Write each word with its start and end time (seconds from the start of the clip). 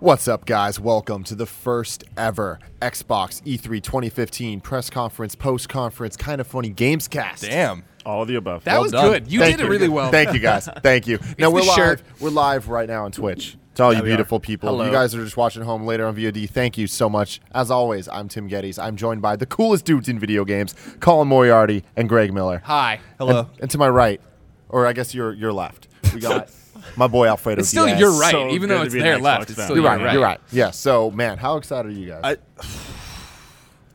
What's 0.00 0.28
up, 0.28 0.46
guys? 0.46 0.78
Welcome 0.78 1.24
to 1.24 1.34
the 1.34 1.46
first 1.46 2.04
ever 2.16 2.60
Xbox 2.80 3.42
E 3.44 3.58
E3 3.58 3.82
2015 3.82 4.60
press 4.60 4.90
conference, 4.90 5.34
post 5.34 5.68
conference, 5.68 6.16
kind 6.16 6.40
of 6.40 6.46
funny 6.46 6.68
games 6.68 7.08
cast. 7.08 7.42
Damn. 7.42 7.82
All 8.06 8.22
of 8.22 8.28
the 8.28 8.36
above. 8.36 8.62
That 8.64 8.74
Well 8.74 8.82
was 8.84 8.92
done. 8.92 9.10
good. 9.10 9.32
You 9.32 9.40
Thank 9.40 9.56
did 9.56 9.66
it 9.66 9.68
really 9.68 9.88
well. 9.88 10.10
Thank 10.12 10.32
you, 10.32 10.38
guys. 10.38 10.68
Thank 10.82 11.08
you. 11.08 11.18
now 11.36 11.50
we're 11.50 11.62
the 11.62 11.66
live. 11.66 11.76
shirt. 11.76 12.02
We're 12.20 12.30
live 12.30 12.68
right 12.68 12.88
now 12.88 13.04
on 13.06 13.12
Twitch. 13.12 13.56
To 13.74 13.82
all 13.84 13.92
you 13.92 14.02
we 14.02 14.08
are. 14.08 14.10
beautiful 14.12 14.40
people, 14.40 14.68
Hello. 14.70 14.84
you 14.86 14.90
guys 14.92 15.14
are 15.14 15.22
just 15.22 15.36
watching 15.36 15.62
home 15.62 15.84
later 15.84 16.06
on 16.06 16.14
VOD. 16.16 16.48
Thank 16.50 16.78
you 16.78 16.86
so 16.88 17.08
much. 17.08 17.40
As 17.52 17.70
always, 17.70 18.08
I'm 18.08 18.28
Tim 18.28 18.48
Gettys. 18.48 18.76
I'm 18.82 18.96
joined 18.96 19.22
by 19.22 19.36
the 19.36 19.46
coolest 19.46 19.84
dudes 19.84 20.08
in 20.08 20.18
video 20.18 20.44
games, 20.44 20.74
Colin 21.00 21.28
Moriarty 21.28 21.84
and 21.96 22.08
Greg 22.08 22.32
Miller. 22.32 22.60
Hi. 22.64 22.98
Hello. 23.18 23.40
And, 23.40 23.48
and 23.62 23.70
to 23.72 23.78
my 23.78 23.88
right, 23.88 24.20
or 24.68 24.86
I 24.86 24.92
guess 24.92 25.14
your 25.14 25.32
your 25.32 25.52
left, 25.52 25.86
we 26.12 26.20
got 26.20 26.48
my 26.96 27.06
boy 27.06 27.26
Alfredo. 27.26 27.60
It's 27.60 27.68
still 27.68 27.86
Diaz. 27.86 28.00
your 28.00 28.12
right, 28.12 28.32
so 28.32 28.50
even 28.50 28.68
though 28.68 28.82
it's 28.82 28.94
be 28.94 29.00
an 29.00 29.06
there 29.06 29.18
left. 29.18 29.50
It's 29.50 29.62
still 29.62 29.76
You're 29.76 29.84
right. 29.84 30.00
right. 30.00 30.12
You're 30.12 30.22
right. 30.22 30.40
Yeah. 30.52 30.70
So, 30.70 31.10
man, 31.10 31.38
how 31.38 31.56
excited 31.56 31.90
are 31.90 31.94
you 31.94 32.06
guys? 32.08 32.20
I, 32.24 32.36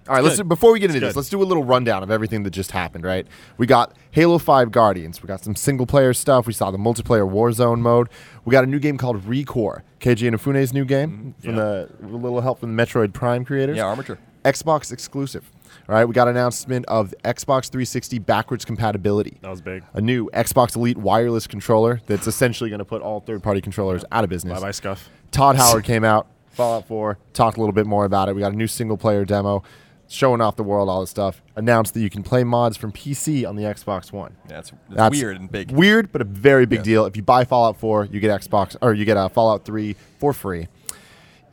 All 0.05 0.15
right, 0.15 0.23
let's 0.23 0.35
do, 0.35 0.43
before 0.43 0.73
we 0.73 0.79
get 0.79 0.89
into 0.89 0.99
this, 0.99 1.13
good. 1.13 1.19
let's 1.19 1.29
do 1.29 1.41
a 1.41 1.45
little 1.45 1.63
rundown 1.63 2.03
of 2.03 2.11
everything 2.11 2.43
that 2.43 2.51
just 2.51 2.71
happened. 2.71 3.05
Right, 3.05 3.25
we 3.57 3.65
got 3.65 3.95
Halo 4.11 4.37
Five 4.37 4.69
Guardians. 4.71 5.23
We 5.23 5.27
got 5.27 5.43
some 5.43 5.55
single 5.55 5.85
player 5.85 6.13
stuff. 6.13 6.45
We 6.45 6.51
saw 6.51 6.71
the 6.71 6.77
multiplayer 6.77 7.29
Warzone 7.29 7.79
mode. 7.79 8.09
We 8.43 8.51
got 8.51 8.65
a 8.65 8.67
new 8.67 8.79
game 8.79 8.97
called 8.97 9.23
Recore, 9.23 9.83
Keiji 10.01 10.29
Inafune's 10.29 10.73
new 10.73 10.83
game 10.83 11.09
mm-hmm. 11.09 11.41
from 11.41 11.55
yeah. 11.55 11.61
the 11.61 11.89
with 12.01 12.13
a 12.13 12.17
little 12.17 12.41
help 12.41 12.59
from 12.59 12.75
the 12.75 12.83
Metroid 12.83 13.13
Prime 13.13 13.45
creators. 13.45 13.77
Yeah, 13.77 13.85
Armature. 13.85 14.19
Xbox 14.43 14.91
exclusive. 14.91 15.49
All 15.89 15.95
right, 15.95 16.05
we 16.05 16.13
got 16.13 16.27
announcement 16.29 16.85
of 16.85 17.13
Xbox 17.25 17.69
360 17.69 18.19
backwards 18.19 18.63
compatibility. 18.63 19.37
that 19.41 19.49
was 19.49 19.59
big. 19.61 19.83
A 19.93 19.99
new 20.01 20.29
Xbox 20.33 20.75
Elite 20.77 20.97
wireless 20.97 21.45
controller 21.45 21.99
that's 22.07 22.25
essentially 22.25 22.69
going 22.69 22.79
to 22.79 22.85
put 22.85 23.01
all 23.01 23.19
third-party 23.19 23.59
controllers 23.61 24.05
out 24.11 24.23
of 24.23 24.29
business. 24.29 24.59
Bye 24.59 24.67
bye, 24.67 24.71
Scuf. 24.71 24.99
Todd 25.31 25.55
Howard 25.57 25.83
came 25.83 26.05
out, 26.05 26.27
Fallout 26.51 26.87
4, 26.87 27.17
talked 27.33 27.57
a 27.57 27.59
little 27.59 27.73
bit 27.73 27.85
more 27.85 28.05
about 28.05 28.29
it. 28.29 28.35
We 28.35 28.39
got 28.41 28.53
a 28.53 28.55
new 28.55 28.67
single 28.67 28.95
player 28.95 29.25
demo, 29.25 29.61
showing 30.07 30.39
off 30.39 30.55
the 30.55 30.63
world, 30.63 30.87
all 30.87 31.01
this 31.01 31.09
stuff. 31.09 31.41
Announced 31.57 31.93
that 31.95 31.99
you 31.99 32.09
can 32.09 32.23
play 32.23 32.45
mods 32.45 32.77
from 32.77 32.93
PC 32.93 33.45
on 33.47 33.57
the 33.57 33.63
Xbox 33.63 34.13
One. 34.13 34.37
Yeah, 34.49 34.59
it's, 34.59 34.69
it's 34.71 34.95
That's 34.95 35.19
weird 35.19 35.35
and 35.35 35.51
big. 35.51 35.71
Weird, 35.71 36.13
but 36.13 36.21
a 36.21 36.25
very 36.25 36.65
big 36.65 36.79
Yeah. 36.79 36.83
deal. 36.83 37.05
If 37.07 37.17
you 37.17 37.23
buy 37.23 37.43
Fallout 37.43 37.77
4, 37.77 38.05
you 38.05 38.21
get 38.21 38.39
Xbox 38.39 38.77
or 38.81 38.93
you 38.93 39.03
get 39.03 39.17
a 39.17 39.27
Fallout 39.27 39.65
3 39.65 39.97
for 40.19 40.31
free. 40.31 40.69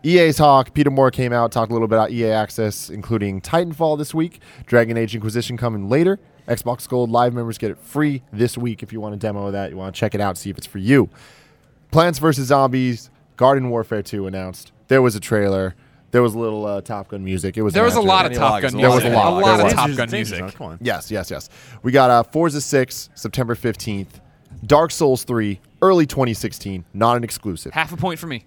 EA 0.04 0.32
talk. 0.32 0.72
Peter 0.72 0.90
Moore 0.90 1.10
came 1.10 1.32
out, 1.32 1.52
talked 1.52 1.70
a 1.70 1.74
little 1.74 1.88
bit 1.88 1.96
about 1.96 2.10
EA 2.10 2.30
Access, 2.30 2.88
including 2.90 3.40
Titanfall 3.40 3.98
this 3.98 4.14
week, 4.14 4.40
Dragon 4.66 4.96
Age 4.96 5.14
Inquisition 5.14 5.56
coming 5.56 5.88
later. 5.88 6.18
Xbox 6.48 6.88
Gold 6.88 7.10
Live 7.10 7.34
members 7.34 7.58
get 7.58 7.70
it 7.70 7.78
free 7.78 8.22
this 8.32 8.56
week 8.58 8.82
if 8.82 8.92
you 8.92 9.00
want 9.00 9.14
a 9.14 9.18
demo 9.18 9.46
of 9.46 9.52
that. 9.52 9.70
You 9.70 9.76
want 9.76 9.94
to 9.94 9.98
check 9.98 10.14
it 10.14 10.20
out, 10.20 10.38
see 10.38 10.50
if 10.50 10.58
it's 10.58 10.66
for 10.66 10.78
you. 10.78 11.08
Plants 11.90 12.18
vs. 12.18 12.46
Zombies, 12.46 13.10
Garden 13.36 13.68
Warfare 13.70 14.02
2 14.02 14.26
announced. 14.26 14.72
There 14.88 15.02
was 15.02 15.14
a 15.14 15.20
trailer. 15.20 15.74
There 16.12 16.22
was 16.22 16.34
a 16.34 16.38
little 16.38 16.66
uh, 16.66 16.80
Top 16.80 17.08
Gun 17.08 17.22
music. 17.22 17.56
It 17.56 17.62
was 17.62 17.72
There 17.74 17.84
was 17.84 17.94
a 17.94 18.00
lot 18.00 18.26
of 18.26 18.32
Top 18.32 18.54
Loggins. 18.54 18.72
Gun 18.72 18.80
There 18.80 18.90
was 18.90 19.04
a 19.04 19.10
lot. 19.10 19.32
A 19.32 19.46
lot 19.46 19.60
of. 19.66 19.72
Top 19.72 19.94
Gun 19.94 20.10
music. 20.10 20.54
Come 20.54 20.66
on. 20.66 20.78
Yes, 20.80 21.10
yes, 21.10 21.30
yes. 21.30 21.48
We 21.82 21.92
got 21.92 22.10
uh, 22.10 22.22
Forza 22.24 22.60
6, 22.60 23.10
September 23.14 23.54
15th. 23.54 24.08
Dark 24.66 24.90
Souls 24.90 25.24
3, 25.24 25.60
early 25.80 26.06
2016, 26.06 26.84
not 26.92 27.16
an 27.16 27.24
exclusive. 27.24 27.72
Half 27.72 27.92
a 27.92 27.96
point 27.96 28.18
for 28.18 28.26
me. 28.26 28.44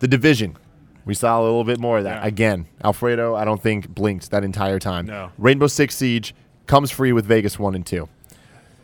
The 0.00 0.08
Division, 0.08 0.56
we 1.04 1.14
saw 1.14 1.40
a 1.40 1.42
little 1.42 1.64
bit 1.64 1.78
more 1.78 1.98
of 1.98 2.04
that. 2.04 2.22
Yeah. 2.22 2.26
Again, 2.26 2.66
Alfredo, 2.82 3.34
I 3.34 3.44
don't 3.44 3.62
think 3.62 3.88
blinked 3.88 4.30
that 4.30 4.44
entire 4.44 4.78
time. 4.78 5.06
No. 5.06 5.30
Rainbow 5.38 5.66
Six 5.66 5.96
Siege 5.96 6.34
comes 6.66 6.90
free 6.90 7.12
with 7.12 7.26
Vegas 7.26 7.58
1 7.58 7.74
and 7.74 7.86
2. 7.86 8.08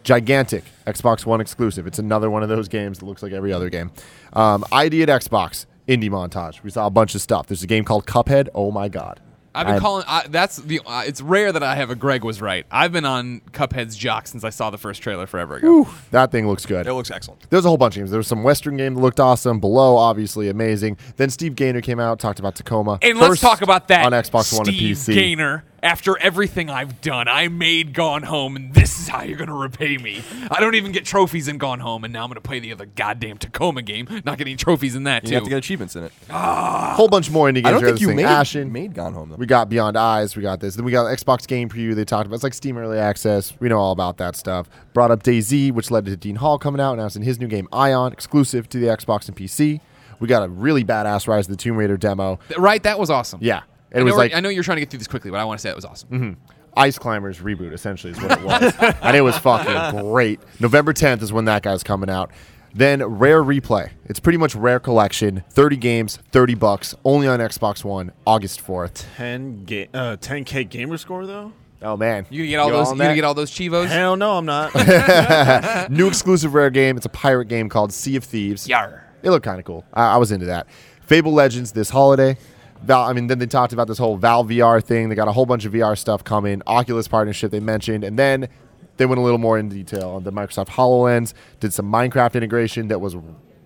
Gigantic, 0.03 0.65
Xbox 0.87 1.27
One 1.27 1.41
exclusive. 1.41 1.87
It's 1.87 1.99
another 1.99 2.31
one 2.31 2.43
of 2.43 2.49
those 2.49 2.69
games 2.69 2.99
that 2.99 3.05
looks 3.05 3.23
like 3.23 3.33
every 3.33 3.53
other 3.53 3.69
game. 3.69 3.91
Um, 4.33 4.65
ID 4.73 5.03
at 5.03 5.09
Xbox, 5.09 5.67
indie 5.87 6.09
montage. 6.11 6.63
We 6.63 6.71
saw 6.71 6.87
a 6.87 6.91
bunch 6.91 7.15
of 7.15 7.21
stuff. 7.21 7.47
There's 7.49 7.63
a 7.63 7.67
game 7.67 7.85
called 7.85 8.07
Cuphead. 8.07 8.49
Oh 8.55 8.71
my 8.71 8.89
God. 8.89 9.21
I've 9.61 9.67
been 9.67 9.75
I'm- 9.75 9.83
calling. 9.83 10.05
I, 10.07 10.27
that's 10.29 10.57
the. 10.57 10.81
Uh, 10.85 11.03
it's 11.07 11.21
rare 11.21 11.53
that 11.53 11.63
I 11.63 11.75
have 11.77 11.91
a 11.91 11.95
Greg 11.95 12.25
was 12.25 12.41
right. 12.41 12.67
I've 12.71 12.93
been 12.93 13.05
on 13.05 13.41
Cuphead's 13.53 13.97
jock 13.97 14.27
since 14.27 14.43
I 14.45 14.51
saw 14.51 14.71
the 14.71 14.79
first 14.79 15.03
trailer 15.03 15.27
forever 15.27 15.57
ago. 15.57 15.89
That 16.11 16.31
thing 16.33 16.49
looks 16.49 16.67
good. 16.67 16.87
It 16.87 16.95
looks 16.95 17.11
excellent. 17.11 17.49
There's 17.51 17.65
a 17.65 17.69
whole 17.69 17.77
bunch 17.79 17.97
of 17.97 18.01
games. 18.01 18.11
There 18.11 18.19
was 18.19 18.27
some 18.27 18.43
Western 18.43 18.77
game 18.77 18.95
that 18.95 19.01
looked 19.01 19.21
awesome. 19.21 19.61
Below, 19.61 19.97
obviously 19.97 20.49
amazing. 20.49 20.97
Then 21.17 21.31
Steve 21.31 21.55
Gaynor 21.55 21.81
came 21.81 22.01
out, 22.01 22.19
talked 22.19 22.39
about 22.39 22.55
Tacoma. 22.57 22.99
And 23.03 23.19
let's 23.19 23.41
talk 23.41 23.63
about 23.63 23.89
that 23.89 24.05
on 24.07 24.13
Xbox 24.13 24.57
One 24.57 24.69
and 24.69 24.77
PC. 24.77 25.15
Gaynor. 25.15 25.65
After 25.83 26.19
everything 26.19 26.69
I've 26.69 27.01
done, 27.01 27.27
I 27.27 27.49
made 27.49 27.95
Gone 27.95 28.23
Home, 28.25 28.55
and 28.55 28.75
this 28.75 29.01
is 29.01 29.09
how 29.09 29.23
you're 29.23 29.39
gonna 29.39 29.55
repay 29.55 29.97
me. 29.97 30.23
I 30.51 30.61
don't 30.61 30.75
even 30.75 30.93
get 30.93 31.07
trophies 31.07 31.49
in 31.49 31.57
Gone 31.57 31.81
Home, 31.81 32.05
and 32.05 32.13
now 32.13 32.23
I'm 32.23 32.29
gonna 32.29 32.43
play 32.43 32.61
the 32.61 32.71
other 32.73 32.85
goddamn 32.85 33.39
Tacoma 33.39 33.81
game. 33.81 34.07
Not 34.27 34.37
getting 34.37 34.59
trophies 34.59 34.95
in 34.95 35.05
that 35.05 35.23
You 35.23 35.31
too. 35.31 35.35
have 35.37 35.45
to 35.45 35.49
get 35.51 35.57
achievements 35.59 35.97
in 35.97 36.05
it. 36.05 36.13
A 36.29 36.93
whole 36.95 37.09
bunch 37.09 37.31
more 37.31 37.49
indie 37.49 37.55
games. 37.57 37.67
I 37.67 37.71
don't 37.71 37.83
are 37.83 37.87
think 37.87 37.95
this 37.95 38.01
you 38.03 38.09
thing. 38.09 38.17
made 38.17 38.27
Ashen. 38.27 38.71
made 38.71 38.95
Gone 38.95 39.15
Home 39.15 39.31
though. 39.31 39.37
We 39.37 39.47
got 39.47 39.71
Beyond 39.71 39.97
Eyes. 39.97 40.37
We 40.37 40.43
got 40.43 40.61
this. 40.61 40.75
Then 40.75 40.85
we 40.85 40.93
got 40.93 41.07
Xbox 41.07 41.47
Game 41.47 41.71
Preview. 41.71 41.95
They 41.95 42.05
talked 42.05 42.27
about. 42.27 42.35
It's 42.35 42.45
like 42.45 42.53
Steam 42.55 42.77
Early 42.77 42.99
Access. 42.99 43.55
We 43.59 43.71
know 43.71 43.79
all 43.79 43.93
about 43.93 44.19
that 44.19 44.37
stuff. 44.37 44.69
Brought 44.93 45.11
up 45.11 45.23
DayZ, 45.23 45.73
which 45.73 45.91
led 45.91 46.05
to 46.05 46.17
Dean 46.17 46.37
Hall 46.37 46.59
coming 46.59 46.81
out, 46.83 46.93
announcing 46.93 47.23
his 47.23 47.41
new 47.41 47.49
game 47.49 47.67
Ion, 47.73 48.13
exclusive 48.13 48.69
to 48.69 48.79
the 48.79 48.89
Xbox 48.89 49.29
and 49.29 49.37
PC. 49.37 49.81
We 50.19 50.29
got 50.29 50.43
a 50.43 50.49
really 50.49 50.85
badass 50.85 51.27
Rise 51.27 51.47
of 51.47 51.53
the 51.53 51.57
Tomb 51.57 51.77
Raider 51.79 51.97
demo. 51.97 52.39
Right? 52.59 52.83
That 52.83 52.99
was 52.99 53.09
awesome. 53.09 53.39
Yeah, 53.43 53.63
it 53.93 54.01
I 54.01 54.03
was 54.03 54.13
know, 54.13 54.17
like 54.19 54.31
Mm-hmm. 54.31 54.37
I 54.39 54.41
know 54.41 54.49
you're 54.49 54.63
trying 54.65 54.77
to 54.77 54.81
get 54.81 54.91
through 54.91 54.99
this 54.99 55.09
quickly, 55.09 55.31
but 55.31 55.39
I 55.39 55.45
want 55.45 55.59
to 55.59 55.63
say 55.63 55.71
it 55.71 55.77
was 55.77 55.85
awesome. 55.85 56.37
Ice 56.77 56.99
Climbers 56.99 57.39
reboot, 57.41 57.73
essentially, 57.73 58.13
is 58.13 58.21
what 58.21 58.33
it 58.33 58.43
was. 58.45 58.75
and 59.03 59.17
it 59.17 59.23
was 59.23 59.37
fucking 59.39 60.01
great. 60.03 60.41
November 60.61 60.93
10th 60.93 61.23
is 61.23 61.33
when 61.33 61.47
that 61.47 61.63
guy's 61.63 61.83
coming 61.83 62.09
out. 62.09 62.31
Then 62.73 63.03
Rare 63.05 63.43
Replay. 63.43 63.91
It's 64.05 64.21
pretty 64.21 64.39
much 64.39 64.55
Rare 64.55 64.79
Collection. 64.79 65.43
30 65.51 65.77
games, 65.77 66.19
30 66.31 66.55
bucks, 66.55 66.95
only 67.05 67.27
on 67.27 67.41
Xbox 67.41 67.83
One, 67.83 68.13
August 68.25 68.65
4th. 68.65 69.05
10 69.17 69.65
ga- 69.65 69.89
uh, 69.93 70.17
10k 70.19 70.69
gamer 70.69 70.97
score 70.97 71.27
though. 71.27 71.53
Oh, 71.83 71.97
man. 71.97 72.27
You 72.31 72.43
gonna 72.43 72.49
get 72.51 72.57
all 72.61 72.67
You 72.69 72.73
those? 72.75 72.87
on 72.89 72.95
You 72.95 72.99
gonna 72.99 73.09
that? 73.11 73.15
get 73.17 73.25
all 73.25 73.35
those 73.35 73.51
chivos? 73.51 73.87
Hell 73.87 74.15
no, 74.15 74.37
I'm 74.37 74.45
not. 74.47 74.71
New 75.91 76.07
exclusive 76.07 76.55
Rare 76.55 76.71
game. 76.71 76.97
It's 76.97 77.07
a 77.07 77.11
pirate 77.11 77.47
game 77.47 77.69
called 77.69 77.93
Sea 77.93 78.15
of 78.17 78.23
Thieves. 78.25 78.69
Yar. 78.69 79.03
It 79.23 79.31
looked 79.31 79.45
kind 79.45 79.59
of 79.59 79.65
cool. 79.65 79.85
I, 79.93 80.13
I 80.15 80.17
was 80.19 80.31
into 80.31 80.47
that. 80.47 80.67
Fable 81.01 81.33
Legends 81.33 81.73
this 81.73 81.91
holiday. 81.91 82.37
Val, 82.83 83.03
I 83.03 83.13
mean, 83.13 83.27
then 83.27 83.39
they 83.39 83.47
talked 83.47 83.73
about 83.73 83.89
this 83.89 83.99
whole 83.99 84.17
Valve 84.17 84.49
VR 84.49 84.83
thing. 84.83 85.09
They 85.09 85.15
got 85.15 85.29
a 85.29 85.33
whole 85.33 85.47
bunch 85.47 85.65
of 85.65 85.73
VR 85.73 85.97
stuff 85.99 86.25
coming. 86.25 86.63
Oculus 86.67 87.09
partnership 87.09 87.51
they 87.51 87.61
mentioned, 87.61 88.05
and 88.05 88.19
then 88.19 88.49
they 88.97 89.07
went 89.07 89.19
a 89.19 89.23
little 89.23 89.39
more 89.39 89.59
in 89.59 89.69
detail 89.69 90.11
on 90.11 90.25
the 90.25 90.33
Microsoft 90.33 90.69
Hololens. 90.69 91.33
Did 91.61 91.73
some 91.73 91.91
Minecraft 91.91 92.35
integration 92.35 92.89
that 92.89 93.01
was 93.01 93.17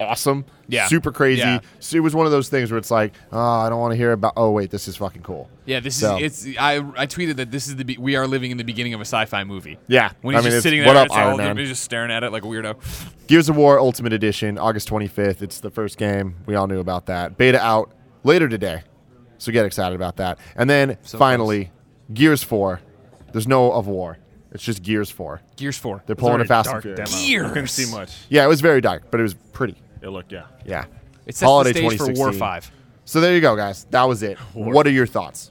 awesome. 0.01 0.45
Yeah. 0.67 0.87
super 0.89 1.13
crazy. 1.13 1.41
Yeah. 1.43 1.61
So 1.79 1.97
it 1.97 2.01
was 2.01 2.15
one 2.15 2.27
of 2.27 2.33
those 2.33 2.49
things 2.49 2.71
where 2.71 2.79
it's 2.79 2.91
like, 2.91 3.13
oh, 3.33 3.39
I 3.39 3.69
don't 3.69 3.79
want 3.81 3.93
to 3.93 3.97
hear 3.97 4.13
about. 4.13 4.33
Oh, 4.37 4.51
wait, 4.51 4.71
this 4.71 4.89
is 4.89 4.97
fucking 4.97 5.23
cool. 5.23 5.49
Yeah, 5.67 5.81
this 5.81 5.95
So- 5.97 6.19
is 6.19 6.47
it's. 6.47 6.59
I 6.59 6.79
I 6.97 7.07
tweeted 7.07 7.37
that 7.37 7.51
this 7.51 7.69
is 7.69 7.77
the 7.77 7.85
be- 7.85 7.99
we 7.99 8.17
are 8.17 8.27
living 8.27 8.51
in 8.51 8.57
the 8.57 8.65
beginning 8.65 8.95
of 8.95 9.01
a 9.01 9.05
sci-fi 9.05 9.45
movie. 9.45 9.79
Yeah. 9.87 10.11
when 10.23 10.35
I 10.35 10.39
he's 10.39 10.45
mean, 10.47 10.53
just 10.53 10.63
sitting 10.63 10.81
there, 10.81 10.89
what 10.89 10.97
up, 10.97 11.11
Iron 11.13 11.37
Man? 11.37 11.57
he's 11.57 11.69
just 11.69 11.85
staring 11.85 12.11
at 12.11 12.25
it 12.25 12.33
like 12.33 12.45
a 12.45 12.49
weirdo. 12.49 12.77
Gears 13.29 13.49
of 13.49 13.57
War 13.57 13.79
Ultimate 13.79 14.13
Edition, 14.13 14.59
August 14.59 14.89
25th. 14.89 15.41
It's 15.43 15.61
the 15.61 15.71
first 15.71 15.97
game. 15.99 16.35
We 16.47 16.55
all 16.55 16.67
knew 16.67 16.81
about 16.81 17.07
that. 17.07 17.37
Beta 17.39 17.61
out 17.61 17.93
later 18.25 18.49
today. 18.49 18.83
So 19.39 19.53
get 19.53 19.65
excited 19.67 19.95
about 19.95 20.17
that. 20.17 20.39
And 20.57 20.69
then 20.71 20.97
So 21.03 21.19
finally, 21.19 21.71
Gears 22.13 22.43
4. 22.43 22.81
There's 23.33 23.47
no 23.49 23.73
of 23.73 23.87
war. 23.87 24.19
It's 24.53 24.63
just 24.63 24.83
Gears 24.83 25.11
4. 25.11 25.41
Gears 25.57 25.77
Four. 25.77 26.03
They're 26.07 26.15
pulling 26.15 26.35
a 26.35 26.39
Very 26.45 26.49
Fast 26.49 26.69
and 26.69 26.75
dark 26.75 26.83
Furious. 26.85 27.11
demo. 27.11 27.27
Gears. 27.27 27.45
I 27.45 27.49
couldn't 27.49 27.69
see 27.69 27.91
much. 27.91 28.17
Yeah, 28.29 28.45
it 28.45 28.49
was 28.49 28.61
very 28.61 28.81
dark, 28.81 29.11
but 29.11 29.19
it 29.19 29.25
was 29.25 29.35
pretty. 29.35 29.75
It 30.01 30.09
looked 30.11 30.31
yeah. 30.31 30.45
Yeah. 30.65 30.85
It 31.27 31.35
sets 31.35 31.43
Holiday 31.43 31.73
the 31.73 31.89
stage 31.91 31.99
for 31.99 32.13
War 32.13 32.33
5. 32.33 32.71
So 33.05 33.21
there 33.21 33.35
you 33.35 33.41
go, 33.41 33.57
guys. 33.57 33.85
That 33.91 34.05
was 34.05 34.23
it. 34.23 34.39
What 34.55 34.87
are 34.87 34.91
your 34.91 35.07
thoughts? 35.07 35.51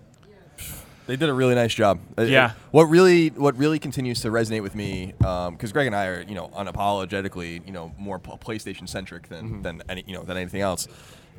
They 1.06 1.18
did 1.18 1.28
a 1.28 1.34
really 1.34 1.54
nice 1.56 1.74
job. 1.74 2.00
Uh, 2.18 2.22
Yeah. 2.22 2.46
uh, 2.46 2.50
What 2.72 2.86
really, 2.86 3.28
what 3.30 3.58
really 3.58 3.78
continues 3.78 4.22
to 4.22 4.30
resonate 4.30 4.62
with 4.62 4.74
me, 4.74 5.14
because 5.18 5.74
Greg 5.74 5.88
and 5.88 5.96
I 5.96 6.06
are, 6.06 6.22
you 6.22 6.34
know, 6.36 6.48
unapologetically, 6.58 7.66
you 7.66 7.74
know, 7.74 7.92
more 7.98 8.20
PlayStation 8.20 8.88
centric 8.88 9.28
than 9.28 9.62
than 9.64 9.84
any, 9.90 10.04
you 10.08 10.14
know, 10.14 10.24
than 10.24 10.38
anything 10.38 10.62
else, 10.62 10.88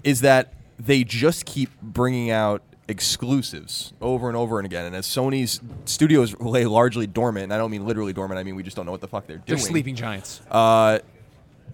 is 0.02 0.20
that 0.20 0.52
they 0.78 1.04
just 1.04 1.44
keep 1.44 1.70
bringing 1.80 2.30
out 2.30 2.62
exclusives 2.86 3.92
over 4.00 4.28
and 4.28 4.36
over 4.36 4.58
and 4.58 4.66
again. 4.66 4.84
And 4.86 4.94
as 4.96 5.06
Sony's 5.06 5.60
studios 5.84 6.38
lay 6.40 6.64
largely 6.66 7.06
dormant, 7.06 7.44
and 7.44 7.54
I 7.54 7.58
don't 7.58 7.70
mean 7.70 7.86
literally 7.86 8.12
dormant, 8.12 8.38
I 8.38 8.42
mean 8.44 8.56
we 8.56 8.62
just 8.62 8.76
don't 8.76 8.86
know 8.86 8.92
what 8.92 9.00
the 9.00 9.08
fuck 9.08 9.26
they're 9.26 9.36
doing. 9.38 9.46
They're 9.46 9.58
sleeping 9.58 9.94
giants. 9.94 10.40
uh, 10.50 10.98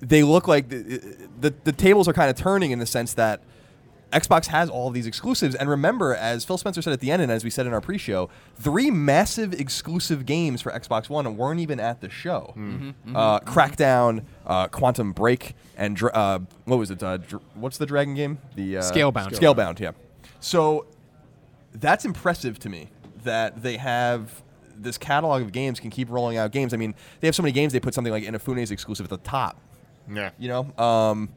they 0.02 0.22
look 0.22 0.48
like 0.48 0.68
the, 0.70 1.28
the 1.40 1.52
the 1.64 1.72
tables 1.72 2.08
are 2.08 2.14
kind 2.14 2.30
of 2.30 2.36
turning 2.36 2.70
in 2.70 2.78
the 2.78 2.86
sense 2.86 3.14
that 3.14 3.42
Xbox 4.12 4.46
has 4.46 4.68
all 4.68 4.88
of 4.88 4.94
these 4.94 5.06
exclusives. 5.06 5.54
And 5.54 5.68
remember, 5.68 6.14
as 6.14 6.44
Phil 6.44 6.58
Spencer 6.58 6.82
said 6.82 6.92
at 6.92 7.00
the 7.00 7.10
end, 7.10 7.22
and 7.22 7.30
as 7.30 7.44
we 7.44 7.50
said 7.50 7.66
in 7.66 7.72
our 7.72 7.80
pre-show, 7.80 8.28
three 8.56 8.90
massive 8.90 9.52
exclusive 9.54 10.26
games 10.26 10.60
for 10.62 10.72
Xbox 10.72 11.08
One 11.08 11.36
weren't 11.36 11.60
even 11.60 11.78
at 11.78 12.00
the 12.00 12.10
show. 12.10 12.54
Uh, 13.14 13.40
Crackdown, 13.40 14.24
uh, 14.46 14.68
Quantum 14.68 15.12
Break, 15.12 15.54
and 15.76 15.94
dra- 15.96 16.12
uh, 16.12 16.38
what 16.64 16.78
was 16.78 16.90
it? 16.90 17.02
Uh, 17.02 17.18
dr- 17.18 17.42
what's 17.54 17.78
the 17.78 17.86
dragon 17.86 18.14
game? 18.14 18.38
The 18.56 18.78
uh, 18.78 18.82
Scalebound. 18.82 19.30
Scalebound, 19.30 19.78
yeah. 19.78 19.92
So 20.40 20.86
that's 21.72 22.04
impressive 22.04 22.58
to 22.60 22.68
me 22.68 22.88
that 23.22 23.62
they 23.62 23.76
have 23.76 24.42
this 24.76 24.96
catalog 24.98 25.42
of 25.42 25.52
games 25.52 25.78
can 25.78 25.90
keep 25.90 26.10
rolling 26.10 26.36
out 26.36 26.52
games. 26.52 26.72
I 26.72 26.78
mean, 26.78 26.94
they 27.20 27.28
have 27.28 27.34
so 27.34 27.42
many 27.42 27.52
games. 27.52 27.72
They 27.72 27.80
put 27.80 27.94
something 27.94 28.12
like 28.12 28.24
Inafune's 28.24 28.70
exclusive 28.70 29.04
at 29.04 29.10
the 29.10 29.18
top. 29.18 29.60
Yeah. 30.12 30.30
You 30.38 30.48
know, 30.48 30.82
um, 30.82 31.28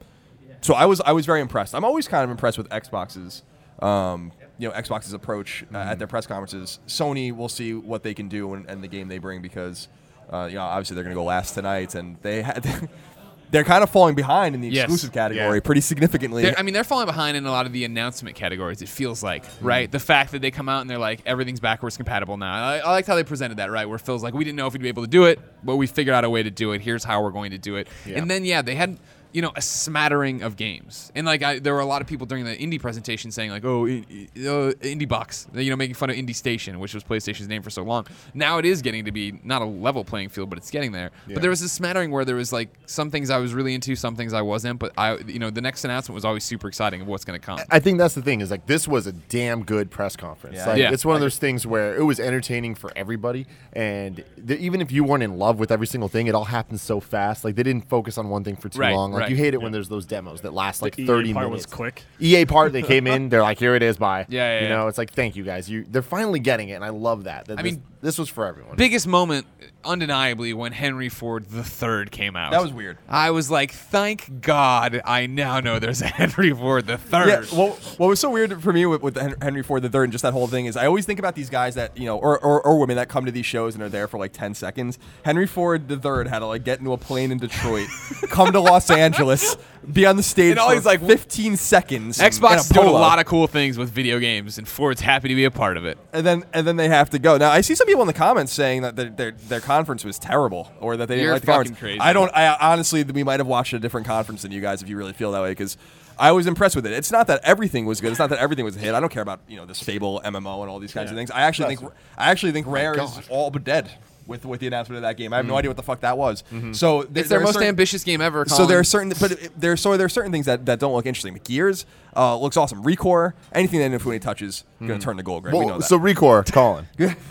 so 0.64 0.74
I 0.74 0.86
was 0.86 1.00
I 1.02 1.12
was 1.12 1.26
very 1.28 1.42
impressed. 1.42 1.76
I'm 1.76 1.86
always 1.86 2.08
kind 2.08 2.24
of 2.24 2.32
impressed 2.32 2.58
with 2.58 2.68
Xbox's. 2.70 3.44
Um, 3.80 4.32
you 4.60 4.68
know 4.70 4.74
Xbox's 4.76 5.14
approach 5.14 5.66
uh, 5.74 5.78
at 5.78 5.98
their 6.00 6.08
press 6.08 6.26
conferences. 6.28 6.80
Sony, 6.88 7.32
we'll 7.36 7.50
see 7.50 7.74
what 7.74 8.04
they 8.04 8.14
can 8.14 8.30
do 8.30 8.54
and, 8.54 8.70
and 8.70 8.84
the 8.84 8.88
game 8.88 9.08
they 9.08 9.18
bring 9.18 9.42
because, 9.42 9.88
uh, 10.32 10.46
you 10.50 10.56
know, 10.56 10.62
obviously 10.62 10.94
they're 10.96 11.04
going 11.04 11.16
to 11.16 11.20
go 11.20 11.24
last 11.26 11.54
tonight, 11.56 11.96
and 11.96 12.18
they 12.22 12.44
had 12.44 12.64
they're 13.52 13.64
kind 13.64 13.84
of 13.84 13.90
falling 13.90 14.14
behind 14.16 14.54
in 14.56 14.62
the 14.62 14.70
Yes. 14.70 14.84
exclusive 14.86 15.12
category 15.12 15.56
Yeah. 15.58 15.60
pretty 15.62 15.82
significantly. 15.82 16.44
They're, 16.44 16.58
I 16.58 16.62
mean, 16.64 16.74
they're 16.74 16.84
falling 16.84 17.08
behind 17.08 17.36
in 17.38 17.46
a 17.46 17.52
lot 17.52 17.66
of 17.66 17.74
the 17.74 17.84
announcement 17.84 18.36
categories. 18.36 18.82
It 18.82 18.90
feels 18.90 19.22
like, 19.24 19.46
Hmm. 19.46 19.66
right? 19.66 19.92
The 19.92 20.00
fact 20.00 20.32
that 20.32 20.42
they 20.42 20.50
come 20.52 20.70
out 20.70 20.82
and 20.82 20.90
they're 20.90 20.98
like, 20.98 21.22
everything's 21.26 21.60
backwards 21.60 21.98
compatible 21.98 22.38
now. 22.38 22.52
I, 22.54 22.78
I 22.78 22.92
liked 22.92 23.08
how 23.08 23.16
they 23.16 23.24
presented 23.24 23.58
that, 23.58 23.70
right? 23.72 23.88
Where 23.90 24.00
Phil's 24.00 24.24
like, 24.24 24.34
we 24.34 24.44
didn't 24.44 24.56
know 24.58 24.68
if 24.68 24.74
we'd 24.74 24.82
be 24.84 24.88
able 24.88 25.04
to 25.04 25.10
do 25.10 25.26
it, 25.26 25.40
but 25.64 25.76
we 25.78 25.88
figured 25.88 26.16
out 26.16 26.24
a 26.24 26.30
way 26.30 26.42
to 26.44 26.52
do 26.52 26.72
it. 26.72 26.82
Here's 26.82 27.04
how 27.04 27.22
we're 27.22 27.32
going 27.32 27.52
to 27.52 27.58
do 27.60 27.76
it. 27.76 27.88
Yeah. 28.06 28.20
And 28.20 28.30
then, 28.30 28.46
yeah, 28.46 28.62
they 28.62 28.76
had. 28.76 28.98
You 29.34 29.42
know, 29.42 29.52
a 29.56 29.62
smattering 29.62 30.44
of 30.44 30.56
games, 30.56 31.12
and 31.16 31.26
like 31.26 31.42
I, 31.44 31.60
there 31.60 31.74
were 31.74 31.80
a 31.80 31.86
lot 31.86 32.02
of 32.02 32.08
people 32.08 32.26
during 32.28 32.46
the 32.46 32.56
indie 32.56 32.80
presentation 32.80 33.32
saying 33.32 33.50
like, 33.52 33.66
"Oh, 33.66 33.86
i- 33.88 34.06
i- 34.12 34.28
uh, 34.48 34.72
Indie 34.82 35.08
Box," 35.08 35.48
you 35.54 35.70
know, 35.70 35.76
making 35.76 35.96
fun 35.96 36.10
of 36.10 36.16
Indie 36.16 36.36
Station, 36.36 36.80
which 36.80 36.94
was 36.94 37.04
PlayStation's 37.04 37.48
name 37.48 37.62
for 37.64 37.70
so 37.72 37.84
long. 37.84 38.06
Now 38.34 38.60
it 38.60 38.66
is 38.66 38.82
getting 38.82 39.06
to 39.06 39.12
be 39.12 39.40
not 39.44 39.62
a 39.62 39.66
level 39.66 40.04
playing 40.06 40.30
field, 40.30 40.50
but 40.50 40.58
it's 40.60 40.70
getting 40.72 40.92
there. 40.92 41.12
Yeah. 41.28 41.34
But 41.34 41.42
there 41.42 41.50
was 41.50 41.62
this 41.62 41.72
smattering 41.72 42.12
where 42.12 42.24
there 42.26 42.36
was 42.36 42.54
like 42.54 42.70
some 42.86 43.10
things 43.12 43.30
I 43.30 43.38
was 43.40 43.54
really 43.54 43.74
into, 43.74 43.96
some 43.96 44.16
things 44.16 44.34
I 44.34 44.42
wasn't. 44.42 44.78
But 44.80 44.94
I, 44.98 45.18
you 45.18 45.40
know, 45.40 45.50
the 45.50 45.62
next 45.62 45.84
announcement 45.84 46.14
was 46.16 46.26
always 46.26 46.44
super 46.44 46.68
exciting 46.68 47.02
of 47.02 47.08
what's 47.08 47.26
going 47.26 47.40
to 47.40 47.46
come. 47.46 47.60
I 47.72 47.80
think 47.80 47.98
that's 47.98 48.14
the 48.16 48.22
thing 48.22 48.40
is 48.42 48.52
like 48.52 48.68
this 48.68 48.88
was 48.88 49.08
a 49.08 49.12
damn 49.14 49.64
good 49.64 49.90
press 49.92 50.16
conference. 50.16 50.58
Yeah. 50.58 50.68
Like, 50.68 50.78
Yeah. 50.78 50.92
It's 50.94 51.06
one 51.06 51.16
of 51.16 51.22
those 51.22 51.38
things 51.38 51.66
where 51.66 51.96
it 51.96 52.04
was 52.04 52.20
entertaining 52.20 52.76
for 52.76 52.92
everybody, 52.96 53.48
and 53.74 54.24
th- 54.48 54.60
even 54.60 54.80
if 54.82 54.92
you 54.92 55.04
weren't 55.04 55.24
in 55.24 55.38
love 55.38 55.60
with 55.60 55.72
every 55.72 55.88
single 55.88 56.10
thing, 56.10 56.28
it 56.28 56.36
all 56.36 56.46
happened 56.46 56.80
so 56.80 57.00
fast. 57.00 57.44
Like 57.44 57.56
they 57.56 57.64
didn't 57.64 57.90
focus 57.90 58.18
on 58.18 58.30
one 58.30 58.44
thing 58.44 58.56
for 58.56 58.70
too 58.70 58.80
Right, 58.80 58.94
long. 58.94 59.12
Like 59.12 59.23
right. 59.24 59.30
you 59.32 59.36
hate 59.36 59.54
it 59.54 59.62
when 59.62 59.72
there's 59.72 59.90
those 59.90 60.06
demos 60.06 60.42
that 60.42 60.54
last 60.54 60.82
like 60.82 60.98
EA 61.00 61.06
30 61.06 61.34
part 61.34 61.48
minutes. 61.48 61.66
was 61.68 61.74
quick. 61.74 62.04
EA 62.20 62.46
part 62.46 62.72
they 62.74 62.82
came 62.82 63.08
in, 63.08 63.30
they're 63.30 63.42
like, 63.42 63.60
here 63.60 63.76
it 63.76 63.84
is, 63.84 63.98
bye. 63.98 64.26
Yeah, 64.30 64.42
yeah, 64.56 64.60
You 64.62 64.68
yeah. 64.68 64.76
know, 64.76 64.88
it's 64.88 64.98
like 64.98 65.12
thank 65.12 65.36
you 65.36 65.44
guys. 65.44 65.70
You 65.70 65.86
they're 65.90 66.02
finally 66.02 66.40
getting 66.40 66.70
it, 66.70 66.74
and 66.74 66.86
I 66.86 66.90
love 66.90 67.24
that. 67.26 67.46
that 67.46 67.60
I 67.60 67.64
this, 67.64 67.74
mean, 67.74 67.84
this 68.04 68.18
was 68.20 68.28
for 68.28 68.46
everyone. 68.46 68.76
Biggest 68.76 69.08
moment, 69.08 69.48
undeniably, 69.86 70.54
when 70.54 70.74
Henry 70.74 71.08
Ford 71.08 71.46
the 71.46 71.64
Third 71.64 72.12
came 72.12 72.36
out. 72.36 72.52
That 72.52 72.62
was 72.62 72.74
weird. 72.74 72.98
I 73.08 73.32
was 73.32 73.50
like, 73.50 73.72
thank 73.72 74.42
God, 74.42 75.02
I 75.06 75.26
now 75.26 75.62
know 75.62 75.80
there's 75.80 76.02
a 76.02 76.08
Henry 76.08 76.52
Ford 76.52 76.86
the 76.86 76.98
Third. 76.98 77.28
Yeah, 77.30 77.58
well, 77.58 77.70
what 77.98 78.08
was 78.08 78.20
so 78.20 78.30
weird 78.30 78.62
for 78.62 78.74
me 78.74 78.86
with, 78.86 79.02
with 79.02 79.42
Henry 79.42 79.64
Ford 79.64 79.84
III 79.84 80.04
and 80.04 80.12
just 80.12 80.22
that 80.22 80.34
whole 80.34 80.48
thing 80.48 80.66
is 80.66 80.76
I 80.76 80.86
always 80.86 81.06
think 81.06 81.18
about 81.18 81.34
these 81.34 81.50
guys 81.50 81.76
that 81.76 81.98
you 81.98 82.06
know, 82.06 82.18
or, 82.18 82.38
or, 82.44 82.62
or 82.62 82.78
women 82.78 82.98
that 82.98 83.08
come 83.08 83.26
to 83.26 83.32
these 83.32 83.46
shows 83.46 83.74
and 83.74 83.82
are 83.82 83.90
there 83.90 84.10
for 84.10 84.18
like 84.18 84.34
ten 84.34 84.54
seconds. 84.54 85.00
Henry 85.24 85.48
Ford 85.48 85.90
III 85.90 86.28
had 86.30 86.40
to 86.40 86.48
like 86.48 86.66
get 86.66 86.80
into 86.80 86.92
a 86.92 86.98
plane 86.98 87.32
in 87.32 87.38
Detroit, 87.38 87.88
come 88.30 88.52
to 88.52 88.60
Los 88.60 88.92
Angeles, 88.92 89.56
be 89.92 90.06
on 90.06 90.16
the 90.18 90.24
stage 90.24 90.52
And 90.52 90.60
all 90.60 90.70
for 90.70 90.76
he's 90.76 90.86
like, 90.86 91.06
fifteen 91.06 91.58
seconds. 91.58 92.18
Xbox 92.18 92.52
in 92.54 92.60
is 92.60 92.70
doing 92.70 92.88
a 92.88 92.92
lot 92.92 93.20
of 93.20 93.26
cool 93.26 93.48
things 93.48 93.78
with 93.78 93.90
video 93.90 94.20
games, 94.20 94.58
and 94.58 94.68
Ford's 94.68 95.02
happy 95.02 95.28
to 95.30 95.36
be 95.36 95.44
a 95.46 95.52
part 95.52 95.78
of 95.78 95.86
it. 95.86 95.98
and 96.14 96.26
then 96.26 96.44
and 96.54 96.66
then 96.66 96.76
they 96.78 96.88
have 96.90 97.10
to 97.12 97.20
go. 97.20 97.38
Now 97.38 97.52
I 97.52 97.62
see 97.62 97.76
some 97.76 97.88
people 97.88 98.02
in 98.02 98.08
the 98.08 98.14
comments 98.14 98.54
saying 98.54 98.84
that 98.84 98.96
their 98.96 99.10
their, 99.10 99.32
their 99.32 99.60
conference 99.62 100.04
was 100.06 100.20
terrible 100.20 100.72
or 100.80 100.98
that 100.98 101.08
they 101.08 101.16
didn't 101.16 101.26
You're 101.26 101.34
like 101.34 101.42
the 101.42 101.48
conference. 101.48 101.80
crazy. 101.80 102.00
I 102.00 102.14
don't. 102.14 102.32
I 102.34 102.56
honestly, 102.60 103.04
we 103.04 103.24
might 103.24 103.40
have 103.40 103.48
watched 103.48 103.74
a 103.74 103.80
different 103.80 104.08
conference 104.08 104.44
than 104.44 104.52
you 104.52 104.62
guys 104.62 104.82
if 104.82 104.90
you 104.90 104.98
really 104.98 105.14
feel 105.14 105.32
that 105.32 105.42
way 105.42 105.52
because. 105.52 105.78
I 106.16 106.32
was 106.32 106.46
impressed 106.46 106.76
with 106.76 106.86
it. 106.86 106.92
It's 106.92 107.12
not 107.12 107.26
that 107.26 107.42
everything 107.44 107.88
was 107.88 108.00
good. 108.00 108.12
It's 108.12 108.20
not 108.20 108.30
that 108.30 108.38
everything 108.38 108.64
was 108.64 108.76
a 108.76 108.80
hit. 108.80 108.94
I 108.94 109.00
don't 109.00 109.12
care 109.12 109.24
about 109.24 109.40
you 109.48 109.58
know 109.58 109.66
this 109.66 109.82
Fable 109.82 110.22
MMO 110.24 110.62
and 110.62 110.70
all 110.70 110.78
these 110.78 110.94
kinds 110.94 111.10
of 111.10 111.18
things. 111.18 111.32
I 111.32 111.42
actually 111.42 111.76
think 111.76 111.92
I 112.16 112.30
actually 112.30 112.52
think 112.52 112.68
Rare 112.68 112.94
is 112.94 113.20
all 113.30 113.50
but 113.50 113.64
dead 113.64 113.90
with 114.28 114.46
with 114.46 114.60
the 114.60 114.68
announcement 114.68 114.98
of 114.98 115.02
that 115.04 115.18
game. 115.18 115.34
I 115.34 115.38
have 115.38 115.46
no 115.46 115.56
idea 115.58 115.70
what 115.70 115.78
the 115.78 115.84
fuck 115.84 116.02
that 116.02 116.18
was. 116.18 116.44
So 116.74 117.04
th- 117.04 117.10
It's 117.10 117.14
there 117.14 117.24
their 117.30 117.40
are 117.40 117.44
most 117.44 117.54
certain- 117.54 117.68
ambitious 117.70 118.04
game 118.04 118.22
ever. 118.22 118.46
so 118.48 118.56
Colin. 118.58 118.70
there 118.70 118.80
are 118.80 118.84
certain, 118.84 119.14
but 119.20 119.32
it- 119.32 119.60
there 119.60 119.76
so 119.78 119.96
there 119.98 120.06
are 120.06 120.10
certain 120.10 120.32
things 120.32 120.46
that, 120.46 120.66
that 120.66 120.80
don't 120.80 120.94
look 120.94 121.06
interesting. 121.06 121.40
Gears 121.44 121.86
uh, 122.16 122.38
looks 122.38 122.58
awesome. 122.58 122.84
Recore, 122.84 123.34
anything 123.52 123.80
that 123.80 123.92
Infinity 123.92 124.20
touches, 124.24 124.64
going 124.80 125.00
to 125.00 125.04
turn 125.04 125.18
to 125.18 125.24
gold. 125.24 125.46
Right? 125.46 125.54
we 125.54 125.60
know 125.62 125.66
well, 125.68 125.78
that. 125.80 125.86
so 125.88 125.98
Recore, 126.00 126.44
Colin, 126.52 126.86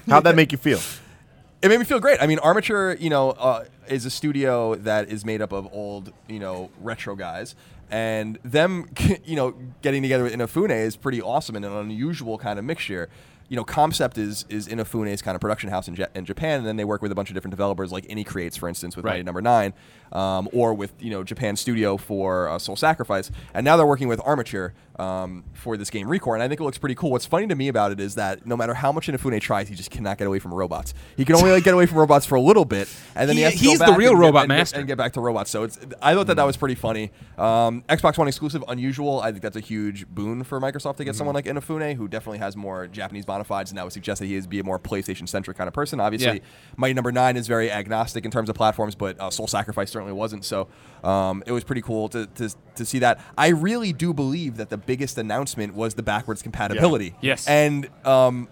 how'd 0.08 0.24
that 0.24 0.34
make 0.36 0.52
you 0.52 0.58
feel? 0.58 0.80
it 1.62 1.68
made 1.68 1.78
me 1.78 1.84
feel 1.84 2.00
great. 2.00 2.20
I 2.20 2.26
mean, 2.26 2.40
Armature, 2.40 2.94
you 2.98 3.08
know, 3.08 3.30
uh, 3.30 3.64
is 3.88 4.04
a 4.04 4.10
studio 4.10 4.74
that 4.74 5.08
is 5.08 5.24
made 5.24 5.40
up 5.40 5.52
of 5.52 5.68
old, 5.72 6.12
you 6.28 6.40
know, 6.40 6.70
retro 6.80 7.14
guys, 7.14 7.54
and 7.90 8.38
them, 8.42 8.88
you 9.24 9.36
know, 9.36 9.54
getting 9.82 10.02
together 10.02 10.24
with 10.24 10.32
Inafune 10.32 10.70
is 10.70 10.96
pretty 10.96 11.22
awesome 11.22 11.54
and 11.56 11.64
an 11.64 11.72
unusual 11.72 12.36
kind 12.38 12.58
of 12.58 12.64
mixture. 12.64 13.08
You 13.52 13.56
know, 13.56 13.64
Comcept 13.66 14.16
is 14.16 14.46
is 14.48 14.66
Inafune's 14.66 15.20
kind 15.20 15.34
of 15.34 15.42
production 15.42 15.68
house 15.68 15.86
in, 15.86 15.94
Ja- 15.94 16.06
in 16.14 16.24
Japan, 16.24 16.60
and 16.60 16.66
then 16.66 16.76
they 16.76 16.86
work 16.86 17.02
with 17.02 17.12
a 17.12 17.14
bunch 17.14 17.28
of 17.28 17.34
different 17.34 17.52
developers, 17.52 17.92
like 17.92 18.06
Inti 18.06 18.24
Creates, 18.24 18.56
for 18.56 18.66
instance, 18.66 18.96
with 18.96 19.04
Right. 19.04 19.10
Mighty 19.12 19.24
Number 19.24 19.42
Nine, 19.42 19.74
um, 20.10 20.48
or 20.54 20.72
with 20.72 20.94
you 20.98 21.10
know 21.10 21.22
Japan 21.22 21.54
Studio 21.56 21.98
for 21.98 22.48
uh, 22.48 22.58
Soul 22.58 22.76
Sacrifice, 22.76 23.30
and 23.52 23.62
now 23.62 23.76
they're 23.76 23.84
working 23.84 24.08
with 24.08 24.22
Armature 24.24 24.72
um, 25.02 25.44
for 25.54 25.76
this 25.76 25.90
game 25.90 26.06
Recore, 26.06 26.34
and 26.34 26.42
I 26.42 26.48
think 26.48 26.60
it 26.60 26.64
looks 26.64 26.78
pretty 26.78 26.94
cool. 26.94 27.10
What's 27.10 27.26
funny 27.26 27.46
to 27.48 27.54
me 27.54 27.68
about 27.68 27.92
it 27.92 28.00
is 28.00 28.14
that 28.14 28.46
no 28.46 28.56
matter 28.56 28.74
how 28.74 28.92
much 28.92 29.08
Inafune 29.08 29.40
tries, 29.40 29.68
he 29.68 29.74
just 29.74 29.90
cannot 29.90 30.18
get 30.18 30.26
away 30.26 30.38
from 30.38 30.54
robots. 30.54 30.94
He 31.16 31.24
can 31.24 31.36
only 31.36 31.50
like 31.50 31.64
get 31.64 31.74
away 31.74 31.86
from 31.86 31.98
robots 31.98 32.24
for 32.26 32.36
a 32.36 32.40
little 32.40 32.64
bit, 32.64 32.88
and 33.14 33.28
then 33.28 33.36
he, 33.36 33.42
He- 33.42 33.44
has 33.44 33.54
to 33.58 33.64
go 33.64 33.70
he's 33.70 33.78
the 33.80 33.84
back 33.86 33.98
real 33.98 34.10
and 34.12 34.18
get- 34.20 34.24
robot 34.26 34.42
and 34.44 34.50
get- 34.58 34.72
and 34.74 34.86
get 34.86 34.98
back 34.98 35.12
to 35.14 35.20
robots. 35.20 35.50
So 35.50 35.64
it's 35.64 35.78
I 36.00 36.14
thought 36.14 36.26
that 36.28 36.36
that 36.36 36.44
was 36.44 36.56
pretty 36.56 36.74
funny. 36.76 37.10
Um, 37.38 37.82
Xbox 37.88 38.16
One 38.18 38.28
exclusive, 38.28 38.62
unusual. 38.68 39.20
I 39.20 39.30
think 39.32 39.42
that's 39.42 39.56
a 39.56 39.60
huge 39.60 40.06
boon 40.08 40.44
for 40.44 40.60
Microsoft 40.60 40.96
to 40.98 41.04
get 41.04 41.16
someone 41.16 41.34
like 41.34 41.46
Inafune, 41.46 41.96
who 41.96 42.06
definitely 42.08 42.38
has 42.38 42.56
more 42.56 42.86
Japanese 42.86 43.24
bona 43.26 43.44
fides, 43.44 43.70
and 43.70 43.78
that 43.78 43.84
would 43.84 43.92
suggest 43.92 44.20
that 44.20 44.26
he 44.26 44.36
is 44.36 44.46
be 44.46 44.60
a 44.60 44.64
more 44.64 44.78
PlayStation 44.78 45.28
centric 45.28 45.56
kind 45.56 45.68
of 45.68 45.74
person. 45.74 45.98
Obviously, 46.00 46.36
Yeah. 46.38 46.44
Mighty 46.76 46.94
Number 46.94 47.10
Nine 47.12 47.36
is 47.36 47.48
very 47.48 47.70
agnostic 47.70 48.24
in 48.24 48.30
terms 48.30 48.48
of 48.48 48.54
platforms, 48.54 48.94
but 48.94 49.18
uh, 49.20 49.30
Soul 49.30 49.46
Sacrifice 49.46 49.90
certainly 49.90 50.12
wasn't. 50.12 50.44
So 50.44 50.68
um, 51.04 51.42
it 51.46 51.52
was 51.52 51.64
pretty 51.64 51.82
cool 51.82 52.08
to, 52.10 52.26
to 52.26 52.50
to 52.76 52.84
see 52.84 53.00
that. 53.00 53.20
I 53.36 53.48
really 53.48 53.92
do 53.92 54.14
believe 54.14 54.56
that 54.56 54.70
the 54.70 54.78
biggest 54.78 55.18
announcement 55.18 55.74
was 55.74 55.94
the 55.94 56.02
backwards 56.02 56.42
compatibility. 56.42 57.14
Yes. 57.20 57.46
and 57.48 57.88
um, 58.04 58.48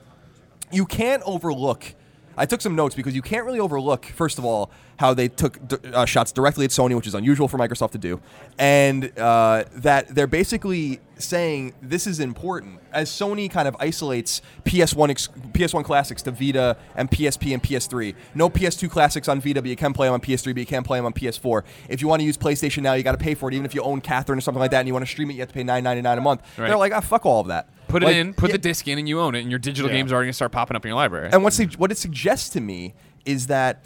you 0.73 0.87
can't 0.87 1.23
overlook. 1.25 1.95
I 2.41 2.47
took 2.47 2.61
some 2.61 2.75
notes 2.75 2.95
because 2.95 3.15
you 3.15 3.23
can't 3.23 3.45
really 3.45 3.61
overlook, 3.61 4.07
first 4.07 4.39
of 4.39 4.45
all, 4.45 4.71
how 4.99 5.13
they 5.15 5.29
took 5.29 5.67
d- 5.69 5.77
uh, 5.93 6.05
shots 6.07 6.33
directly 6.33 6.65
at 6.65 6.71
Sony, 6.71 6.95
which 6.97 7.07
is 7.07 7.15
unusual 7.15 7.49
for 7.49 7.59
Microsoft 7.59 7.93
to 7.93 7.99
do, 7.99 8.21
and 8.59 9.17
uh, 9.19 9.65
that 9.77 10.15
they're 10.15 10.27
basically 10.27 11.01
saying 11.19 11.75
this 11.83 12.07
is 12.07 12.19
important 12.19 12.81
as 12.93 13.11
Sony 13.11 13.51
kind 13.51 13.69
of 13.69 13.77
isolates 13.79 14.41
PS1 14.65 15.11
ex- 15.11 15.29
PS1 15.53 15.85
classics 15.85 16.23
to 16.23 16.31
Vita 16.31 16.77
and 16.97 17.11
PSP 17.11 17.53
and 17.53 17.63
PS3. 17.63 18.15
No 18.35 18.49
PS2 18.49 18.91
classics 18.91 19.29
on 19.29 19.41
Vita, 19.41 19.61
but 19.61 19.69
you 19.69 19.77
can 19.77 19.93
play 19.93 20.07
them 20.07 20.15
on 20.15 20.21
PS3, 20.21 20.55
but 20.55 20.61
you 20.61 20.67
can't 20.67 20.87
play 20.87 20.99
them 20.99 21.07
on 21.07 21.13
PS4. 21.13 21.63
If 21.89 22.01
you 22.01 22.09
want 22.09 22.21
to 22.21 22.27
use 22.27 22.39
PlayStation 22.39 22.83
now, 22.83 22.95
you 22.95 23.03
got 23.03 23.13
to 23.13 23.19
pay 23.19 23.35
for 23.35 23.49
it. 23.51 23.55
Even 23.55 23.67
if 23.67 23.75
you 23.75 23.83
own 23.83 24.01
Catherine 24.01 24.39
or 24.39 24.43
something 24.43 24.61
like 24.61 24.71
that, 24.71 24.79
and 24.81 24.89
you 24.89 24.95
want 24.95 25.05
to 25.05 25.11
stream 25.11 25.31
it, 25.31 25.35
you 25.35 25.41
have 25.41 25.49
to 25.49 25.55
pay 25.55 25.63
nine 25.63 25.85
ninety 25.85 26.01
nine 26.03 26.17
a 26.17 26.23
month. 26.23 26.41
Right. 26.59 26.69
They're 26.69 26.79
like, 26.79 26.93
ah, 26.95 27.01
fuck 27.01 27.27
all 27.27 27.41
of 27.41 27.49
that. 27.49 27.69
Put 27.91 28.03
it 28.03 28.17
in, 28.17 28.35
put 28.35 28.51
yeah, 28.51 28.53
the 28.53 28.59
disc 28.59 28.87
in, 28.89 28.99
and 28.99 29.09
you 29.09 29.21
own 29.21 29.35
it, 29.35 29.41
and 29.41 29.51
your 29.51 29.59
digital 29.59 29.91
Yeah. 29.91 29.97
games 29.99 30.13
are 30.13 30.17
already 30.17 30.27
going 30.27 30.33
to 30.33 30.37
start 30.37 30.53
popping 30.53 30.77
up 30.77 30.85
in 30.85 30.89
your 30.91 30.97
library. 30.97 31.31
and 31.33 31.43
what 31.43 31.53
su- 31.53 31.69
what 31.77 31.91
it 31.91 31.99
suggests 31.99 32.49
to 32.51 32.61
me 32.61 32.95
is 33.25 33.47
that 33.49 33.85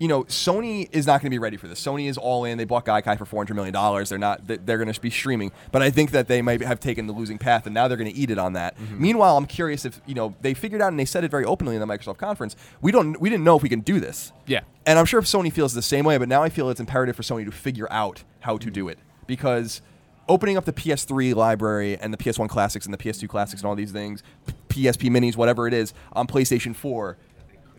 you 0.00 0.08
know 0.08 0.24
Sony 0.24 0.88
is 0.90 1.06
not 1.06 1.20
going 1.20 1.30
to 1.30 1.34
be 1.34 1.38
ready 1.38 1.56
for 1.56 1.68
this. 1.68 1.80
Sony 1.80 2.08
is 2.08 2.18
all 2.18 2.44
in. 2.44 2.58
They 2.58 2.64
bought 2.64 2.84
Gaikai 2.84 3.16
for 3.16 3.24
four 3.24 3.38
hundred 3.40 3.54
million 3.54 3.72
dollars. 3.72 4.08
They're 4.08 4.18
not. 4.18 4.46
they- 4.46 4.56
They're 4.56 4.78
going 4.78 4.92
to 4.92 5.00
be 5.00 5.10
streaming. 5.10 5.52
But 5.70 5.82
I 5.82 5.90
think 5.90 6.10
that 6.10 6.26
they 6.26 6.42
might 6.42 6.60
have 6.62 6.80
taken 6.80 7.06
the 7.06 7.12
losing 7.12 7.38
path, 7.38 7.66
and 7.66 7.74
now 7.74 7.86
they're 7.88 7.96
going 7.96 8.10
to 8.10 8.16
eat 8.16 8.30
it 8.30 8.38
on 8.38 8.54
that. 8.54 8.76
Mm-hmm. 8.76 9.00
Meanwhile, 9.00 9.36
I'm 9.36 9.46
curious 9.46 9.84
if 9.84 10.00
you 10.06 10.14
know 10.14 10.34
they 10.40 10.52
figured 10.52 10.82
out 10.82 10.88
and 10.88 10.98
they 10.98 11.04
said 11.04 11.22
it 11.24 11.30
very 11.30 11.44
openly 11.44 11.76
in 11.76 11.80
the 11.80 11.86
Microsoft 11.86 12.18
conference. 12.18 12.56
We 12.80 12.90
don't. 12.92 13.20
We 13.20 13.30
didn't 13.30 13.44
know 13.44 13.56
if 13.56 13.62
we 13.62 13.68
can 13.68 13.80
do 13.80 14.00
this. 14.00 14.32
Yeah. 14.46 14.60
And 14.86 14.98
I'm 14.98 15.06
sure 15.06 15.18
if 15.20 15.26
Sony 15.26 15.52
feels 15.52 15.74
the 15.74 15.82
same 15.82 16.04
way, 16.04 16.18
but 16.18 16.28
now 16.28 16.42
I 16.42 16.48
feel 16.48 16.68
it's 16.70 16.80
imperative 16.80 17.16
for 17.16 17.22
Sony 17.22 17.44
to 17.44 17.52
figure 17.52 17.90
out 17.90 18.24
how 18.40 18.58
to 18.58 18.66
mm-hmm. 18.66 18.74
do 18.74 18.88
it 18.88 18.98
because 19.26 19.80
opening 20.28 20.56
up 20.56 20.64
the 20.64 20.72
PS3 20.72 21.34
library 21.34 21.96
and 21.98 22.12
the 22.12 22.18
PS1 22.18 22.48
classics 22.48 22.86
and 22.86 22.94
the 22.94 22.98
PS2 22.98 23.28
classics 23.28 23.62
and 23.62 23.68
all 23.68 23.74
these 23.74 23.92
things, 23.92 24.22
PSP 24.68 25.10
minis, 25.10 25.36
whatever 25.36 25.66
it 25.66 25.74
is, 25.74 25.92
on 26.12 26.26
PlayStation 26.26 26.74
4 26.74 27.16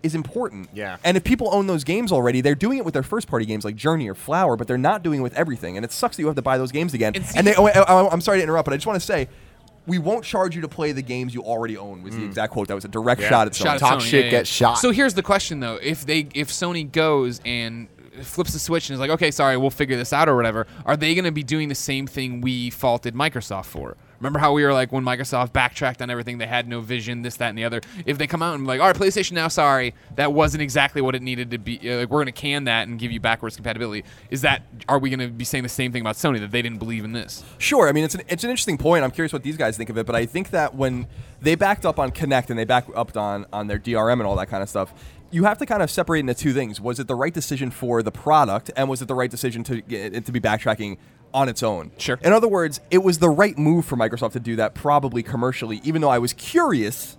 is 0.04 0.16
important. 0.16 0.70
Yeah. 0.74 0.98
And 1.04 1.18
if 1.18 1.24
people 1.24 1.50
own 1.52 1.68
those 1.68 1.84
games 1.84 2.12
already, 2.12 2.42
they're 2.42 2.56
doing 2.56 2.78
it 2.78 2.86
with 2.86 2.94
their 2.94 3.04
first 3.04 3.28
party 3.28 3.46
games 3.46 3.66
like 3.66 3.76
Journey 3.76 4.08
or 4.08 4.16
Flower, 4.16 4.56
but 4.56 4.68
they're 4.68 4.78
not 4.78 5.04
doing 5.04 5.20
it 5.20 5.24
with 5.24 5.34
everything. 5.34 5.78
And 5.78 5.84
it 5.84 5.92
sucks 5.92 6.16
that 6.18 6.22
you 6.22 6.28
have 6.28 6.36
to 6.36 6.42
buy 6.42 6.58
those 6.58 6.72
games 6.72 6.94
again. 6.94 7.14
And 7.16 7.26
And, 7.36 7.48
they, 7.48 7.56
oh, 7.56 7.66
I, 7.66 7.72
I, 7.72 7.80
oh, 7.80 7.86
oh, 7.88 8.10
I'm 8.12 8.22
sorry 8.22 8.38
to 8.38 8.44
interrupt, 8.44 8.66
but 8.66 8.74
I 8.74 8.78
just 8.78 8.88
want 8.88 9.00
to 9.00 9.06
say. 9.06 9.28
We 9.88 10.00
won't 10.00 10.24
charge 10.26 10.56
you 10.56 10.62
to 10.62 10.68
play 10.68 10.92
the 10.92 11.02
games 11.02 11.34
you 11.34 11.44
already 11.44 11.78
own. 11.78 12.02
Was 12.02 12.16
the 12.16 12.22
mm. 12.22 12.28
exact 12.28 12.54
quote. 12.54 12.68
That 12.68 12.76
was 12.76 12.86
a 12.86 12.90
direct 12.90 13.22
Yeah. 13.22 13.30
shot 13.30 13.48
at 13.48 13.54
Sony. 13.54 13.64
Shot 13.64 13.76
at 13.76 13.80
Talk 13.80 14.00
Sony, 14.00 14.04
shit, 14.04 14.32
get 14.32 14.48
shot. 14.48 14.76
So 14.76 14.92
here's 14.92 15.14
the 15.14 15.24
question 15.24 15.60
though: 15.60 15.76
if 15.82 16.06
they, 16.06 16.28
if 16.34 16.50
Sony 16.50 16.92
goes 16.92 17.42
and 17.46 17.88
flips 18.22 18.54
the 18.54 18.60
switch 18.60 18.90
and 18.90 18.96
is 18.96 19.00
like, 19.00 19.12
okay, 19.12 19.32
sorry, 19.32 19.58
we'll 19.58 19.70
figure 19.70 19.98
this 19.98 20.14
out 20.14 20.30
or 20.30 20.36
whatever, 20.36 20.68
are 20.86 20.98
they 20.98 21.14
going 21.16 21.26
to 21.26 21.32
be 21.32 21.44
doing 21.44 21.70
the 21.70 21.76
same 21.76 22.08
thing 22.08 22.42
we 22.42 22.70
faulted 22.70 23.14
Microsoft 23.14 23.66
for? 23.66 23.98
Remember 24.20 24.40
how 24.40 24.54
we 24.54 24.64
were 24.64 24.74
like 24.74 24.92
when 24.92 25.04
Microsoft 25.04 25.54
backtracked 25.54 26.02
on 26.02 26.10
everything, 26.10 26.38
they 26.38 26.48
had 26.48 26.68
no 26.68 26.82
vision, 26.82 27.22
this, 27.22 27.38
that, 27.38 27.50
and 27.50 27.58
the 27.58 27.64
other. 27.64 27.82
If 28.06 28.18
they 28.18 28.28
come 28.28 28.42
out 28.42 28.56
and 28.56 28.66
like, 28.66 28.80
all 28.82 28.88
right, 28.88 28.96
PlayStation 28.96 29.34
now, 29.34 29.48
sorry, 29.48 29.94
that 30.16 30.34
wasn't 30.34 30.62
exactly 30.62 31.02
what 31.02 31.16
it 31.16 31.22
needed 31.22 31.52
to 31.52 31.58
be. 31.58 31.80
uh, 31.90 31.98
Like 32.00 32.10
we're 32.10 32.20
going 32.24 32.26
to 32.28 32.32
can 32.32 32.64
that 32.66 32.88
and 32.88 32.98
give 33.00 33.12
you 33.12 33.20
backwards 33.20 33.56
compatibility. 33.56 34.04
Is 34.30 34.42
that 34.42 34.64
are 34.88 35.00
we 35.00 35.10
going 35.10 35.20
to 35.20 35.28
be 35.28 35.46
saying 35.46 35.64
the 35.64 35.70
same 35.70 35.92
thing 35.92 36.02
about 36.02 36.16
Sony 36.16 36.40
that 36.40 36.52
they 36.52 36.62
didn't 36.62 36.80
believe 36.80 37.04
in 37.04 37.12
this? 37.12 37.44
Sure. 37.58 37.88
I 37.88 37.92
mean, 37.92 38.04
it's 38.04 38.16
an, 38.16 38.22
it's 38.28 38.44
an 38.44 38.50
interesting 38.50 38.78
point. 38.78 39.04
I'm 39.04 39.12
curious 39.12 39.34
what 39.34 39.44
these 39.44 39.58
guys 39.58 39.78
think 39.78 39.90
of 39.90 39.98
it, 39.98 40.06
but 40.06 40.16
I 40.16 40.26
think 40.26 40.52
that 40.52 40.76
when 40.76 41.08
they 41.42 41.56
backed 41.56 41.86
up 41.86 42.00
on 42.00 42.12
Kinect 42.12 42.50
and 42.50 42.58
they 42.58 42.66
backed 42.66 42.90
up 42.96 43.16
on, 43.18 43.46
on 43.54 43.68
their 43.68 43.78
DRM 43.80 44.14
and 44.14 44.24
all 44.24 44.36
that 44.38 44.48
kind 44.48 44.64
of 44.64 44.70
stuff, 44.70 44.94
you 45.36 45.44
have 45.44 45.58
to 45.60 45.66
kind 45.66 45.84
of 45.84 45.92
separate 45.92 46.20
into 46.22 46.34
two 46.34 46.54
things. 46.54 46.80
Was 46.80 47.00
it 47.00 47.08
the 47.08 47.16
right 47.16 47.34
decision 47.34 47.70
for 47.72 48.02
the 48.02 48.12
product, 48.12 48.72
and 48.76 48.90
was 48.90 49.02
it 49.02 49.08
the 49.08 49.16
right 49.16 49.30
decision 49.30 49.64
to 49.66 49.82
to 49.82 50.32
be 50.32 50.40
backtracking 50.40 50.98
on 51.34 51.50
its 51.50 51.62
own? 51.62 51.92
Sure. 51.98 52.18
In 52.24 52.32
other 52.34 52.48
words, 52.48 52.80
it 52.90 53.00
was 53.00 53.20
the 53.20 53.30
right 53.30 53.58
move 53.58 53.86
for 53.86 53.98
Microsoft 53.98 54.32
to 54.34 54.40
do 54.40 54.56
that, 54.56 54.74
probably 54.74 55.22
commercially. 55.24 55.82
Even 55.84 56.02
though 56.02 56.10
I 56.10 56.20
was 56.20 56.34
curious 56.34 57.18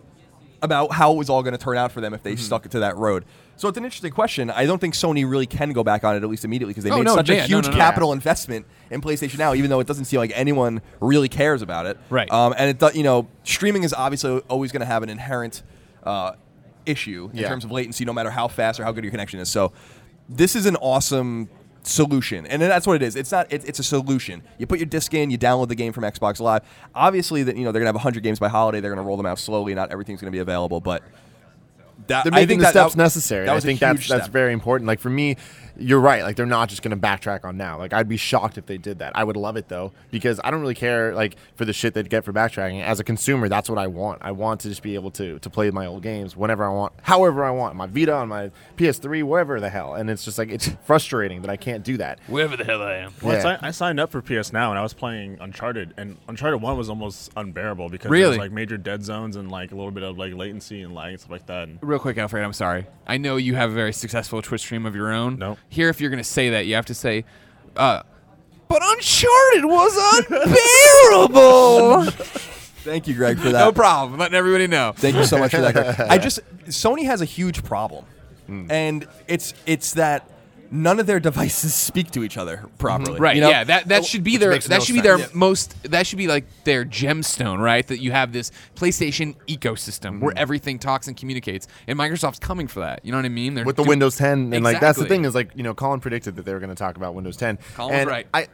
about 0.63 0.91
how 0.93 1.13
it 1.13 1.17
was 1.17 1.29
all 1.29 1.43
going 1.43 1.53
to 1.53 1.59
turn 1.63 1.77
out 1.77 1.93
for 1.93 2.01
them 2.01 2.15
if 2.15 2.23
they 2.23 2.33
Mm-hmm. 2.33 2.41
stuck 2.41 2.69
to 2.71 2.79
that 2.81 2.97
road. 2.97 3.25
So 3.57 3.69
it's 3.69 3.77
an 3.79 3.85
interesting 3.85 4.11
question. 4.11 4.51
I 4.51 4.65
don't 4.65 4.81
think 4.81 4.95
Sony 4.95 5.29
really 5.31 5.47
can 5.47 5.73
go 5.73 5.85
back 5.85 6.03
on 6.03 6.17
it 6.17 6.23
at 6.23 6.29
least 6.31 6.45
immediately 6.47 6.73
because 6.73 6.85
they 6.85 6.91
Oh, 6.91 6.97
made 6.97 7.05
no, 7.05 7.15
such 7.15 7.29
yeah, 7.29 7.45
a 7.45 7.47
huge 7.47 7.67
no, 7.67 7.71
no. 7.73 7.77
capital 7.77 8.13
investment 8.13 8.65
in 8.91 9.01
PlayStation 9.03 9.39
Now, 9.39 9.53
even 9.55 9.69
though 9.71 9.81
it 9.81 9.87
doesn't 9.87 10.07
seem 10.07 10.19
like 10.19 10.33
anyone 10.35 10.81
really 11.01 11.29
cares 11.29 11.61
about 11.63 11.85
it. 11.87 11.99
Right. 12.11 12.31
Um, 12.31 12.55
and 12.57 12.83
it, 12.83 12.95
you 12.95 13.03
know, 13.03 13.29
streaming 13.45 13.83
is 13.85 13.93
obviously 13.93 14.41
always 14.49 14.73
going 14.73 14.81
to 14.81 14.87
have 14.87 15.03
an 15.03 15.11
inherent 15.11 15.63
uh, 16.05 16.33
issue 16.87 17.29
in 17.33 17.39
Yeah. 17.41 17.49
terms 17.49 17.65
of 17.65 17.71
latency, 17.71 18.05
no 18.05 18.13
matter 18.13 18.31
how 18.31 18.49
fast 18.49 18.81
or 18.81 18.85
how 18.85 18.93
good 18.93 19.05
your 19.05 19.11
connection 19.11 19.41
is. 19.41 19.49
So 19.51 19.73
this 20.29 20.57
is 20.57 20.67
an 20.67 20.77
awesome 20.77 21.49
solution 21.83 22.47
and 22.49 22.61
that's 22.61 22.85
what 22.85 22.97
it 22.97 23.03
is 23.03 23.15
it's 23.15 23.31
not 23.31 23.47
it, 23.53 23.65
it's 23.65 23.79
a 23.79 23.83
solution 23.85 24.43
you 24.59 24.67
put 24.67 24.81
your 24.81 24.87
disc 24.87 25.15
in 25.15 25.31
you 25.31 25.39
download 25.39 25.69
the 25.69 25.75
game 25.77 25.93
from 25.93 26.03
xbox 26.03 26.41
live 26.41 26.61
obviously 26.97 27.45
that 27.45 27.57
you 27.57 27.63
know 27.63 27.71
they're 27.71 27.79
gonna 27.79 27.87
have 27.91 27.95
100 27.95 28.25
games 28.25 28.41
by 28.41 28.49
holiday 28.49 28.81
they're 28.81 28.91
gonna 28.91 29.07
roll 29.07 29.17
them 29.17 29.25
out 29.25 29.39
slowly 29.39 29.73
not 29.73 29.93
everything's 29.93 30.21
gonna 30.21 30.33
be 30.33 30.41
available 30.41 30.81
but 30.81 31.01
that, 32.09 32.25
they're 32.25 32.33
I 32.33 32.39
making 32.39 32.49
think 32.49 32.61
the 32.61 32.65
that- 32.65 32.71
steps 32.73 32.95
that- 32.95 33.03
necessary. 33.03 33.47
that 33.47 33.55
I 33.55 33.61
think 33.61 33.79
that's 33.79 34.01
huge 34.01 34.09
that's 34.09 34.27
very 34.27 34.53
important. 34.53 34.87
Like 34.89 34.99
for 35.01 35.11
me, 35.11 35.37
you're 35.79 36.01
right. 36.01 36.23
Like 36.23 36.37
they're 36.37 36.47
not 36.47 36.69
just 36.69 36.83
going 36.83 36.91
to 36.99 37.07
backtrack 37.07 37.45
on 37.45 37.57
now. 37.57 37.79
Like 37.79 37.93
I'd 37.93 38.09
be 38.09 38.17
shocked 38.17 38.59
if 38.59 38.67
they 38.67 38.79
did 38.79 38.99
that. 39.01 39.13
I 39.15 39.25
would 39.25 39.37
love 39.37 39.57
it 39.57 39.69
though 39.69 39.93
because 40.11 40.41
I 40.45 40.51
don't 40.51 40.61
really 40.61 40.75
care 40.75 41.15
like 41.15 41.37
for 41.55 41.65
the 41.65 41.73
shit 41.73 41.95
they'd 41.95 42.09
get 42.11 42.25
for 42.25 42.33
backtracking. 42.33 42.83
As 42.83 43.01
a 43.01 43.05
consumer, 43.05 43.49
that's 43.49 43.69
what 43.69 43.79
I 43.79 43.87
want. 43.87 44.21
I 44.23 44.33
want 44.33 44.61
to 44.63 44.69
just 44.69 44.83
be 44.83 44.95
able 44.95 45.11
to 45.13 45.39
to 45.39 45.51
play 45.51 45.71
my 45.71 45.87
old 45.87 46.03
games 46.03 46.37
whenever 46.37 46.65
I 46.65 46.71
want, 46.73 46.93
however 47.03 47.45
I 47.45 47.51
want, 47.51 47.77
my 47.77 47.87
Vita 47.87 48.13
on 48.15 48.29
my 48.29 48.51
PS3, 48.77 49.23
wherever 49.25 49.61
the 49.61 49.71
hell. 49.71 49.95
And 49.95 50.09
it's 50.11 50.25
just 50.25 50.39
like 50.39 50.51
it's 50.51 50.69
frustrating 50.85 51.43
that 51.43 51.51
I 51.51 51.57
can't 51.57 51.85
do 51.85 51.97
that. 51.99 52.19
Wherever 52.27 52.57
the 52.57 52.65
hell 52.65 52.83
I 52.83 52.95
am. 52.97 53.13
Well, 53.23 53.33
I 53.33 53.37
Yeah. 53.37 53.59
si- 53.61 53.67
I 53.67 53.71
signed 53.71 54.01
up 54.01 54.11
for 54.11 54.23
PS 54.23 54.53
Now 54.53 54.71
and 54.71 54.79
I 54.79 54.83
was 54.83 54.93
playing 54.95 55.39
Uncharted, 55.41 55.95
and 55.97 56.17
Uncharted 56.29 56.61
One 56.63 56.77
was 56.77 56.89
almost 56.89 57.31
unbearable 57.37 57.89
because 57.89 58.05
there 58.05 58.13
Really? 58.13 58.29
was 58.31 58.39
like 58.39 58.53
major 58.53 58.77
dead 58.79 59.05
zones 59.05 59.37
and 59.37 59.51
like 59.51 59.73
a 59.73 59.75
little 59.75 59.91
bit 59.91 60.03
of 60.03 60.19
like 60.19 60.35
latency 60.35 60.83
and 60.83 60.95
lag 60.95 61.11
and 61.11 61.21
stuff 61.21 61.31
like 61.33 61.47
that. 61.47 61.69
And 61.69 61.79
Real 61.83 61.99
quick, 61.99 62.19
Alfred, 62.19 62.45
I'm 62.45 62.53
sorry. 62.53 62.87
I 63.07 63.19
know 63.19 63.37
you 63.37 63.55
have 63.55 63.71
a 63.71 63.75
very 63.75 63.93
successful 63.93 64.43
Twitch 64.43 64.63
stream 64.63 64.85
of 64.87 64.95
your 64.95 65.13
own. 65.13 65.39
No. 65.39 65.57
Here, 65.69 65.89
if 65.89 66.01
you're 66.01 66.11
going 66.11 66.23
to 66.23 66.25
say 66.25 66.51
that, 66.51 66.67
you 66.67 66.75
have 66.75 66.87
to 66.87 66.95
say, 66.95 67.25
uh, 67.77 68.03
but 68.69 68.83
Uncharted 68.83 69.65
was 69.65 69.97
unbearable. 70.31 72.05
thank 72.87 73.07
you 73.09 73.15
greg 73.15 73.39
for 73.39 73.51
that 73.51 73.65
no 73.65 73.73
problem. 73.73 74.19
Letting 74.19 74.35
everybody 74.37 74.67
know. 74.67 74.93
Thank 74.97 75.17
you 75.17 75.25
so 75.25 75.39
much 75.39 75.53
for 75.53 75.61
that. 75.61 75.73
Greg. 75.75 76.01
I 76.11 76.19
just 76.19 76.41
Sony 76.67 77.05
has 77.07 77.21
a 77.21 77.25
huge 77.25 77.63
problem, 77.65 78.05
Hmm. 78.47 78.67
and 78.71 79.07
it's 79.29 79.55
it's 79.67 79.95
that 79.95 80.29
none 80.71 80.99
of 81.01 81.07
their 81.07 81.21
devices 81.21 81.75
speak 81.89 82.11
to 82.13 82.25
each 82.25 82.37
other 82.37 82.65
properly. 82.79 83.19
Right. 83.21 83.37
You 83.37 83.43
know? 83.43 83.49
yeah. 83.51 83.65
That 83.65 83.89
that 83.89 84.05
should 84.05 84.25
be 84.25 84.33
which 84.33 84.41
their 84.41 84.59
that 84.59 84.71
no 84.71 84.81
should 84.81 84.95
be 84.95 85.01
their 85.01 85.19
sense. 85.19 85.35
most 85.35 85.83
that 85.91 86.07
should 86.07 86.19
be 86.19 86.27
like 86.29 86.45
their 86.65 86.85
gemstone, 86.85 87.59
right? 87.59 87.87
That 87.87 87.99
you 88.01 88.13
have 88.13 88.33
this 88.33 88.51
PlayStation 88.75 89.35
ecosystem 89.47 89.97
Mm-hmm. 90.07 90.21
where 90.21 90.39
everything 90.39 90.79
talks 90.79 91.09
and 91.09 91.17
communicates, 91.17 91.67
and 91.87 91.99
Microsoft's 91.99 92.39
coming 92.39 92.67
for 92.69 92.81
that. 92.81 93.05
You 93.05 93.13
know 93.13 93.19
what 93.19 93.25
I 93.25 93.29
mean? 93.31 93.55
They're 93.55 93.65
with 93.65 93.77
the 93.77 93.83
do- 93.83 93.89
Windows 93.89 94.17
10 94.17 94.53
and 94.53 94.65
like 94.65 94.81
that's 94.81 94.99
the 94.99 95.05
thing 95.07 95.25
is 95.25 95.35
like 95.35 95.51
you 95.57 95.63
know 95.63 95.75
Colin 95.75 96.01
predicted 96.01 96.37
that 96.37 96.45
they 96.45 96.53
were 96.53 96.61
going 96.61 96.71
to 96.71 96.77
talk 96.77 96.97
about 96.97 97.15
Windows 97.15 97.37
10 97.37 97.59
Colin 97.75 97.95
and 97.95 98.09
right. 98.09 98.27
I 98.35 98.49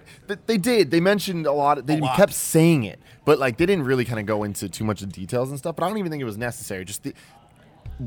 they 0.46 0.56
did 0.58 0.90
they 0.90 1.00
mentioned 1.00 1.46
a 1.46 1.52
lot 1.52 1.78
Of, 1.78 1.86
they 1.86 1.98
lot. 2.00 2.16
kept 2.16 2.32
saying 2.32 2.84
it 2.84 3.00
but 3.24 3.38
like 3.38 3.56
they 3.56 3.66
didn't 3.66 3.84
really 3.84 4.04
kind 4.04 4.18
of 4.20 4.26
go 4.26 4.42
into 4.44 4.68
too 4.68 4.84
much 4.84 5.02
of 5.02 5.12
details 5.12 5.50
and 5.50 5.58
stuff 5.58 5.76
but 5.76 5.84
I 5.84 5.88
don't 5.88 5.98
even 5.98 6.10
think 6.10 6.20
it 6.20 6.24
was 6.26 6.38
necessary 6.38 6.84
just 6.84 7.02
the 7.02 7.14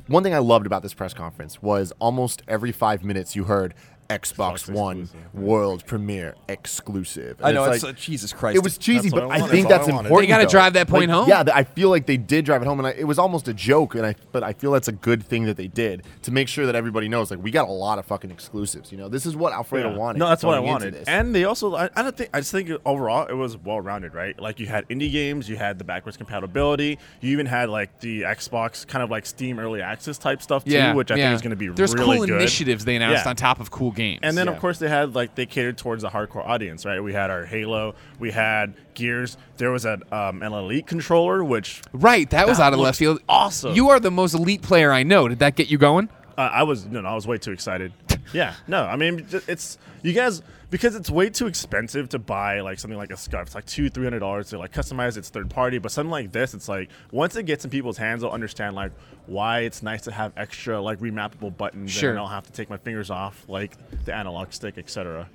one 0.08 0.24
thing 0.24 0.34
I 0.34 0.40
loved 0.40 0.66
about 0.66 0.82
this 0.82 0.94
press 0.94 1.14
conference 1.14 1.62
was 1.62 1.94
almost 2.00 2.42
every 2.48 2.72
5 2.72 3.04
minutes 3.04 3.36
you 3.36 3.46
heard 3.46 3.74
Xbox 4.10 4.36
Xbox 4.66 4.70
One 4.74 5.00
exclusive. 5.02 5.34
world 5.34 5.86
premiere 5.86 6.36
exclusive 6.48 7.38
I 7.44 7.52
know 7.52 7.64
it's, 7.72 7.84
like, 7.84 7.94
uh, 7.94 7.98
Jesus 7.98 8.34
Christ. 8.34 8.56
it 8.58 8.64
was 8.64 8.78
cheesy, 8.78 9.10
That's 9.10 9.14
but 9.22 9.32
I 9.32 9.36
I 9.36 9.48
think 9.48 9.68
That's 9.68 9.86
that's 9.88 9.96
I 9.96 10.00
important. 10.00 10.20
They 10.22 10.28
gotta 10.28 10.46
drive 10.48 10.74
that 10.74 10.88
point 10.88 11.10
Like, 11.10 11.16
home. 11.18 11.30
Yeah, 11.30 11.44
th- 11.44 11.56
I 11.56 11.64
feel 11.64 11.90
like 11.90 12.06
they 12.06 12.18
did 12.18 12.46
drive 12.46 12.62
it 12.62 12.66
home, 12.66 12.80
and 12.80 12.88
I, 12.88 12.92
it 12.92 13.06
was 13.06 13.18
almost 13.18 13.48
a 13.48 13.54
joke. 13.54 13.96
And 13.96 14.06
I, 14.06 14.16
but 14.32 14.44
I 14.44 14.54
feel 14.54 14.72
that's 14.72 14.88
a 14.88 14.92
good 14.92 15.24
thing 15.24 15.46
that 15.46 15.58
they 15.58 15.68
did 15.68 16.04
to 16.24 16.32
make 16.32 16.48
sure 16.48 16.66
that 16.66 16.76
everybody 16.76 17.08
knows, 17.08 17.32
like, 17.32 17.42
we 17.42 17.52
got 17.52 17.68
a 17.68 17.72
lot 17.72 17.98
of 18.00 18.06
fucking 18.06 18.30
exclusives. 18.32 18.92
You 18.92 18.98
know, 18.98 19.10
this 19.10 19.26
is 19.26 19.36
what 19.36 19.54
Alfredo 19.54 19.92
Yeah. 19.92 19.98
wanted. 19.98 20.20
No, 20.20 20.28
that's 20.30 20.44
what 20.44 20.56
I 20.56 20.60
wanted. 20.60 20.94
this. 20.94 21.08
And 21.08 21.34
they 21.34 21.46
also, 21.46 21.76
I, 21.76 21.90
I 21.96 22.02
don't 22.04 22.16
think, 22.16 22.30
I 22.34 22.40
just 22.40 22.52
think 22.52 22.70
overall 22.86 23.26
it 23.28 23.34
was 23.34 23.58
well 23.58 23.82
rounded, 23.82 24.14
right? 24.14 24.40
Like 24.40 24.60
you 24.60 24.68
had 24.68 24.88
indie 24.90 25.12
games, 25.12 25.50
you 25.50 25.56
had 25.58 25.78
the 25.80 25.84
backwards 25.84 26.18
compatibility, 26.18 27.00
you 27.22 27.32
even 27.32 27.46
had 27.46 27.70
like 27.70 28.00
the 28.02 28.22
Xbox 28.22 28.86
kind 28.88 29.04
of 29.04 29.10
like 29.10 29.26
Steam 29.26 29.60
early 29.60 29.82
access 29.82 30.18
type 30.18 30.42
stuff 30.42 30.64
too, 30.66 30.72
yeah, 30.72 30.94
which 30.94 31.12
I 31.12 31.16
yeah. 31.16 31.26
think 31.30 31.36
is 31.36 31.42
going 31.42 31.50
to 31.52 31.56
be 31.56 31.68
There's 31.70 31.94
really 31.94 32.18
cool 32.18 32.26
good. 32.28 32.36
initiatives 32.36 32.86
they 32.86 32.96
announced 32.96 33.24
Yeah. 33.26 33.30
on 33.30 33.36
top 33.36 33.60
of 33.60 33.72
cool 33.72 33.92
games. 33.96 34.20
And 34.24 34.38
then 34.38 34.48
Yeah. 34.48 34.54
of 34.54 34.60
course 34.60 34.78
they 34.80 34.90
had 34.90 35.16
like 35.16 35.36
they 35.36 35.46
catered 35.46 35.78
towards 35.78 36.04
the 36.04 36.10
hardcore 36.10 36.46
audience, 36.48 36.86
right? 36.86 37.00
We 37.02 37.14
had 37.14 37.30
our 37.32 37.46
Halo, 37.46 37.96
we 38.20 38.32
had 38.32 38.74
Gears. 38.94 39.38
There 39.58 39.72
was 39.72 39.86
an 39.86 40.04
um, 40.12 40.42
an 40.44 40.54
Elite 40.54 40.88
controller, 40.88 41.44
which 41.44 41.82
right, 41.94 42.30
that 42.30 42.48
was 42.48 42.60
out 42.60 42.74
of 42.74 42.80
left 42.80 43.00
field. 43.00 43.20
awesome. 43.28 43.74
You 43.74 43.90
are 43.90 44.00
the 44.00 44.12
most 44.12 44.34
elite 44.34 44.62
player 44.62 44.92
I 44.92 45.04
know. 45.04 45.28
Did 45.28 45.40
that 45.40 45.56
get 45.56 45.70
you 45.70 45.78
going? 45.78 46.10
Uh, 46.38 46.42
I 46.42 46.64
was 46.64 46.86
no, 46.86 47.02
no, 47.02 47.10
I 47.10 47.16
was 47.16 47.26
way 47.26 47.38
too 47.38 47.52
excited. 47.52 47.94
yeah, 48.34 48.56
no, 48.68 48.84
I 48.84 48.96
mean 48.98 49.26
it's 49.48 49.78
you 50.02 50.12
guys 50.14 50.42
because 50.76 50.94
it's 50.94 51.10
way 51.10 51.30
too 51.30 51.48
expensive 51.48 52.10
to 52.10 52.20
buy 52.20 52.60
like 52.60 52.80
something 52.80 52.98
like 52.98 53.10
a 53.10 53.14
Scuf. 53.14 53.44
It's 53.44 53.56
like 53.56 53.66
two, 53.66 53.90
three 53.90 54.04
hundred 54.04 54.20
dollars 54.20 54.50
to 54.50 54.58
like 54.58 54.74
customize. 54.74 55.16
It's 55.16 55.30
third 55.30 55.50
party, 55.50 55.78
but 55.78 55.90
something 55.90 56.12
like 56.12 56.34
this, 56.34 56.54
it's 56.54 56.68
like 56.68 56.90
once 57.14 57.38
it 57.38 57.44
gets 57.44 57.64
in 57.64 57.72
people's 57.72 57.98
hands, 57.98 58.24
they'll 58.24 58.32
understand 58.32 58.76
like 58.76 58.92
why 59.26 59.60
it's 59.62 59.82
nice 59.82 60.02
to 60.02 60.12
have 60.12 60.34
extra 60.36 60.82
like 60.82 61.00
remappable 61.00 61.56
buttons. 61.56 61.92
Sure. 61.92 62.10
and 62.10 62.20
I 62.20 62.24
don't 62.24 62.32
have 62.32 62.46
to 62.48 62.52
take 62.52 62.70
my 62.70 62.76
fingers 62.76 63.10
off 63.10 63.46
like 63.48 63.72
the 64.04 64.14
analog 64.14 64.52
stick, 64.52 64.78
etc. 64.78 65.30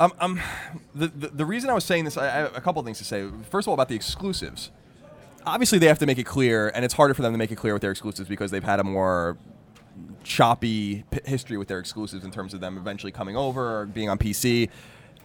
Um, 0.00 0.12
um, 0.18 0.40
the, 0.92 1.06
the 1.06 1.28
the 1.28 1.46
reason 1.46 1.70
I 1.70 1.74
was 1.74 1.84
saying 1.84 2.04
this, 2.04 2.16
I, 2.16 2.26
I 2.26 2.38
have 2.38 2.56
a 2.56 2.60
couple 2.60 2.82
things 2.82 2.98
to 2.98 3.04
say. 3.04 3.28
First 3.50 3.66
of 3.66 3.68
all, 3.68 3.74
about 3.74 3.88
the 3.88 3.94
exclusives. 3.94 4.72
Obviously, 5.46 5.78
they 5.78 5.86
have 5.86 6.00
to 6.00 6.06
make 6.06 6.18
it 6.18 6.24
clear, 6.24 6.72
and 6.74 6.84
it's 6.84 6.94
harder 6.94 7.14
for 7.14 7.22
them 7.22 7.30
to 7.30 7.38
make 7.38 7.52
it 7.52 7.56
clear 7.56 7.74
with 7.74 7.82
their 7.82 7.92
exclusives 7.92 8.28
because 8.28 8.50
they've 8.50 8.64
had 8.64 8.80
a 8.80 8.84
more 8.84 9.36
choppy 10.24 11.04
p- 11.10 11.20
history 11.24 11.56
with 11.56 11.68
their 11.68 11.78
exclusives 11.78 12.24
in 12.24 12.30
terms 12.30 12.54
of 12.54 12.60
them 12.60 12.76
eventually 12.76 13.12
coming 13.12 13.36
over 13.36 13.80
or 13.80 13.86
being 13.86 14.08
on 14.08 14.18
PC. 14.18 14.68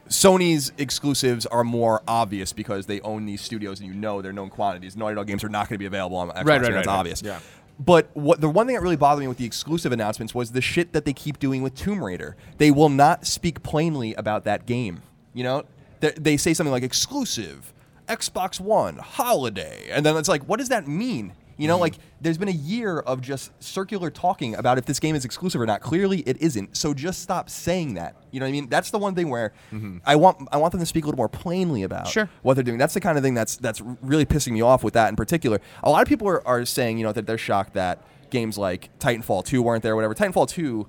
Sony's 0.08 0.72
exclusives 0.78 1.46
are 1.46 1.64
more 1.64 2.02
obvious 2.08 2.52
because 2.52 2.88
they 2.88 3.00
own 3.02 3.26
these 3.26 3.42
studios 3.42 3.80
and 3.80 3.88
you 3.88 3.94
know 3.94 4.22
they're 4.22 4.34
known 4.34 4.50
quantities. 4.50 4.98
Naughty 4.98 5.16
Dog 5.16 5.28
games 5.28 5.44
are 5.44 5.50
not 5.50 5.70
going 5.70 5.76
to 5.76 5.80
be 5.80 5.86
available 5.86 6.18
on 6.18 6.30
Xbox. 6.30 6.36
Right, 6.36 6.46
right, 6.46 6.62
right, 6.62 6.72
that's 6.74 6.88
right. 6.88 7.00
obvious. 7.00 7.22
Yeah. 7.22 7.40
But 7.80 8.10
what 8.14 8.42
the 8.42 8.50
one 8.50 8.66
thing 8.66 8.76
that 8.76 8.82
really 8.82 8.98
bothered 8.98 9.22
me 9.22 9.28
with 9.28 9.38
the 9.38 9.46
exclusive 9.46 9.92
announcements 9.92 10.36
was 10.36 10.52
the 10.52 10.62
shit 10.62 10.92
that 10.92 11.06
they 11.06 11.14
keep 11.14 11.40
doing 11.40 11.62
with 11.62 11.76
Tomb 11.76 12.04
Raider. 12.04 12.36
They 12.58 12.72
will 12.72 12.90
not 12.90 13.26
speak 13.26 13.64
plainly 13.64 14.14
about 14.16 14.44
that 14.44 14.66
game. 14.66 15.02
You 15.34 15.44
know, 15.44 15.64
they, 16.02 16.12
they 16.12 16.38
say 16.38 16.54
something 16.54 16.72
like 16.72 16.84
exclusive, 16.84 17.74
Xbox 18.08 18.60
One, 18.60 18.98
holiday, 18.98 19.88
and 19.92 20.06
then 20.06 20.18
it's 20.18 20.28
like, 20.28 20.44
what 20.44 20.60
does 20.60 20.70
that 20.70 20.88
mean? 20.88 21.34
You 21.60 21.68
know, 21.68 21.78
like 21.78 21.96
there's 22.22 22.38
been 22.38 22.48
a 22.48 22.52
year 22.52 23.00
of 23.00 23.20
just 23.20 23.52
circular 23.62 24.10
talking 24.10 24.56
about 24.56 24.78
if 24.78 24.86
this 24.86 25.00
game 25.00 25.14
is 25.14 25.26
exclusive 25.26 25.60
or 25.60 25.66
not. 25.66 25.82
Clearly, 25.82 26.20
it 26.22 26.42
isn't. 26.42 26.78
So 26.78 26.94
just 26.94 27.22
stop 27.22 27.50
saying 27.50 27.96
that. 27.96 28.16
You 28.32 28.40
know 28.40 28.46
what 28.46 28.50
I 28.50 28.52
mean? 28.54 28.70
That's 28.70 28.92
the 28.92 28.98
one 28.98 29.14
thing 29.14 29.30
where 29.30 29.52
mm-hmm. 29.72 29.98
I 30.06 30.16
want 30.16 30.48
I 30.54 30.58
want 30.58 30.72
them 30.72 30.80
to 30.80 30.86
speak 30.86 31.04
a 31.04 31.08
little 31.08 31.18
more 31.18 31.28
plainly 31.28 31.84
about 31.84 32.08
Sure. 32.08 32.30
what 32.44 32.54
they're 32.54 32.64
doing. 32.64 32.78
That's 32.78 32.94
the 32.94 33.02
kind 33.02 33.18
of 33.18 33.24
thing 33.24 33.34
that's 33.34 33.58
that's 33.58 33.82
really 33.82 34.26
pissing 34.26 34.54
me 34.54 34.62
off 34.62 34.84
with 34.84 34.94
that 34.94 35.10
in 35.10 35.18
particular. 35.18 35.60
A 35.84 35.90
lot 35.90 36.02
of 36.02 36.08
people 36.08 36.30
are, 36.30 36.48
are 36.48 36.64
saying, 36.64 36.98
you 36.98 37.04
know, 37.04 37.12
that 37.12 37.28
they're 37.28 37.38
shocked 37.38 37.74
that 37.74 38.04
games 38.30 38.58
like 38.58 38.98
Titanfall 39.00 39.46
2 39.46 39.62
weren't 39.62 39.84
there, 39.84 39.94
or 39.94 39.96
whatever. 39.96 40.16
Titanfall 40.16 40.48
2 40.48 40.88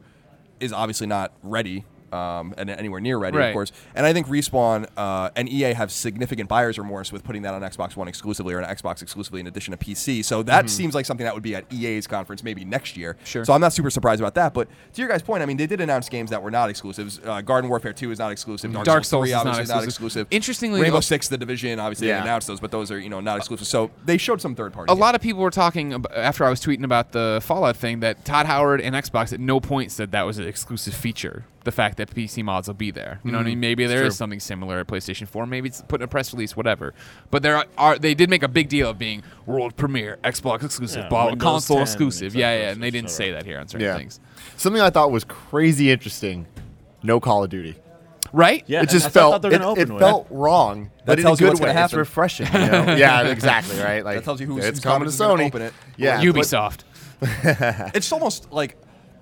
is 0.60 0.72
obviously 0.72 1.06
not 1.06 1.32
ready. 1.42 1.84
Um, 2.12 2.54
and 2.58 2.68
anywhere 2.70 3.00
near 3.00 3.18
ready, 3.18 3.36
Right. 3.36 3.46
of 3.48 3.52
course. 3.52 3.72
And 3.94 4.04
I 4.04 4.12
think 4.12 4.26
Respawn 4.26 4.86
uh, 4.96 5.30
and 5.36 5.48
EA 5.48 5.72
have 5.74 5.92
significant 5.92 6.48
buyer's 6.48 6.78
remorse 6.78 7.12
with 7.12 7.22
putting 7.24 7.42
that 7.42 7.54
on 7.54 7.62
Xbox 7.62 7.94
One 7.96 8.08
exclusively 8.08 8.52
or 8.54 8.58
an 8.58 8.64
Xbox 8.74 9.00
exclusively 9.02 9.40
in 9.40 9.46
addition 9.46 9.70
to 9.70 9.76
PC. 9.78 10.24
So 10.24 10.42
that 10.44 10.68
seems 10.68 10.94
like 10.94 11.06
something 11.06 11.24
that 11.24 11.34
would 11.34 11.42
be 11.42 11.54
at 11.54 11.64
EA's 11.72 12.06
conference 12.06 12.42
maybe 12.42 12.64
next 12.64 12.96
year. 12.96 13.16
Sure. 13.24 13.44
So 13.44 13.52
I'm 13.52 13.60
not 13.60 13.72
super 13.72 13.90
surprised 13.90 14.20
about 14.20 14.34
that. 14.34 14.54
But 14.54 14.68
to 14.94 15.00
your 15.00 15.08
guys' 15.08 15.22
point, 15.22 15.42
I 15.42 15.46
mean, 15.46 15.56
they 15.56 15.66
did 15.66 15.80
announce 15.80 16.08
games 16.08 16.30
that 16.30 16.42
were 16.42 16.50
not 16.50 16.68
exclusives. 16.70 17.20
Uh, 17.24 17.40
Garden 17.40 17.70
Warfare 17.70 17.92
2 17.92 18.10
is 18.10 18.18
not 18.18 18.32
exclusive. 18.32 18.72
Dark, 18.72 18.84
Dark 18.84 19.04
Souls 19.04 19.24
3 19.26 19.30
Souls 19.32 19.40
is 19.40 19.44
not 19.44 19.50
obviously 19.50 19.74
not 19.74 19.84
exclusive. 19.84 20.20
exclusive. 20.22 20.26
Interestingly, 20.30 20.80
Rainbow 20.82 21.00
Six, 21.00 21.28
The 21.28 21.38
Division, 21.38 21.78
obviously 21.78 22.08
Yeah. 22.08 22.16
they 22.16 22.22
announced 22.22 22.46
those, 22.48 22.60
but 22.60 22.70
those 22.70 22.90
are 22.90 22.98
you 22.98 23.08
know 23.08 23.20
not 23.20 23.36
exclusive. 23.38 23.66
So 23.66 23.90
they 24.04 24.16
showed 24.18 24.40
some 24.40 24.54
third 24.54 24.72
party. 24.72 24.90
A 24.92 24.94
lot 24.96 25.14
of 25.14 25.20
people 25.20 25.42
were 25.42 25.50
talking 25.50 25.92
ab- 25.94 26.08
after 26.14 26.44
I 26.44 26.50
was 26.50 26.60
tweeting 26.60 26.84
about 26.84 27.12
the 27.12 27.40
Fallout 27.42 27.76
thing 27.76 28.00
that 28.00 28.24
Todd 28.24 28.46
Howard 28.46 28.80
and 28.80 28.94
Xbox 28.94 29.32
at 29.32 29.40
no 29.40 29.60
point 29.60 29.92
said 29.92 30.10
that 30.12 30.22
was 30.22 30.38
an 30.38 30.46
exclusive 30.46 30.94
feature. 30.94 31.44
The 31.64 31.72
fact 31.72 31.98
that 32.00 32.10
PC 32.14 32.42
mods 32.44 32.66
will 32.68 32.74
be 32.74 32.90
there, 32.90 33.20
you 33.24 33.30
know 33.30 33.38
what 33.38 33.42
I 33.42 33.50
mean? 33.50 33.54
Mm-hmm. 33.54 33.60
Maybe 33.60 33.86
there 33.86 34.02
is 34.04 34.14
true. 34.14 34.18
something 34.18 34.40
similar 34.40 34.80
at 34.80 34.86
PlayStation 34.88 35.28
4. 35.28 35.46
Maybe 35.46 35.68
it's 35.68 35.82
put 35.82 36.00
in 36.00 36.04
a 36.04 36.08
press 36.08 36.32
release, 36.34 36.56
whatever. 36.56 36.92
But 37.30 37.42
there 37.42 37.56
are, 37.56 37.66
are 37.78 37.98
they 37.98 38.14
did 38.14 38.28
make 38.28 38.42
a 38.42 38.48
big 38.48 38.68
deal 38.68 38.90
of 38.90 38.98
being 38.98 39.22
world 39.46 39.76
premiere, 39.76 40.18
Xbox 40.24 40.64
exclusive, 40.64 41.04
Yeah, 41.04 41.08
blah, 41.08 41.34
console 41.36 41.76
10, 41.76 41.82
exclusive. 41.82 42.34
Yeah, 42.34 42.52
yeah, 42.58 42.70
and 42.72 42.82
they 42.82 42.90
didn't 42.90 43.06
etc. 43.10 43.26
say 43.26 43.32
that 43.32 43.46
here 43.46 43.58
on 43.60 43.68
certain 43.68 43.86
yeah. 43.86 43.96
things, 43.96 44.18
Something 44.56 44.82
I 44.82 44.90
thought 44.90 45.10
was 45.10 45.24
crazy 45.24 45.90
interesting. 45.90 46.46
No 47.02 47.20
Call 47.20 47.44
of 47.44 47.50
Duty. 47.50 47.76
right? 48.32 48.62
Yeah, 48.66 48.82
it 48.82 48.90
just 48.90 49.06
I 49.06 49.08
felt 49.10 49.32
thought 49.34 49.42
they 49.42 49.48
were 49.48 49.54
it, 49.54 49.58
gonna 49.60 49.80
it 49.96 49.98
felt 49.98 50.26
wrong, 50.30 50.90
but 51.06 51.14
in 51.18 51.20
a 51.20 51.22
tells 51.28 51.40
you 51.40 51.46
good 51.46 51.50
what's 51.52 51.60
way. 51.62 51.68
gonna 51.72 51.84
It's 51.84 51.94
refreshing. 51.94 52.46
You 52.46 52.52
know? 52.52 52.94
yeah, 52.96 53.22
exactly. 53.28 53.78
Right. 53.80 54.04
Like 54.04 54.16
That 54.16 54.24
tells 54.24 54.40
you 54.40 54.46
who's- 54.46 54.64
it's 54.64 54.78
whose 54.78 54.84
coming 54.84 55.08
to 55.10 55.16
conference 55.16 55.42
Sony. 55.42 55.46
open 55.48 55.62
it. 55.62 55.72
Yeah, 55.96 56.22
Ubisoft. 56.22 56.84
it's 57.94 58.12
almost 58.12 58.50
like 58.52 58.76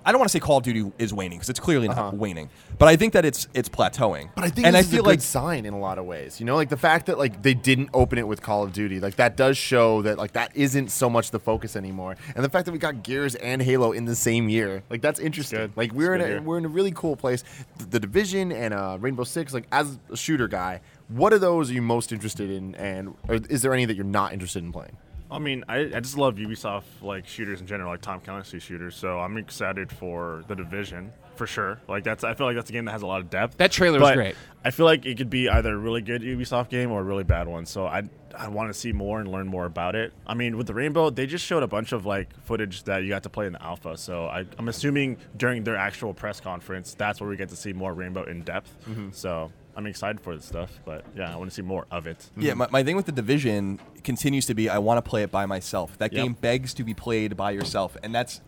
I 0.05 0.11
don't 0.11 0.19
want 0.19 0.29
to 0.29 0.33
say 0.33 0.39
Call 0.39 0.57
of 0.57 0.63
Duty 0.63 0.91
is 0.97 1.13
waning 1.13 1.37
because 1.37 1.49
it's 1.49 1.59
clearly 1.59 1.87
not 1.87 2.15
waning, 2.15 2.49
but 2.77 2.87
I 2.87 2.95
think 2.95 3.13
that 3.13 3.25
it's 3.25 3.47
it's 3.53 3.67
plateauing. 3.69 4.25
Uh-huh. 4.25 4.31
But 4.35 4.43
I 4.45 4.49
think 4.49 4.65
and 4.67 4.75
this 4.75 4.85
I 4.85 4.87
is 4.87 4.91
feel 4.91 4.99
a 5.01 5.03
good 5.03 5.09
like 5.09 5.21
sign 5.21 5.65
in 5.65 5.73
a 5.73 5.79
lot 5.79 5.97
of 5.99 6.05
ways. 6.05 6.39
You 6.39 6.45
know, 6.45 6.55
like 6.55 6.69
the 6.69 6.77
fact 6.77 7.07
that 7.07 7.17
like 7.17 7.41
they 7.41 7.53
didn't 7.53 7.89
open 7.93 8.17
it 8.17 8.27
with 8.27 8.41
Call 8.41 8.63
of 8.63 8.71
Duty, 8.73 8.99
like 8.99 9.17
that 9.17 9.35
does 9.35 9.57
show 9.57 10.01
that 10.03 10.17
like 10.17 10.33
that 10.33 10.55
isn't 10.55 10.89
so 10.89 11.09
much 11.09 11.31
the 11.31 11.39
focus 11.39 11.75
anymore. 11.75 12.15
And 12.35 12.43
the 12.45 12.49
fact 12.49 12.65
that 12.65 12.71
we 12.71 12.77
got 12.79 13.03
Gears 13.03 13.35
and 13.35 13.61
Halo 13.61 13.91
in 13.91 14.05
the 14.05 14.15
same 14.15 14.47
year, 14.49 14.83
like 14.89 15.01
that's 15.01 15.19
interesting. 15.19 15.59
good. 15.59 15.73
Like 15.75 15.91
we're 15.91 16.15
It's 16.15 16.23
in 16.23 16.29
a 16.29 16.33
here. 16.35 16.41
we're 16.41 16.57
in 16.57 16.65
a 16.65 16.69
really 16.69 16.91
cool 16.91 17.15
place. 17.15 17.43
The, 17.77 17.85
the 17.85 17.99
Division 17.99 18.51
and 18.51 18.73
uh, 18.73 18.97
Rainbow 18.99 19.25
Six, 19.25 19.53
like 19.53 19.65
as 19.71 19.99
a 20.09 20.15
shooter 20.17 20.47
guy, 20.47 20.81
what 21.09 21.33
of 21.33 21.41
those 21.41 21.69
are 21.69 21.73
you 21.73 21.81
most 21.81 22.11
interested 22.11 22.49
in, 22.49 22.73
and 22.75 23.15
or 23.27 23.35
is 23.49 23.61
there 23.61 23.73
any 23.73 23.85
that 23.85 23.95
you're 23.95 24.05
not 24.05 24.31
interested 24.33 24.63
in 24.63 24.71
playing? 24.71 24.95
I 25.31 25.39
mean, 25.39 25.63
I, 25.67 25.79
I 25.79 25.99
just 25.99 26.17
love 26.17 26.35
Ubisoft 26.35 26.83
like 27.01 27.27
shooters 27.27 27.61
in 27.61 27.67
general, 27.67 27.91
like 27.91 28.01
Tom 28.01 28.19
Clancy 28.19 28.59
shooters. 28.59 28.95
So 28.95 29.19
I'm 29.19 29.37
excited 29.37 29.91
for 29.91 30.43
the 30.47 30.55
Division 30.55 31.11
for 31.35 31.47
sure. 31.47 31.79
Like 31.87 32.03
that's 32.03 32.23
I 32.23 32.33
feel 32.33 32.47
like 32.47 32.55
that's 32.55 32.69
a 32.69 32.73
game 32.73 32.85
that 32.85 32.91
has 32.91 33.01
a 33.01 33.07
lot 33.07 33.21
of 33.21 33.29
depth. 33.29 33.57
That 33.57 33.71
trailer 33.71 33.99
was 33.99 34.11
great. 34.11 34.35
I 34.63 34.71
feel 34.71 34.85
like 34.85 35.05
it 35.05 35.17
could 35.17 35.29
be 35.29 35.47
either 35.47 35.73
a 35.73 35.77
really 35.77 36.01
good 36.01 36.21
Ubisoft 36.21 36.69
game 36.69 36.91
or 36.91 36.99
a 36.99 37.03
really 37.03 37.23
bad 37.23 37.47
one. 37.47 37.65
So 37.65 37.85
I 37.85 38.03
I 38.35 38.47
want 38.49 38.71
to 38.71 38.77
see 38.77 38.91
more 38.91 39.19
and 39.19 39.31
learn 39.31 39.47
more 39.47 39.65
about 39.65 39.95
it. 39.95 40.13
I 40.27 40.33
mean, 40.33 40.57
with 40.57 40.67
the 40.67 40.73
Rainbow, 40.73 41.09
they 41.09 41.25
just 41.25 41.45
showed 41.45 41.63
a 41.63 41.67
bunch 41.67 41.91
of 41.91 42.05
like 42.05 42.29
footage 42.43 42.83
that 42.83 43.03
you 43.03 43.09
got 43.09 43.23
to 43.23 43.29
play 43.29 43.47
in 43.47 43.53
the 43.53 43.63
alpha. 43.63 43.97
So 43.97 44.25
I, 44.25 44.45
I'm 44.57 44.67
assuming 44.67 45.17
during 45.37 45.63
their 45.63 45.77
actual 45.77 46.13
press 46.13 46.39
conference, 46.39 46.93
that's 46.93 47.21
where 47.21 47.29
we 47.29 47.37
get 47.37 47.49
to 47.49 47.55
see 47.55 47.73
more 47.73 47.93
Rainbow 47.93 48.23
in 48.23 48.41
depth. 48.41 48.75
Mm-hmm. 48.87 49.09
So 49.11 49.51
I'm 49.79 49.87
excited 49.87 50.19
for 50.19 50.35
this 50.35 50.43
stuff. 50.43 50.77
But 50.83 51.05
yeah, 51.15 51.33
I 51.33 51.37
want 51.37 51.49
to 51.49 51.55
see 51.55 51.61
more 51.61 51.87
of 51.89 52.05
it. 52.05 52.29
Yeah, 52.35 52.49
mm-hmm. 52.49 52.59
my, 52.59 52.67
my 52.69 52.83
thing 52.83 52.97
with 52.97 53.05
the 53.05 53.13
division 53.13 53.79
continues 54.03 54.45
to 54.47 54.53
be 54.53 54.69
I 54.69 54.77
want 54.77 54.97
to 55.03 55.09
play 55.09 55.23
it 55.23 55.31
by 55.31 55.45
myself. 55.45 55.97
That 55.99 56.11
Yep. 56.11 56.21
game 56.21 56.33
begs 56.33 56.73
to 56.73 56.83
be 56.83 56.93
played 56.93 57.37
by 57.37 57.51
yourself, 57.51 57.95
and 58.03 58.13
that's 58.13 58.41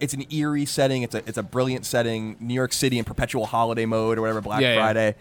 it's 0.00 0.14
an 0.14 0.24
eerie 0.32 0.64
setting. 0.64 1.02
It's 1.02 1.14
a 1.14 1.18
it's 1.26 1.36
a 1.36 1.42
brilliant 1.42 1.84
setting. 1.84 2.38
New 2.40 2.54
York 2.54 2.72
City 2.72 2.98
in 2.98 3.04
perpetual 3.04 3.44
holiday 3.44 3.84
mode 3.84 4.16
or 4.16 4.22
whatever. 4.22 4.40
Black 4.40 4.62
Yeah, 4.62 4.74
yeah. 4.74 4.80
Friday. 4.80 5.14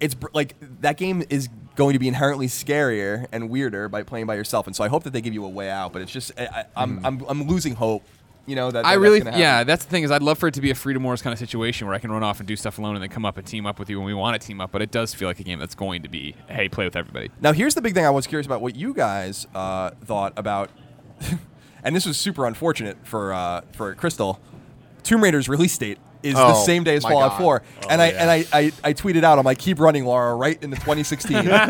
It's 0.00 0.14
br- 0.14 0.26
like 0.34 0.56
that 0.80 0.96
game 0.96 1.22
is 1.30 1.48
going 1.76 1.92
to 1.92 2.00
be 2.00 2.08
inherently 2.08 2.48
scarier 2.48 3.26
and 3.30 3.48
weirder 3.48 3.88
by 3.88 4.02
playing 4.02 4.26
by 4.26 4.34
yourself, 4.34 4.66
and 4.66 4.74
so 4.74 4.82
I 4.82 4.88
hope 4.88 5.04
that 5.04 5.12
they 5.12 5.20
give 5.20 5.32
you 5.32 5.44
a 5.44 5.48
way 5.48 5.70
out. 5.70 5.92
But 5.92 6.02
it's 6.02 6.10
just 6.10 6.32
I, 6.36 6.46
I, 6.46 6.64
I'm, 6.74 6.96
mm-hmm. 6.96 7.06
I'm 7.06 7.24
I'm 7.28 7.42
losing 7.46 7.76
hope. 7.76 8.02
You 8.46 8.54
know 8.54 8.70
that, 8.70 8.86
I 8.86 8.94
that 8.94 9.00
really, 9.00 9.20
that's 9.20 9.36
yeah, 9.36 9.64
that's 9.64 9.84
the 9.84 9.90
thing 9.90 10.04
is 10.04 10.10
I'd 10.12 10.22
love 10.22 10.38
for 10.38 10.46
it 10.46 10.54
to 10.54 10.60
be 10.60 10.70
a 10.70 10.74
Freedom 10.74 11.02
Wars 11.02 11.20
kind 11.20 11.32
of 11.32 11.38
situation 11.38 11.86
where 11.86 11.96
I 11.96 11.98
can 11.98 12.12
run 12.12 12.22
off 12.22 12.38
and 12.38 12.46
do 12.46 12.54
stuff 12.54 12.78
alone 12.78 12.94
and 12.94 13.02
then 13.02 13.10
come 13.10 13.24
up 13.24 13.36
and 13.38 13.46
team 13.46 13.66
up 13.66 13.78
with 13.80 13.90
you 13.90 13.98
when 13.98 14.06
we 14.06 14.14
want 14.14 14.40
to 14.40 14.46
team 14.46 14.60
up. 14.60 14.70
But 14.70 14.82
it 14.82 14.92
does 14.92 15.12
feel 15.12 15.26
like 15.26 15.40
a 15.40 15.42
game 15.42 15.58
that's 15.58 15.74
going 15.74 16.02
to 16.04 16.08
be, 16.08 16.36
hey, 16.48 16.68
play 16.68 16.84
with 16.84 16.94
everybody. 16.94 17.30
Now, 17.40 17.52
here's 17.52 17.74
the 17.74 17.82
big 17.82 17.94
thing 17.94 18.06
I 18.06 18.10
was 18.10 18.26
curious 18.26 18.46
about 18.46 18.60
what 18.62 18.76
you 18.76 18.94
guys 18.94 19.48
uh, 19.54 19.90
thought 20.04 20.32
about, 20.36 20.70
and 21.82 21.96
this 21.96 22.06
was 22.06 22.16
super 22.16 22.46
unfortunate 22.46 22.98
for 23.04 23.32
uh, 23.32 23.62
for 23.72 23.94
Crystal. 23.96 24.40
Tomb 25.02 25.22
Raider's 25.22 25.48
release 25.48 25.76
date 25.76 25.98
is 26.28 26.34
the 26.34 26.46
Oh, 26.46 26.64
same 26.64 26.84
day 26.84 26.96
as 26.96 27.02
my 27.04 27.10
Fallout 27.10 27.32
God. 27.32 27.38
4, 27.40 27.62
and 27.90 28.02
I 28.02 28.10
yeah. 28.10 28.22
and 28.22 28.30
I, 28.30 28.44
I, 28.52 28.72
I 28.84 28.92
tweeted 28.92 29.24
out, 29.24 29.38
I'm 29.38 29.44
like, 29.44 29.58
keep 29.58 29.80
running, 29.80 30.04
Laura, 30.04 30.34
right 30.34 30.62
into 30.62 30.76
2016 30.76 31.36
because, 31.42 31.68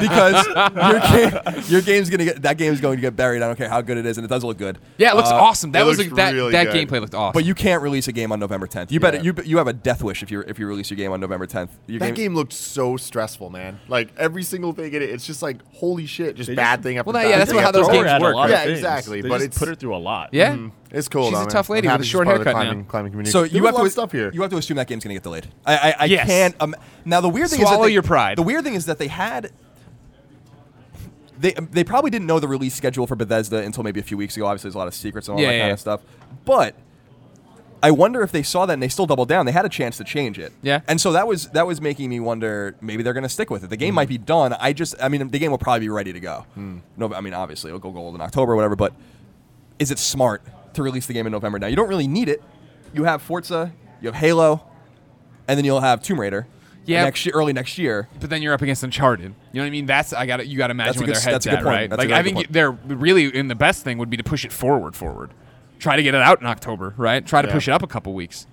because 0.00 0.46
your 0.48 1.00
game 1.00 1.64
your 1.68 1.80
game's 1.82 2.10
gonna 2.10 2.24
get 2.24 2.42
that 2.42 2.58
game's 2.58 2.80
going 2.80 2.96
to 2.96 3.00
get 3.00 3.16
buried. 3.16 3.42
I 3.42 3.46
don't 3.46 3.56
care 3.56 3.68
how 3.68 3.80
good 3.80 3.98
it 3.98 4.06
is, 4.06 4.18
and 4.18 4.24
it 4.24 4.28
does 4.28 4.44
look 4.44 4.58
good. 4.58 4.78
Yeah, 4.96 5.12
it 5.12 5.16
looks 5.16 5.30
Uh, 5.30 5.34
awesome. 5.36 5.72
That 5.72 5.86
was 5.86 5.98
a, 6.00 6.04
that 6.10 6.34
really 6.34 6.52
that 6.52 6.72
good. 6.72 6.88
gameplay 6.88 7.00
looked 7.00 7.14
awesome. 7.14 7.32
But 7.34 7.44
you 7.44 7.54
can't 7.54 7.82
release 7.82 8.08
a 8.08 8.12
game 8.12 8.32
on 8.32 8.40
November 8.40 8.66
10th. 8.66 8.90
You 8.90 9.00
better 9.00 9.18
Yeah. 9.18 9.22
you 9.24 9.34
you 9.44 9.58
have 9.58 9.68
a 9.68 9.72
death 9.72 10.02
wish 10.02 10.22
if 10.22 10.30
you 10.30 10.40
if 10.40 10.58
you 10.58 10.66
release 10.66 10.90
your 10.90 10.96
game 10.96 11.12
on 11.12 11.20
November 11.20 11.46
10th. 11.46 11.68
Your 11.86 12.00
That 12.00 12.14
game 12.14 12.34
looked 12.34 12.52
so 12.52 12.96
stressful, 12.96 13.50
man. 13.50 13.80
Like 13.88 14.10
every 14.16 14.42
single 14.42 14.72
thing 14.72 14.92
in 14.92 15.02
it, 15.02 15.10
it's 15.10 15.26
just 15.26 15.42
like 15.42 15.58
holy 15.74 16.06
shit, 16.06 16.36
just 16.36 16.48
They 16.48 16.54
bad 16.54 16.76
just- 16.76 16.82
thing 16.84 16.98
after 16.98 17.12
Well, 17.12 17.22
bad 17.22 17.30
yeah, 17.30 17.38
that's 17.38 17.50
thing 17.50 17.60
how 17.60 17.70
those 17.70 17.86
bad. 17.86 17.92
games 17.94 18.04
Thor 18.04 18.12
had 18.12 18.22
a 18.22 18.36
work. 18.36 18.50
Yeah, 18.50 18.62
exactly, 18.64 19.22
but 19.22 19.28
just 19.28 19.44
it's- 19.44 19.58
put 19.58 19.68
it 19.68 19.78
through 19.78 19.96
a 19.96 19.98
lot. 19.98 20.30
yeah, 20.32 20.56
It's 20.90 21.08
cool. 21.08 21.24
She's 21.24 21.32
though, 21.32 21.38
a 21.38 21.40
man. 21.42 21.48
tough 21.48 21.68
lady 21.68 21.86
I'm 21.88 21.92
with 21.92 21.92
happy 21.92 22.00
a 22.00 22.04
she's 22.04 22.10
short 22.12 22.24
part 22.26 22.38
of 22.38 22.44
the 22.44 22.50
haircut 22.50 22.62
climbing, 22.64 22.84
now. 22.84 22.90
climbing 22.90 23.12
community. 23.12 23.30
So 23.30 23.42
you 23.42 23.64
have 23.64 23.74
a 23.74 23.76
to 23.76 23.76
lot 23.78 23.86
of 23.86 23.92
stuff 23.92 24.12
here. 24.12 24.30
You 24.32 24.40
have 24.42 24.50
to 24.50 24.56
assume 24.56 24.76
that 24.78 24.86
game's 24.86 25.04
gonna 25.04 25.14
get 25.14 25.22
delayed. 25.22 25.46
I 25.66 25.76
I, 25.76 25.94
I 26.00 26.04
Yes. 26.06 26.26
can't. 26.26 26.54
Um, 26.60 26.74
now 27.04 27.20
the 27.20 27.28
weird 27.28 27.50
thing 27.50 27.60
is 27.60 27.66
Swallow 27.68 27.82
that 27.82 27.88
they- 27.88 27.92
your 27.92 28.02
pride. 28.02 28.38
The 28.38 28.42
weird 28.42 28.64
thing 28.64 28.74
is 28.74 28.86
that 28.86 28.98
they 28.98 29.08
had. 29.08 29.50
They, 31.40 31.52
they 31.52 31.84
probably 31.84 32.10
didn't 32.10 32.26
know 32.26 32.40
the 32.40 32.48
release 32.48 32.74
schedule 32.74 33.06
for 33.06 33.14
Bethesda 33.14 33.58
until 33.58 33.84
maybe 33.84 34.00
a 34.00 34.02
few 34.02 34.16
weeks 34.16 34.36
ago. 34.36 34.46
Obviously, 34.46 34.68
there's 34.68 34.74
a 34.74 34.78
lot 34.78 34.88
of 34.88 34.94
secrets 34.94 35.28
and 35.28 35.36
all 35.36 35.40
Yeah, 35.40 35.48
that 35.48 35.54
yeah, 35.54 35.60
kind 35.60 35.68
yeah. 35.68 35.72
of 35.74 35.80
stuff. 35.80 36.00
But 36.44 36.74
I 37.80 37.92
wonder 37.92 38.22
if 38.22 38.32
they 38.32 38.42
saw 38.42 38.66
that 38.66 38.72
and 38.72 38.82
they 38.82 38.88
still 38.88 39.06
doubled 39.06 39.28
down. 39.28 39.46
They 39.46 39.52
had 39.52 39.64
a 39.64 39.68
chance 39.68 39.96
to 39.98 40.04
change 40.04 40.36
it. 40.40 40.52
Yeah. 40.62 40.80
And 40.88 41.00
so 41.00 41.12
that 41.12 41.28
was 41.28 41.46
that 41.50 41.64
was 41.64 41.80
making 41.80 42.10
me 42.10 42.18
wonder 42.18 42.74
maybe 42.80 43.04
they're 43.04 43.12
going 43.12 43.22
to 43.22 43.28
stick 43.28 43.50
with 43.50 43.62
it. 43.62 43.70
The 43.70 43.76
Hmm. 43.76 43.80
game 43.80 43.94
might 43.94 44.08
be 44.08 44.18
done. 44.18 44.52
I 44.54 44.72
just 44.72 44.96
I 45.00 45.08
mean 45.08 45.28
the 45.28 45.38
game 45.38 45.52
will 45.52 45.58
probably 45.58 45.80
be 45.80 45.88
ready 45.90 46.12
to 46.12 46.18
go. 46.18 46.44
No, 46.96 47.14
I 47.14 47.20
mean 47.20 47.34
obviously 47.34 47.68
it'll 47.68 47.78
go 47.78 47.92
gold 47.92 48.16
in 48.16 48.20
October 48.20 48.54
or 48.54 48.56
whatever. 48.56 48.74
But 48.74 48.94
is 49.78 49.92
it 49.92 50.00
smart 50.00 50.42
to 50.78 50.82
release 50.82 51.06
the 51.06 51.12
game 51.12 51.26
in 51.26 51.32
November 51.32 51.58
now? 51.58 51.66
You 51.66 51.76
don't 51.76 51.88
really 51.88 52.08
need 52.08 52.28
it. 52.28 52.42
You 52.94 53.04
have 53.04 53.20
Forza, 53.22 53.72
you 54.00 54.06
have 54.06 54.14
Halo, 54.14 54.66
and 55.46 55.58
then 55.58 55.64
you'll 55.64 55.80
have 55.80 56.02
Tomb 56.02 56.18
Raider. 56.20 56.46
Yeah. 56.86 57.04
Next 57.04 57.26
year, 57.26 57.34
early 57.34 57.52
next 57.52 57.76
year. 57.76 58.08
but 58.18 58.30
then 58.30 58.40
you're 58.40 58.54
up 58.54 58.62
against 58.62 58.82
Uncharted. 58.82 59.26
You 59.26 59.34
know 59.54 59.60
what 59.60 59.66
I 59.66 59.70
mean? 59.70 59.84
That's 59.84 60.14
I 60.14 60.24
got 60.24 60.38
to 60.38 60.46
you 60.46 60.56
got 60.56 60.68
to 60.68 60.74
That's 60.74 60.96
imagine 60.96 60.96
a 60.96 61.00
where 61.00 61.06
good- 61.08 61.14
their 61.16 61.32
heads 61.32 61.44
that's 61.44 61.46
a 61.46 61.50
good 61.50 61.58
at, 61.58 61.64
point. 61.64 61.74
right? 61.74 61.90
That's 61.90 62.02
a 62.02 62.08
like 62.08 62.14
I 62.18 62.22
think 62.22 62.36
point. 62.36 62.52
they're 62.52 62.70
really 62.70 63.24
in 63.36 63.48
the 63.48 63.54
best 63.54 63.84
thing 63.84 63.98
would 63.98 64.08
be 64.08 64.16
to 64.16 64.24
push 64.24 64.44
it 64.46 64.52
forward, 64.52 64.96
forward. 64.96 65.32
Try 65.78 65.96
to 65.96 66.02
get 66.02 66.14
it 66.14 66.22
out 66.22 66.40
in 66.40 66.46
October, 66.46 66.94
right? 66.96 67.24
Try 67.26 67.42
to 67.42 67.48
Yeah. 67.48 67.54
push 67.54 67.68
it 67.68 67.72
up 67.72 67.82
a 67.82 67.86
couple 67.86 68.14
weeks. 68.14 68.46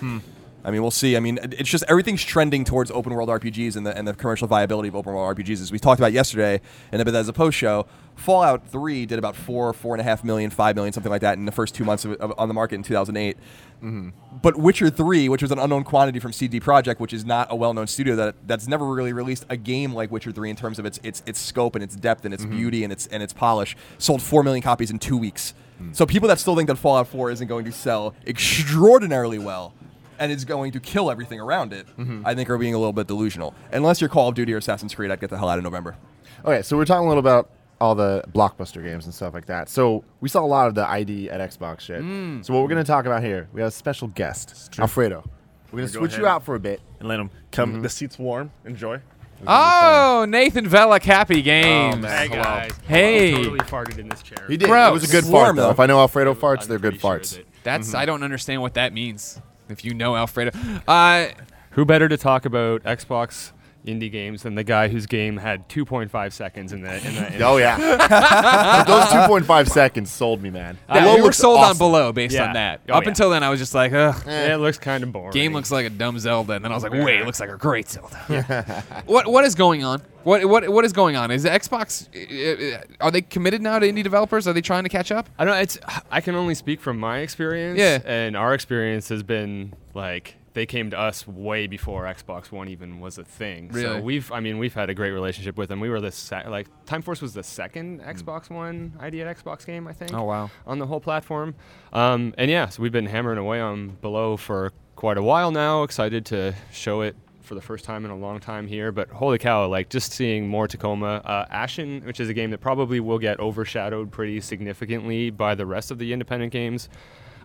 Hmm. 0.00 0.18
I 0.64 0.70
mean, 0.70 0.80
we'll 0.80 0.90
see. 0.90 1.16
I 1.16 1.20
mean, 1.20 1.38
it's 1.42 1.68
just 1.68 1.84
everything's 1.88 2.24
trending 2.24 2.64
towards 2.64 2.90
open 2.90 3.12
world 3.12 3.28
RPGs 3.28 3.76
and 3.76 3.86
the 3.86 3.96
and 3.96 4.08
the 4.08 4.14
commercial 4.14 4.48
viability 4.48 4.88
of 4.88 4.96
open 4.96 5.12
world 5.12 5.36
RPGs. 5.36 5.60
As 5.60 5.70
we 5.70 5.78
talked 5.78 6.00
about 6.00 6.12
yesterday 6.12 6.60
in 6.90 6.98
the 6.98 7.04
Bethesda 7.04 7.34
post 7.34 7.58
show, 7.58 7.86
Fallout 8.16 8.66
3 8.68 9.04
did 9.04 9.18
about 9.18 9.36
four, 9.36 9.74
four 9.74 9.94
and 9.94 10.00
a 10.00 10.04
half 10.04 10.24
million, 10.24 10.50
five 10.50 10.74
million, 10.74 10.92
something 10.92 11.10
like 11.10 11.20
that 11.20 11.36
in 11.36 11.44
the 11.44 11.52
first 11.52 11.74
two 11.74 11.84
months 11.84 12.06
of, 12.06 12.12
of 12.12 12.32
on 12.38 12.48
the 12.48 12.54
market 12.54 12.76
in 12.76 12.82
2008. 12.82 13.36
Mm-hmm. 13.36 14.08
But 14.40 14.56
Witcher 14.56 14.88
3, 14.88 15.28
which 15.28 15.42
was 15.42 15.50
an 15.50 15.58
unknown 15.58 15.84
quantity 15.84 16.18
from 16.18 16.32
CD 16.32 16.60
Projekt, 16.60 16.98
which 16.98 17.12
is 17.12 17.26
not 17.26 17.48
a 17.50 17.56
well-known 17.56 17.86
studio 17.86 18.16
that 18.16 18.36
that's 18.46 18.66
never 18.66 18.86
really 18.86 19.12
released 19.12 19.44
a 19.50 19.58
game 19.58 19.92
like 19.92 20.10
Witcher 20.10 20.32
3 20.32 20.48
in 20.48 20.56
terms 20.56 20.78
of 20.78 20.86
its 20.86 20.98
its 21.02 21.22
its 21.26 21.38
scope 21.38 21.74
and 21.74 21.84
its 21.84 21.94
depth 21.94 22.24
and 22.24 22.32
its 22.32 22.44
mm-hmm. 22.44 22.56
beauty 22.56 22.84
and 22.84 22.92
its 22.92 23.06
and 23.08 23.22
its 23.22 23.34
polish, 23.34 23.76
sold 23.98 24.22
four 24.22 24.42
million 24.42 24.62
copies 24.62 24.90
in 24.90 24.98
two 24.98 25.18
weeks. 25.18 25.52
Mm. 25.82 25.94
So 25.94 26.06
people 26.06 26.28
that 26.28 26.38
still 26.38 26.56
think 26.56 26.68
that 26.68 26.76
Fallout 26.76 27.08
4 27.08 27.32
isn't 27.32 27.48
going 27.48 27.64
to 27.64 27.72
sell 27.72 28.14
extraordinarily 28.26 29.40
well 29.40 29.74
and 30.18 30.30
is 30.32 30.44
going 30.44 30.72
to 30.72 30.80
kill 30.80 31.10
everything 31.10 31.40
around 31.40 31.72
it, 31.72 31.86
I 32.24 32.34
think 32.34 32.48
are 32.50 32.58
being 32.58 32.74
a 32.74 32.78
little 32.78 32.92
bit 32.92 33.06
delusional. 33.06 33.54
Unless 33.72 34.00
you're 34.00 34.10
Call 34.10 34.28
of 34.28 34.34
Duty 34.34 34.52
or 34.54 34.58
Assassin's 34.58 34.94
Creed, 34.94 35.10
I'd 35.10 35.20
get 35.20 35.30
the 35.30 35.38
hell 35.38 35.48
out 35.48 35.58
of 35.58 35.64
November. 35.64 35.96
Okay, 36.44 36.62
so 36.62 36.76
we're 36.76 36.84
talking 36.84 37.04
a 37.06 37.08
little 37.08 37.20
about 37.20 37.50
all 37.80 37.94
the 37.94 38.22
blockbuster 38.32 38.82
games 38.82 39.04
and 39.04 39.12
stuff 39.14 39.34
like 39.34 39.46
that. 39.46 39.68
So 39.68 40.04
we 40.20 40.28
saw 40.28 40.40
a 40.42 40.46
lot 40.46 40.68
of 40.68 40.74
the 40.74 40.88
ID 40.88 41.28
at 41.30 41.40
Xbox 41.40 41.80
shit. 41.80 42.02
Mm. 42.02 42.44
So 42.44 42.54
what 42.54 42.62
we're 42.62 42.68
gonna 42.68 42.84
talk 42.84 43.04
about 43.06 43.22
here, 43.22 43.48
we 43.52 43.60
have 43.60 43.68
a 43.68 43.72
special 43.72 44.08
guest, 44.08 44.70
Alfredo. 44.78 45.24
We're 45.72 45.80
gonna 45.80 45.92
go 45.92 45.98
switch 46.00 46.16
you 46.16 46.26
out 46.26 46.44
for 46.44 46.54
a 46.54 46.60
bit. 46.60 46.80
And 47.00 47.08
let 47.08 47.18
him 47.18 47.30
come. 47.50 47.82
The 47.82 47.88
seats 47.88 48.18
warm. 48.18 48.52
Enjoy. 48.64 49.00
Oh, 49.46 50.24
Nathan 50.28 50.66
Vella, 50.68 51.00
Capy 51.00 51.42
games. 51.42 51.96
man. 52.00 52.10
Hey 52.10 52.28
Hello. 52.28 52.42
guys. 52.42 52.70
Hey. 52.86 53.32
I 53.32 53.36
totally 53.36 53.58
farted 53.60 53.98
in 53.98 54.08
this 54.08 54.22
chair. 54.22 54.46
He 54.48 54.56
did. 54.56 54.68
Gross. 54.68 54.90
It 54.90 54.92
was 54.92 55.08
a 55.08 55.12
good 55.12 55.24
fart 55.24 55.56
though. 55.56 55.62
though. 55.64 55.70
If 55.70 55.80
I 55.80 55.86
know 55.86 55.98
Alfredo 55.98 56.34
farts, 56.34 56.62
I'm 56.62 56.68
they're 56.68 56.78
good 56.78 57.00
pretty 57.00 57.00
sure 57.00 57.18
farts. 57.18 57.36
that- 57.36 57.46
That's 57.64 57.88
Mm-hmm. 57.88 57.96
I 57.96 58.06
don't 58.06 58.22
understand 58.22 58.62
what 58.62 58.74
that 58.74 58.92
means. 58.92 59.40
If 59.68 59.84
you 59.84 59.94
know 59.94 60.16
Alfredo, 60.16 60.50
uh, 60.86 61.28
Who 61.70 61.84
better 61.84 62.08
to 62.08 62.16
talk 62.16 62.44
about 62.44 62.82
Xbox 62.84 63.52
indie 63.84 64.10
games 64.10 64.42
than 64.44 64.54
the 64.54 64.64
guy 64.64 64.88
whose 64.88 65.04
game 65.06 65.36
had 65.36 65.68
2.5 65.68 66.32
seconds 66.32 66.72
in 66.72 66.80
the 66.82 66.94
in 67.06 67.14
the. 67.14 67.34
In 67.36 67.42
Oh 67.42 67.56
yeah, 67.58 67.76
those 68.86 69.04
2.5 69.04 69.68
seconds 69.68 70.10
sold 70.10 70.42
me, 70.42 70.50
man. 70.50 70.78
yeah, 70.88 71.00
Below 71.00 71.14
we 71.14 71.20
were 71.20 71.24
looks 71.26 71.36
sold 71.38 71.60
on 71.60 71.76
below 71.76 72.12
based 72.12 72.34
Yeah. 72.34 72.46
on 72.46 72.52
that. 72.54 72.80
Oh, 72.88 72.94
Up 72.94 73.02
yeah. 73.04 73.08
until 73.10 73.30
then, 73.30 73.42
I 73.42 73.50
was 73.50 73.60
just 73.60 73.74
like, 73.74 73.92
ugh. 73.92 74.22
Yeah, 74.26 74.54
it 74.54 74.58
looks 74.58 74.78
kind 74.78 75.02
of 75.04 75.12
boring. 75.12 75.32
Game 75.32 75.52
looks 75.52 75.70
like 75.70 75.86
a 75.86 75.90
dumb 75.90 76.18
Zelda, 76.18 76.54
and 76.54 76.64
then 76.64 76.72
I 76.72 76.74
was 76.74 76.82
like, 76.84 76.92
"Wait, 76.92 77.20
it 77.20 77.26
looks 77.26 77.40
like 77.40 77.50
a 77.50 77.56
great 77.58 77.88
Zelda." 77.88 78.84
what 79.06 79.26
What 79.26 79.44
is 79.44 79.54
going 79.54 79.84
on? 79.84 80.00
What 80.22 80.46
What 80.46 80.68
What 80.70 80.84
is 80.86 80.92
going 80.94 81.16
on? 81.16 81.30
Is 81.30 81.42
the 81.42 81.50
Xbox? 81.50 82.08
uh, 82.14 82.76
uh, 82.78 82.82
Are 83.00 83.10
they 83.10 83.20
committed 83.20 83.60
now 83.60 83.78
to 83.78 83.86
indie 83.86 84.02
developers? 84.02 84.48
Are 84.48 84.54
they 84.54 84.62
trying 84.62 84.84
to 84.84 84.88
catch 84.88 85.12
up? 85.12 85.28
I 85.38 85.44
don't. 85.44 85.56
It's. 85.58 85.78
I 86.10 86.22
can 86.22 86.34
only 86.34 86.54
speak 86.54 86.80
from 86.80 86.98
my 86.98 87.18
experience. 87.18 87.78
Yeah. 87.78 87.98
And 88.06 88.34
our 88.36 88.54
experience 88.54 89.08
has 89.10 89.22
been 89.22 89.74
like 89.92 90.36
they 90.54 90.66
came 90.66 90.90
to 90.90 90.98
us 90.98 91.26
way 91.26 91.66
before 91.66 92.04
Xbox 92.04 92.50
One 92.50 92.68
even 92.68 93.00
was 93.00 93.18
a 93.18 93.24
thing. 93.24 93.68
Really? 93.68 93.86
So 93.86 94.00
we've. 94.00 94.32
I 94.32 94.40
mean, 94.40 94.58
we've 94.58 94.72
had 94.72 94.88
a 94.88 94.94
great 94.94 95.10
relationship 95.10 95.58
with 95.58 95.68
them. 95.68 95.80
We 95.80 95.90
were 95.90 96.00
the 96.00 96.12
sec- 96.12 96.46
like 96.46 96.68
Time 96.86 97.02
Force 97.02 97.20
was 97.20 97.34
the 97.34 97.42
second 97.42 98.00
Xbox 98.00 98.50
One 98.50 98.94
ID 99.00 99.22
at 99.22 99.36
Xbox 99.36 99.66
game, 99.66 99.86
I 99.86 99.92
think. 99.92 100.14
Oh, 100.14 100.24
wow. 100.24 100.50
On 100.66 100.78
the 100.78 100.86
whole 100.86 101.00
platform, 101.00 101.54
um, 101.92 102.34
and 102.38 102.50
yeah, 102.50 102.68
so 102.68 102.82
we've 102.82 102.92
been 102.92 103.06
hammering 103.06 103.38
away 103.38 103.60
on 103.60 103.90
Below 104.00 104.36
for 104.36 104.72
quite 104.96 105.18
a 105.18 105.22
while 105.22 105.50
now. 105.50 105.82
Excited 105.82 106.24
to 106.26 106.54
show 106.72 107.02
it 107.02 107.16
for 107.42 107.54
the 107.54 107.60
first 107.60 107.84
time 107.84 108.04
in 108.04 108.10
a 108.10 108.16
long 108.16 108.40
time 108.40 108.66
here. 108.66 108.90
But 108.92 109.10
holy 109.10 109.38
cow, 109.38 109.66
like 109.66 109.88
just 109.90 110.12
seeing 110.12 110.48
more 110.48 110.66
Tacoma. 110.66 111.20
Uh, 111.24 111.46
Ashen, 111.50 112.02
which 112.02 112.20
is 112.20 112.28
a 112.28 112.34
game 112.34 112.50
that 112.50 112.60
probably 112.60 113.00
will 113.00 113.18
get 113.18 113.38
overshadowed 113.40 114.10
pretty 114.10 114.40
significantly 114.40 115.30
by 115.30 115.54
the 115.54 115.66
rest 115.66 115.90
of 115.90 115.98
the 115.98 116.12
independent 116.12 116.52
games. 116.52 116.88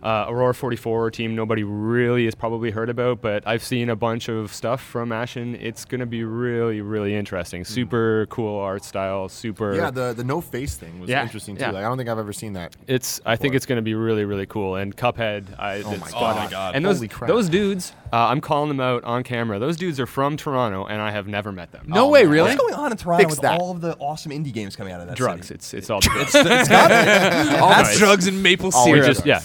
Uh, 0.02 0.26
Aurora 0.28 0.54
44 0.54 1.10
team, 1.10 1.34
nobody 1.34 1.62
really 1.62 2.24
has 2.24 2.34
probably 2.34 2.70
heard 2.70 2.88
about, 2.88 3.20
but 3.20 3.46
I've 3.46 3.62
seen 3.62 3.90
a 3.90 3.96
bunch 3.96 4.28
of 4.28 4.52
stuff 4.52 4.80
from 4.82 5.12
Ashen. 5.12 5.54
It's 5.56 5.84
going 5.84 6.00
to 6.00 6.06
be 6.06 6.24
really, 6.24 6.80
really 6.80 7.14
interesting. 7.14 7.64
Super 7.64 8.26
cool 8.30 8.58
art 8.58 8.82
style. 8.82 9.28
Super. 9.28 9.74
Yeah, 9.76 9.90
the 9.90 10.12
the 10.14 10.24
no 10.24 10.40
face 10.40 10.76
thing 10.76 11.00
was 11.00 11.10
Yeah, 11.10 11.22
interesting 11.22 11.56
too. 11.56 11.62
yeah. 11.62 11.70
Like, 11.70 11.84
I 11.84 11.88
don't 11.88 11.98
think 11.98 12.08
I've 12.08 12.18
ever 12.18 12.32
seen 12.32 12.54
that. 12.54 12.74
It's. 12.86 13.20
I 13.26 13.36
think 13.36 13.54
it's 13.54 13.66
going 13.66 13.76
to 13.76 13.82
be 13.82 13.94
really, 13.94 14.24
really 14.24 14.46
cool. 14.46 14.76
And 14.76 14.96
Cuphead. 14.96 15.58
I, 15.58 15.82
Oh 15.82 15.90
it's 15.92 16.00
my 16.00 16.06
spot 16.08 16.12
God. 16.12 16.24
on. 16.24 16.36
Oh 16.38 16.44
my 16.44 16.50
God. 16.50 16.74
And 16.76 16.84
those 16.84 16.96
Holy 16.96 17.08
crap. 17.08 17.28
those 17.28 17.48
dudes, 17.48 17.92
uh, 18.12 18.16
I'm 18.16 18.40
calling 18.40 18.68
them 18.68 18.80
out 18.80 19.04
on 19.04 19.22
camera. 19.22 19.58
Those 19.58 19.76
dudes 19.76 20.00
are 20.00 20.06
from 20.06 20.36
Toronto, 20.36 20.86
and 20.86 21.00
I 21.02 21.10
have 21.10 21.26
never 21.28 21.52
met 21.52 21.72
them. 21.72 21.84
No 21.88 22.06
Oh, 22.06 22.08
way, 22.10 22.22
man. 22.22 22.30
really? 22.32 22.48
What's 22.50 22.60
going 22.60 22.74
on 22.74 22.90
in 22.92 22.96
Toronto 22.98 23.24
Fix 23.24 23.30
with 23.32 23.40
that. 23.42 23.60
all 23.60 23.70
of 23.70 23.80
the 23.82 23.96
awesome 23.98 24.32
indie 24.32 24.52
games 24.52 24.76
coming 24.76 24.92
out 24.92 25.00
of 25.02 25.08
that 25.08 25.16
drugs. 25.16 25.48
city? 25.48 25.56
It's 25.56 25.74
it's 25.74 25.90
all 25.90 26.00
drugs. 26.00 26.34
it's 26.34 26.68
got 26.68 27.60
All 27.60 27.70
Nice. 27.70 27.98
drugs 27.98 28.26
and 28.26 28.42
maple 28.42 28.70
syrup. 28.72 29.04
just 29.06 29.26
yeah. 29.26 29.40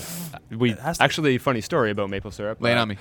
We 0.50 0.72
It 0.72 0.80
has 0.80 1.00
actually 1.02 1.38
funny 1.38 1.62
story 1.62 1.92
about 1.92 2.10
maple 2.10 2.32
syrup. 2.32 2.62
Lay 2.62 2.72
it 2.72 2.78
Uh, 2.78 2.82
on 2.84 2.88
me. 2.90 2.98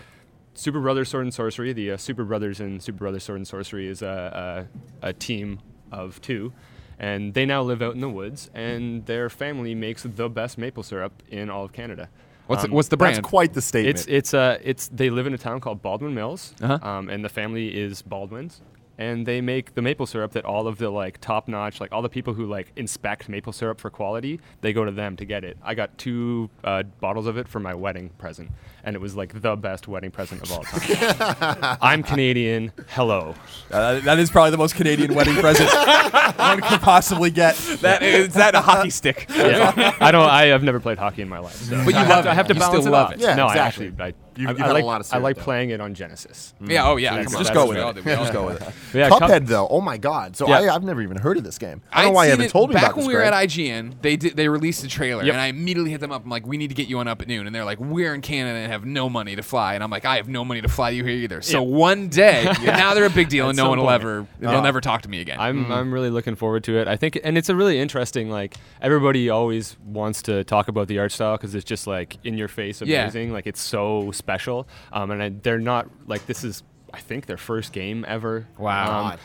Super 0.55 0.81
Brothers 0.81 1.09
Sword 1.09 1.25
and 1.25 1.33
Sworcery. 1.33 1.75
The 1.75 1.92
uh, 1.92 1.97
Super 1.97 2.25
Brothers 2.25 2.61
and 2.61 2.81
Super 2.83 2.99
Brothers 2.99 3.25
Sword 3.25 3.38
and 3.38 3.47
Sworcery 3.47 3.87
is 3.88 4.03
a, 4.03 4.66
a, 5.03 5.09
a 5.09 5.12
team 5.12 5.59
of 5.90 6.20
two, 6.20 6.53
and 6.99 7.35
they 7.35 7.44
now 7.44 7.62
live 7.62 7.83
out 7.83 7.94
in 7.94 8.01
the 8.01 8.09
woods. 8.09 8.51
And 8.55 9.05
their 9.07 9.29
family 9.31 9.75
makes 9.75 10.05
the 10.05 10.29
best 10.29 10.57
maple 10.59 10.83
syrup 10.85 11.12
in 11.29 11.51
all 11.51 11.64
of 11.64 11.73
Canada. 11.73 12.09
What's 12.47 12.64
Um, 12.64 12.70
what's 12.73 12.88
the 12.88 12.97
brand? 12.97 13.16
That's 13.16 13.27
quite 13.27 13.53
the 13.55 13.62
statement. 13.62 13.97
It's 13.97 14.07
it's 14.07 14.35
uh 14.35 14.59
it's 14.62 14.88
they 14.88 15.09
live 15.11 15.27
in 15.27 15.35
a 15.35 15.38
town 15.38 15.61
called 15.61 15.81
Baldwin 15.83 16.14
Mills, 16.14 16.55
Uh-huh. 16.62 16.79
um, 16.88 17.09
and 17.09 17.25
the 17.25 17.29
family 17.31 17.75
is 17.75 18.03
Baldwin's, 18.03 18.61
and 18.98 19.26
they 19.26 19.40
make 19.40 19.74
the 19.74 19.83
maple 19.83 20.07
syrup 20.07 20.33
that 20.33 20.44
all 20.44 20.66
of 20.66 20.78
the 20.78 20.90
like 20.90 21.20
top 21.20 21.48
notch 21.48 21.80
like 21.80 21.92
all 21.92 22.02
the 22.02 22.09
people 22.09 22.35
who 22.35 22.46
like 22.46 22.72
inspect 22.76 23.28
maple 23.28 23.52
syrup 23.52 23.80
for 23.80 23.90
quality 23.90 24.40
they 24.61 24.72
go 24.72 24.85
to 24.85 24.92
them 24.92 25.16
to 25.16 25.24
get 25.24 25.44
it. 25.44 25.57
I 25.62 25.74
got 25.74 25.96
two 25.98 26.50
uh, 26.62 26.83
bottles 27.00 27.26
of 27.26 27.37
it 27.37 27.48
for 27.48 27.61
my 27.61 27.74
wedding 27.74 28.11
present, 28.18 28.50
and 28.85 28.94
it 28.94 29.01
was 29.01 29.16
like 29.16 29.40
the 29.40 29.57
best 29.57 29.88
wedding 29.88 30.11
present 30.11 30.42
of 30.42 30.53
all 30.53 30.62
time. 30.62 31.77
I'm 31.83 32.03
Canadian. 32.03 32.73
Hello. 32.90 33.35
Uh, 33.70 34.01
that 34.01 34.18
is 34.18 34.31
probably 34.31 34.51
the 34.51 34.59
most 34.59 34.75
Canadian 34.77 35.14
wedding 35.14 35.35
present 35.37 35.70
one 36.38 36.61
could 36.61 36.81
possibly 36.81 37.31
get. 37.31 37.57
that 37.81 38.03
is 38.03 38.35
that 38.35 38.55
a 38.55 38.61
hockey 38.61 38.90
stick? 38.90 39.27
Yeah. 39.31 39.94
I 40.01 40.11
don't. 40.12 40.29
I 40.29 40.47
have 40.47 40.62
never 40.62 40.81
played 40.81 40.99
hockey 40.99 41.23
in 41.23 41.29
my 41.29 41.38
life, 41.38 41.55
so 41.57 41.83
But 41.85 41.94
you 41.94 42.01
I 42.01 42.03
love 42.07 42.09
have 42.09 42.25
to. 42.25 42.31
I 42.31 42.35
have 42.35 42.47
to 42.49 42.55
You 42.55 42.61
balance 42.61 42.83
still 42.83 42.88
it 42.94 42.97
love 42.97 43.07
off. 43.09 43.14
it. 43.14 43.20
Yeah, 43.20 43.35
no, 43.35 43.47
exactly. 43.49 43.87
I 43.87 43.90
actually, 43.90 44.05
I, 44.05 44.14
You've- 44.37 44.49
I, 44.49 44.51
you've 44.51 44.61
I 44.61 44.62
had 44.64 44.70
a 44.70 44.75
like, 44.75 44.85
lot 44.85 45.01
of 45.01 45.07
stuff. 45.07 45.16
I 45.16 45.23
like 45.23 45.37
playing 45.37 45.70
it 45.70 45.81
on 45.81 45.94
Genesis. 45.94 46.55
Yeah. 46.61 46.88
Oh 46.88 46.97
yeah. 46.97 47.11
That's- 47.11 47.27
come 47.33 47.37
on. 47.37 47.42
Just 47.44 47.55
go 47.55 47.66
with 47.68 47.77
We 47.77 47.81
it. 47.81 47.85
all 47.85 47.92
do. 47.92 48.03
We 48.03 48.12
all 48.12 48.25
Just 48.25 48.33
go 48.33 48.47
with 48.47 48.62
it. 48.62 48.75
Yeah, 48.94 49.09
Cuphead 49.11 49.47
though. 49.47 49.68
Oh 49.68 49.81
my 49.81 49.97
god. 49.97 50.37
So 50.37 50.49
Yeah. 50.49 50.59
I, 50.61 50.75
I've 50.75 50.83
never 50.83 51.01
even 51.03 51.16
heard 51.16 51.37
of 51.37 51.44
this 51.44 51.57
game. 51.59 51.83
I 51.92 52.03
I'd 52.03 52.05
know 52.07 52.11
why 52.12 52.25
you 52.25 52.31
haven't 52.33 52.49
told 52.51 52.70
me 52.70 52.75
back 52.75 52.83
about 52.85 52.97
when 52.97 53.03
this. 53.05 53.09
we 53.09 53.14
were 53.14 53.20
Greg. 53.20 53.33
at 53.33 53.49
IGN. 53.49 54.03
They 54.03 54.16
did 54.16 54.37
they 54.37 54.49
released 54.49 54.83
a 54.85 54.88
trailer, 54.88 55.23
Yep. 55.25 55.33
and 55.35 55.40
I 55.40 55.47
immediately 55.47 55.92
hit 55.92 56.01
them 56.01 56.11
up. 56.11 56.25
I'm 56.25 56.31
like, 56.31 56.47
"We 56.47 56.57
need 56.57 56.68
to 56.68 56.75
get 56.75 56.88
you 56.88 56.99
on 56.99 57.07
up 57.09 57.23
at 57.23 57.29
noon," 57.29 57.47
and 57.47 57.55
they're 57.55 57.64
like, 57.64 57.79
"We're 57.79 58.12
in 58.14 58.23
Canada 58.23 58.59
and 58.59 58.73
have 58.74 58.84
no 58.84 59.08
money 59.08 59.34
to 59.37 59.42
fly," 59.42 59.74
and 59.74 59.82
I'm 59.82 59.90
like, 59.90 60.04
"I 60.04 60.16
have 60.16 60.28
no 60.28 60.44
money 60.44 60.60
to 60.60 60.68
fly 60.68 60.90
you 60.90 61.02
here 61.04 61.16
either." 61.16 61.40
So 61.42 61.60
Yeah. 61.62 61.66
one 61.68 62.08
day, 62.08 62.44
now 62.62 62.94
they're 62.94 63.06
a 63.06 63.10
big 63.10 63.28
deal, 63.28 63.48
and 63.48 63.56
no 63.56 63.68
one 63.70 63.78
will 63.78 63.87
point. 63.87 63.94
ever 64.02 64.26
Yeah. 64.40 64.50
they'll 64.52 64.62
never 64.62 64.80
talk 64.80 65.02
to 65.02 65.08
me 65.08 65.20
again. 65.20 65.40
I'm 65.40 65.64
Mm. 65.66 65.70
I'm 65.70 65.92
really 65.94 66.10
looking 66.10 66.34
forward 66.34 66.62
to 66.64 66.78
it. 66.78 66.87
I 66.87 66.96
think, 66.96 67.18
and 67.24 67.38
it's 67.38 67.48
a 67.48 67.56
really 67.56 67.80
interesting. 67.80 68.28
Like 68.30 68.56
everybody 68.82 69.30
always 69.30 69.76
wants 69.84 70.22
to 70.22 70.44
talk 70.44 70.68
about 70.68 70.88
the 70.88 70.98
art 70.98 71.12
style 71.12 71.37
because 71.37 71.54
it's 71.54 71.64
just 71.64 71.87
like 71.87 72.18
in 72.24 72.37
your 72.37 72.48
face, 72.48 72.82
Yeah. 72.82 73.02
amazing. 73.02 73.32
Like 73.32 73.46
it's 73.46 73.60
so 73.62 74.10
special. 74.12 74.68
Um, 74.92 75.10
and 75.10 75.22
I, 75.22 75.28
they're 75.30 75.58
not 75.58 75.88
like 76.06 76.26
this 76.26 76.44
is 76.44 76.62
I 76.92 76.98
think 77.00 77.26
their 77.26 77.37
first 77.37 77.72
game 77.72 78.04
ever. 78.06 78.46
Wow. 78.56 78.84
Um, 78.84 79.10
God. 79.10 79.18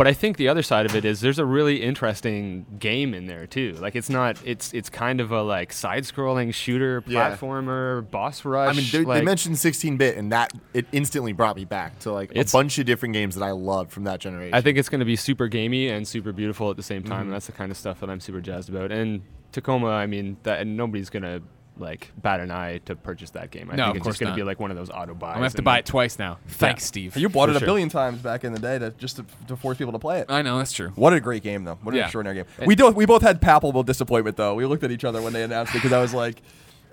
But 0.00 0.06
I 0.08 0.14
think 0.14 0.38
the 0.38 0.48
other 0.48 0.62
side 0.62 0.86
of 0.86 0.96
it 0.96 1.04
is 1.04 1.20
there's 1.20 1.38
a 1.38 1.44
really 1.44 1.82
interesting 1.82 2.64
game 2.78 3.12
in 3.12 3.26
there 3.26 3.46
too. 3.46 3.72
Like 3.72 3.94
it's 3.94 4.08
not 4.08 4.38
it's 4.46 4.72
it's 4.72 4.88
kind 4.88 5.20
of 5.20 5.30
a 5.30 5.42
like 5.42 5.74
side-scrolling 5.74 6.54
shooter 6.54 7.04
Yeah. 7.06 7.36
platformer 7.36 8.10
boss 8.10 8.46
rush. 8.46 8.74
I 8.74 8.80
mean, 8.80 8.86
they, 8.90 9.18
they 9.18 9.22
mentioned 9.22 9.56
16-bit, 9.56 10.16
and 10.16 10.32
that 10.32 10.54
it 10.72 10.86
instantly 10.92 11.34
brought 11.34 11.54
me 11.54 11.66
back 11.66 11.98
to 11.98 12.12
like 12.12 12.30
It's- 12.30 12.50
a 12.50 12.56
bunch 12.56 12.78
of 12.78 12.86
different 12.86 13.12
games 13.12 13.34
that 13.34 13.44
I 13.44 13.50
loved 13.50 13.92
from 13.92 14.04
that 14.04 14.20
generation. 14.20 14.54
I 14.54 14.62
think 14.62 14.78
it's 14.78 14.88
going 14.88 15.00
to 15.00 15.04
be 15.04 15.16
super 15.16 15.48
gamey 15.48 15.88
and 15.90 16.08
super 16.08 16.32
beautiful 16.32 16.70
at 16.70 16.78
the 16.78 16.82
same 16.82 17.02
time. 17.02 17.10
Mm-hmm. 17.12 17.22
And 17.24 17.32
that's 17.34 17.46
the 17.46 17.52
kind 17.52 17.70
of 17.70 17.76
stuff 17.76 18.00
that 18.00 18.08
I'm 18.08 18.20
super 18.20 18.40
jazzed 18.40 18.70
about. 18.70 18.90
And 18.90 19.20
Tacoma, 19.52 19.88
I 19.88 20.06
mean, 20.06 20.38
that 20.44 20.60
and 20.60 20.78
nobody's 20.78 21.10
going 21.10 21.24
to 21.24 21.42
like 21.80 22.12
bat 22.16 22.40
an 22.40 22.50
eye 22.50 22.78
to 22.84 22.94
purchase 22.94 23.30
that 23.30 23.50
game. 23.50 23.70
I 23.72 23.76
No, 23.76 23.84
think 23.86 23.90
of 23.90 23.96
it's 23.96 24.02
course 24.04 24.12
just 24.14 24.20
going 24.20 24.32
to 24.32 24.36
be 24.36 24.42
like 24.44 24.60
one 24.60 24.70
of 24.70 24.76
those 24.76 24.90
auto 24.90 25.14
buys. 25.14 25.30
I'm 25.30 25.34
gonna 25.36 25.44
have 25.46 25.54
to 25.54 25.62
buy 25.62 25.78
it 25.78 25.86
twice 25.86 26.18
now. 26.18 26.38
Thanks, 26.46 26.84
Steve. 26.84 27.16
You 27.16 27.28
bought 27.28 27.46
For 27.46 27.52
it 27.52 27.56
a 27.56 27.58
sure. 27.60 27.66
billion 27.66 27.88
times 27.88 28.20
back 28.20 28.44
in 28.44 28.52
the 28.52 28.58
day 28.60 28.78
to 28.78 28.90
just 28.92 29.16
to, 29.16 29.24
to 29.48 29.56
force 29.56 29.78
people 29.78 29.92
to 29.92 29.98
play 29.98 30.20
it. 30.20 30.26
I 30.30 30.42
know 30.42 30.58
that's 30.58 30.72
true. 30.72 30.90
What 30.94 31.12
a 31.12 31.20
great 31.20 31.42
game, 31.42 31.64
though. 31.64 31.78
What 31.82 31.92
an 31.92 31.98
Yeah. 31.98 32.04
extraordinary 32.04 32.36
game. 32.36 32.44
And- 32.58 32.66
we 32.68 32.74
do, 32.74 32.88
we 32.90 33.06
both 33.06 33.22
had 33.22 33.40
palpable 33.40 33.82
disappointment, 33.82 34.36
though. 34.36 34.54
We 34.54 34.64
looked 34.66 34.84
at 34.84 34.90
each 34.90 35.04
other 35.04 35.20
when 35.22 35.32
they 35.32 35.42
announced 35.42 35.74
it 35.74 35.78
because 35.78 35.92
I 35.92 36.00
was 36.00 36.14
like, 36.14 36.42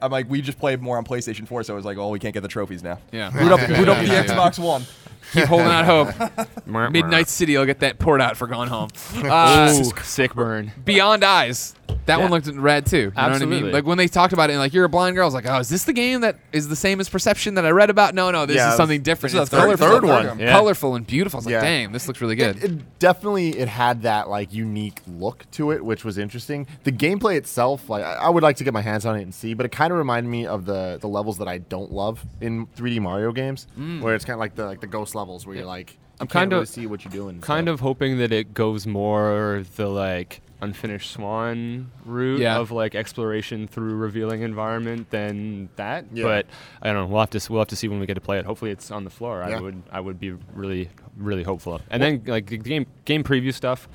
I'm 0.01 0.11
like, 0.11 0.29
we 0.29 0.41
just 0.41 0.59
played 0.59 0.81
more 0.81 0.97
on 0.97 1.03
PlayStation 1.05 1.47
4, 1.47 1.63
so 1.63 1.73
I 1.73 1.75
was 1.75 1.83
like, 1.85 1.97
oh, 1.97 2.09
we 2.09 2.19
can't 2.19 2.33
get 2.33 2.41
the 2.41 2.47
trophies 2.47 2.83
now. 2.83 2.99
Yeah. 3.11 3.31
Boot 3.31 3.51
up, 3.51 3.59
boot 3.67 3.89
up 3.89 3.97
the 3.97 4.05
Yeah. 4.05 4.23
Xbox 4.25 4.59
One. 4.59 4.85
Keep 5.33 5.45
holding 5.45 5.67
out 5.67 5.83
hope. 5.85 6.67
Midnight 6.67 7.27
City 7.27 7.57
I'll 7.57 7.65
get 7.65 7.79
that 7.79 7.99
port 7.99 8.21
out 8.21 8.37
for 8.37 8.47
Gone 8.47 8.67
Home. 8.67 8.89
Uh, 9.25 9.73
Ooh, 9.75 9.91
sick 10.03 10.33
burn. 10.35 10.71
Beyond 10.85 11.23
Eyes. 11.23 11.75
That 12.07 12.19
one 12.19 12.29
Yeah. 12.29 12.35
looked 12.35 12.47
rad 12.47 12.85
too. 12.85 12.97
You 12.97 13.03
know 13.03 13.11
what 13.11 13.17
I 13.17 13.27
mean? 13.27 13.33
Absolutely. 13.43 13.71
Like 13.71 13.85
when 13.85 13.97
they 13.97 14.07
talked 14.07 14.33
about 14.33 14.49
it, 14.49 14.53
and 14.53 14.59
like 14.59 14.73
you're 14.73 14.85
a 14.85 14.89
blind 14.89 15.15
girl, 15.15 15.23
I 15.23 15.27
was 15.27 15.33
like, 15.33 15.45
oh, 15.45 15.59
is 15.59 15.69
this 15.69 15.83
the 15.83 15.93
game 15.93 16.21
that 16.21 16.37
is 16.51 16.67
the 16.67 16.75
same 16.75 16.99
as 16.99 17.07
Perception 17.09 17.53
that 17.55 17.65
I 17.65 17.69
read 17.69 17.89
about? 17.89 18.15
No, 18.15 18.31
no, 18.31 18.45
this 18.45 18.55
Yeah, 18.55 18.63
it 18.63 18.65
is 18.67 18.71
was- 18.71 18.77
something 18.77 19.01
different. 19.01 19.33
this 19.33 19.41
It's 19.41 19.43
is 19.43 19.49
the 19.51 19.57
third- 19.57 19.77
colorful, 19.77 19.87
third 19.87 20.03
one. 20.05 20.21
colorful, 20.23 20.41
Yeah. 20.43 20.51
colorful 20.51 20.95
and 20.95 21.05
beautiful. 21.07 21.37
I 21.37 21.39
was 21.39 21.45
like, 21.45 21.51
Yeah. 21.53 21.61
damn, 21.61 21.91
this 21.91 22.07
looks 22.07 22.19
really 22.21 22.35
good. 22.35 22.57
It, 22.57 22.63
it 22.63 22.99
definitely 22.99 23.49
it 23.59 23.67
had 23.67 24.01
that 24.01 24.29
like 24.29 24.53
unique 24.53 25.01
look 25.07 25.45
to 25.51 25.71
it, 25.71 25.85
which 25.85 26.03
was 26.03 26.17
interesting. 26.17 26.65
The 26.83 26.91
gameplay 26.91 27.35
itself, 27.37 27.89
like 27.89 28.03
I, 28.03 28.13
I 28.13 28.29
would 28.29 28.41
like 28.43 28.55
to 28.57 28.63
get 28.63 28.73
my 28.73 28.81
hands 28.81 29.05
on 29.05 29.15
it 29.17 29.21
and 29.21 29.33
see, 29.35 29.53
but 29.53 29.65
it 29.65 29.71
kind 29.73 29.91
of 29.91 29.97
reminded 29.97 30.29
me 30.29 30.45
of 30.47 30.65
the 30.65 30.97
the 31.01 31.07
levels 31.07 31.37
that 31.39 31.47
I 31.47 31.57
don't 31.59 31.91
love 31.91 32.25
in 32.41 32.67
3D 32.77 32.99
Mario 33.01 33.31
games, 33.33 33.67
mm. 33.77 34.01
where 34.01 34.15
it's 34.15 34.23
kind 34.25 34.35
of 34.35 34.39
like 34.39 34.55
the 34.55 34.65
like 34.65 34.79
the 34.79 34.87
ghost 34.87 35.13
levels 35.13 35.45
where 35.45 35.55
you're 35.57 35.65
like 35.65 35.91
you 35.91 35.97
I'm 36.21 36.27
can't 36.27 36.31
kind 36.31 36.51
really 36.53 36.63
of- 36.63 36.69
see 36.69 36.87
what 36.87 37.03
you're 37.05 37.11
doing. 37.11 37.41
Kind 37.41 37.67
so. 37.67 37.73
of 37.73 37.81
hoping 37.81 38.17
that 38.17 38.31
it 38.31 38.53
goes 38.53 38.87
more 38.87 39.63
the 39.75 39.87
like 39.87 40.41
unfinished 40.61 41.11
swan 41.11 41.91
route 42.05 42.39
Yeah. 42.39 42.57
of 42.57 42.71
like 42.71 42.95
exploration 42.95 43.67
through 43.67 43.95
revealing 43.95 44.41
environment 44.41 45.09
than 45.11 45.69
that. 45.75 46.05
Yeah. 46.11 46.23
But 46.23 46.45
I 46.81 46.87
don't 46.87 46.95
know. 46.95 47.05
We'll 47.05 47.21
have 47.21 47.29
to 47.31 47.51
we'll 47.51 47.61
have 47.61 47.67
to 47.69 47.75
see 47.75 47.87
when 47.87 47.99
we 47.99 48.05
get 48.05 48.15
to 48.15 48.21
play 48.21 48.39
it. 48.39 48.45
Hopefully 48.45 48.71
it's 48.71 48.89
on 48.91 49.03
the 49.03 49.09
floor. 49.09 49.45
Yeah. 49.47 49.57
I 49.57 49.61
would 49.61 49.83
I 49.91 49.99
would 49.99 50.19
be 50.19 50.31
really 50.53 50.89
really 51.17 51.43
hopeful. 51.43 51.81
And 51.89 52.01
then 52.01 52.23
like 52.25 52.47
the 52.47 52.57
game 52.57 52.85
game 53.05 53.23
preview 53.23 53.53
stuff. 53.53 53.87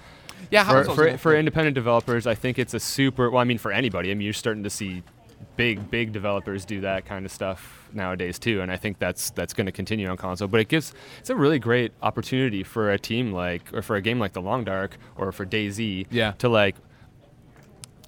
Yeah, 0.51 0.65
how, 0.65 0.83
for, 0.83 0.95
for, 0.95 1.19
for 1.19 1.37
independent 1.37 1.75
developers, 1.75 2.27
I 2.27 2.35
think 2.35 2.59
it's 2.59 2.75
a 2.75 2.81
super. 2.81 3.31
Well, 3.31 3.41
I 3.41 3.45
mean, 3.45 3.59
for 3.59 3.71
anybody, 3.73 4.11
I 4.11 4.15
mean, 4.15 4.25
you're 4.25 4.33
starting 4.35 4.65
to 4.65 4.71
see 4.71 5.03
big, 5.57 5.91
big 5.91 6.13
developers 6.13 6.65
do 6.65 6.81
that 6.83 7.05
kind 7.05 7.25
of 7.27 7.33
stuff 7.33 7.89
nowadays 7.93 8.39
too, 8.39 8.61
and 8.63 8.71
I 8.73 8.77
think 8.77 8.99
that's 8.99 9.31
that's 9.31 9.53
going 9.53 9.67
to 9.67 9.73
continue 9.73 10.09
on 10.09 10.17
console. 10.17 10.49
But 10.49 10.61
it 10.61 10.69
gives 10.69 10.93
it's 11.21 11.31
a 11.31 11.37
really 11.37 11.59
great 11.59 11.93
opportunity 12.03 12.63
for 12.63 12.91
a 12.91 12.99
team 12.99 13.33
like, 13.33 13.73
or 13.75 13.83
for 13.83 13.97
a 13.97 14.01
game 14.03 14.19
like 14.19 14.33
The 14.33 14.41
Long 14.43 14.65
Dark, 14.65 14.97
or 15.17 15.33
for 15.33 15.45
DayZ, 15.47 16.07
Yeah. 16.11 16.33
to 16.39 16.49
like 16.49 16.77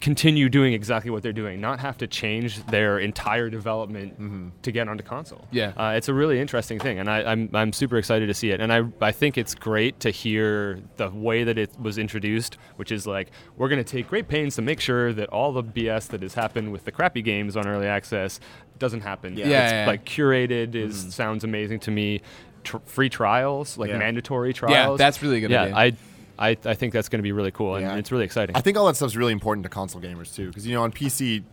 continue 0.04 0.50
doing 0.50 0.74
exactly 0.74 1.10
what 1.10 1.22
they're 1.22 1.32
doing, 1.32 1.62
not 1.62 1.80
have 1.80 1.96
to 1.96 2.06
change 2.06 2.62
their 2.66 2.98
entire 2.98 3.48
development 3.48 4.62
to 4.62 4.70
get 4.70 4.86
onto 4.86 5.02
console. 5.02 5.48
Yeah. 5.50 5.72
uh, 5.78 5.94
it's 5.96 6.10
a 6.10 6.14
really 6.14 6.38
interesting 6.38 6.78
thing, 6.78 6.98
and 6.98 7.08
I, 7.08 7.22
I'm 7.22 7.48
I'm 7.54 7.72
super 7.72 7.96
excited 7.96 8.26
to 8.26 8.34
see 8.34 8.50
it. 8.50 8.60
And 8.60 8.70
I 8.70 8.82
I 9.00 9.12
think 9.12 9.38
it's 9.38 9.54
great 9.54 10.00
to 10.00 10.10
hear 10.10 10.78
the 10.96 11.08
way 11.08 11.42
that 11.44 11.56
it 11.56 11.70
was 11.80 11.96
introduced, 11.96 12.58
which 12.76 12.92
is 12.92 13.06
like 13.06 13.30
we're 13.56 13.70
going 13.70 13.82
to 13.82 13.90
take 13.90 14.06
great 14.06 14.28
pains 14.28 14.56
to 14.56 14.62
make 14.62 14.78
sure 14.78 15.14
that 15.14 15.30
all 15.30 15.52
the 15.52 15.64
BS 15.64 16.08
that 16.08 16.20
has 16.20 16.34
happened 16.34 16.70
with 16.70 16.84
the 16.84 16.92
crappy 16.92 17.22
games 17.22 17.56
on 17.56 17.66
early 17.66 17.86
access 17.86 18.40
doesn't 18.78 19.00
happen. 19.00 19.38
Yeah. 19.38 19.48
Yeah, 19.48 19.64
it's 19.64 19.72
yeah. 19.72 19.86
like 19.86 20.04
curated 20.04 20.74
is 20.74 21.14
sounds 21.14 21.44
amazing 21.44 21.80
to 21.80 21.90
me. 21.90 22.20
Tr- 22.62 22.78
free 22.84 23.08
trials, 23.08 23.78
like 23.78 23.88
Yeah. 23.88 23.98
mandatory 23.98 24.52
trials. 24.52 24.98
Yeah, 25.00 25.04
that's 25.06 25.22
really 25.22 25.40
good 25.40 25.50
Yeah, 25.50 25.62
idea. 25.62 25.76
I. 25.76 25.92
I, 26.38 26.56
I 26.64 26.74
think 26.74 26.92
that's 26.92 27.08
going 27.08 27.18
to 27.20 27.22
be 27.22 27.32
really 27.32 27.50
cool, 27.52 27.76
and 27.76 27.84
Yeah. 27.84 27.96
it's 27.96 28.10
really 28.10 28.24
exciting. 28.24 28.56
I 28.56 28.60
think 28.60 28.76
all 28.76 28.86
that 28.86 28.96
stuff's 28.96 29.16
really 29.16 29.32
important 29.32 29.62
to 29.64 29.68
console 29.70 30.00
gamers 30.00 30.34
too, 30.34 30.48
because 30.48 30.66
you 30.66 30.74
know 30.74 30.82
on 30.82 30.92
PC 30.92 31.44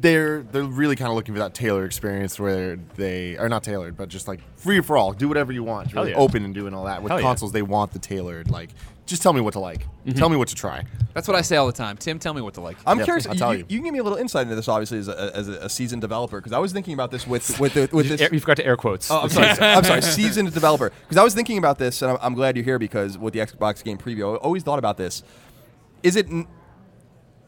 they're 0.00 0.42
they're 0.42 0.64
really 0.64 0.96
kind 0.96 1.10
of 1.10 1.14
looking 1.16 1.34
for 1.34 1.40
that 1.40 1.54
tailored 1.54 1.84
experience 1.86 2.40
where 2.40 2.76
they 2.96 3.36
are 3.36 3.48
not 3.48 3.62
tailored, 3.62 3.96
but 3.96 4.08
just 4.08 4.28
like 4.28 4.40
free 4.56 4.80
for 4.80 4.96
all, 4.96 5.12
do 5.12 5.28
whatever 5.28 5.52
you 5.52 5.62
want, 5.62 5.92
really 5.92 6.10
yeah. 6.10 6.16
open 6.16 6.44
and 6.44 6.54
doing 6.54 6.72
all 6.74 6.84
that. 6.84 7.02
With 7.02 7.10
Hell 7.10 7.20
yeah. 7.20 7.26
consoles, 7.26 7.52
they 7.52 7.62
want 7.62 7.92
the 7.92 7.98
tailored, 7.98 8.50
like 8.50 8.70
just 9.10 9.22
tell 9.22 9.32
me 9.32 9.40
what 9.42 9.52
to 9.52 9.58
like, 9.60 9.80
mm-hmm. 9.80 10.12
tell 10.12 10.28
me 10.30 10.36
what 10.36 10.48
to 10.48 10.54
try. 10.54 10.84
That's 11.12 11.28
what 11.28 11.36
I 11.36 11.42
say 11.42 11.56
all 11.56 11.66
the 11.66 11.72
time. 11.72 11.96
Tim, 11.96 12.18
tell 12.18 12.32
me 12.32 12.40
what 12.40 12.54
to 12.54 12.60
like. 12.60 12.76
I'm 12.86 12.98
Yeah, 13.00 13.04
curious. 13.04 13.26
I'll 13.26 13.34
You, 13.34 13.38
tell 13.38 13.52
you. 13.54 13.66
you. 13.68 13.78
can 13.78 13.84
give 13.84 13.92
me 13.92 13.98
a 13.98 14.02
little 14.02 14.16
insight 14.18 14.42
into 14.44 14.54
this, 14.54 14.68
obviously, 14.68 14.98
as 14.98 15.08
a, 15.08 15.32
as 15.36 15.48
a, 15.48 15.52
a 15.64 15.68
seasoned 15.68 16.00
developer, 16.00 16.38
because 16.40 16.52
I 16.52 16.58
was 16.58 16.72
thinking 16.72 16.94
about 16.94 17.10
this 17.10 17.26
with 17.26 17.58
with 17.60 17.74
the, 17.74 17.88
with 17.92 18.08
this. 18.08 18.20
Air- 18.20 18.30
You've 18.32 18.46
got 18.46 18.56
to 18.56 18.64
air 18.66 18.76
quotes. 18.76 19.10
Oh, 19.10 19.20
I'm 19.22 19.28
sorry. 19.30 19.48
I'm 19.48 19.84
sorry. 19.84 20.00
Seasoned 20.02 20.54
developer. 20.54 20.90
Because 21.02 21.16
I 21.18 21.24
was 21.24 21.34
thinking 21.34 21.58
about 21.58 21.78
this, 21.78 22.00
and 22.02 22.12
I'm, 22.12 22.18
I'm 22.22 22.34
glad 22.34 22.56
you're 22.56 22.64
here 22.64 22.78
because 22.78 23.18
with 23.18 23.34
the 23.34 23.40
Xbox 23.40 23.82
game 23.84 23.98
preview, 23.98 24.32
I 24.32 24.36
always 24.36 24.62
thought 24.62 24.78
about 24.78 24.96
this. 24.96 25.22
Is 26.02 26.16
it 26.16 26.28
n- 26.28 26.46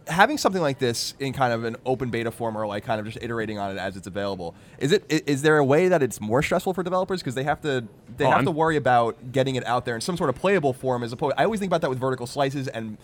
having 0.09 0.38
something 0.38 0.61
like 0.62 0.79
this 0.79 1.15
in 1.21 1.33
kind 1.33 1.53
of 1.53 1.65
an 1.65 1.77
open 1.87 2.11
beta 2.11 2.31
form, 2.31 2.57
or 2.57 2.67
like 2.67 2.85
kind 2.85 2.99
of 3.01 3.07
just 3.07 3.19
iterating 3.23 3.59
on 3.59 3.71
it 3.71 3.79
as 3.79 3.97
it's 3.97 4.07
available? 4.07 4.55
Is 4.79 4.93
it 4.93 5.05
is 5.09 5.43
there 5.43 5.59
a 5.59 5.65
way 5.65 5.88
that 5.88 6.03
it's 6.03 6.21
more 6.21 6.43
stressful 6.43 6.75
for 6.75 6.83
developers 6.83 7.21
because 7.21 7.35
they 7.35 7.45
have 7.45 7.61
to 7.62 7.85
they 8.17 8.25
Oh, 8.25 8.29
have 8.29 8.37
I'm- 8.38 8.45
to 8.47 8.51
worry 8.51 8.77
about 8.77 9.33
getting 9.33 9.55
it 9.57 9.67
out 9.67 9.85
there 9.85 9.95
in 9.95 10.01
some 10.01 10.17
sort 10.17 10.31
of 10.31 10.37
playable 10.37 10.73
form 10.73 11.03
as 11.03 11.12
opposed? 11.12 11.35
I 11.38 11.45
always 11.45 11.61
think 11.61 11.71
about 11.71 11.81
that 11.83 11.91
with 11.91 11.99
vertical 12.01 12.27
slices 12.27 12.69
and. 12.69 12.99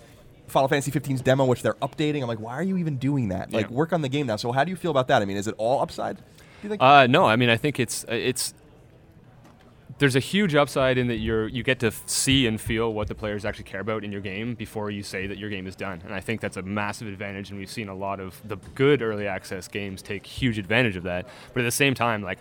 Final 0.48 0.66
Fantasy 0.66 0.90
15's 0.90 1.20
demo, 1.20 1.44
which 1.44 1.60
they're 1.60 1.74
updating. 1.74 2.22
I'm 2.22 2.26
like, 2.26 2.40
why 2.40 2.54
are 2.54 2.62
you 2.62 2.78
even 2.78 2.96
doing 2.96 3.28
that? 3.28 3.52
Like, 3.52 3.66
Yeah. 3.68 3.76
work 3.76 3.92
on 3.92 4.00
the 4.00 4.08
game 4.08 4.26
now. 4.26 4.36
So, 4.36 4.50
how 4.50 4.64
do 4.64 4.70
you 4.70 4.76
feel 4.76 4.90
about 4.90 5.06
that? 5.08 5.20
I 5.20 5.26
mean, 5.26 5.36
is 5.36 5.46
it 5.46 5.54
all 5.58 5.82
upside? 5.82 6.16
Do 6.16 6.22
you 6.62 6.70
think? 6.70 6.80
Uh, 6.82 7.06
no, 7.06 7.26
I 7.26 7.36
mean 7.36 7.50
I 7.50 7.58
think 7.58 7.78
it's 7.78 8.06
it's 8.08 8.54
there's 9.98 10.16
a 10.16 10.20
huge 10.20 10.54
upside 10.54 10.96
in 10.96 11.08
that 11.08 11.16
you're 11.16 11.48
you 11.48 11.62
get 11.62 11.80
to 11.80 11.90
see 12.06 12.46
and 12.46 12.60
feel 12.60 12.92
what 12.92 13.08
the 13.08 13.14
players 13.14 13.44
actually 13.44 13.64
care 13.64 13.80
about 13.80 14.04
in 14.04 14.12
your 14.12 14.20
game 14.20 14.54
before 14.54 14.90
you 14.90 15.02
say 15.02 15.26
that 15.26 15.38
your 15.38 15.50
game 15.50 15.66
is 15.66 15.76
done, 15.76 16.00
and 16.04 16.14
I 16.14 16.20
think 16.20 16.40
that's 16.40 16.56
a 16.56 16.62
massive 16.62 17.08
advantage. 17.08 17.50
And 17.50 17.58
we've 17.58 17.70
seen 17.70 17.88
a 17.88 17.94
lot 17.94 18.20
of 18.20 18.40
the 18.46 18.56
good 18.74 19.02
early 19.02 19.26
access 19.26 19.68
games 19.68 20.02
take 20.02 20.24
huge 20.24 20.58
advantage 20.58 20.96
of 20.96 21.02
that. 21.04 21.26
But 21.52 21.60
at 21.60 21.64
the 21.64 21.70
same 21.70 21.94
time, 21.94 22.22
like 22.22 22.38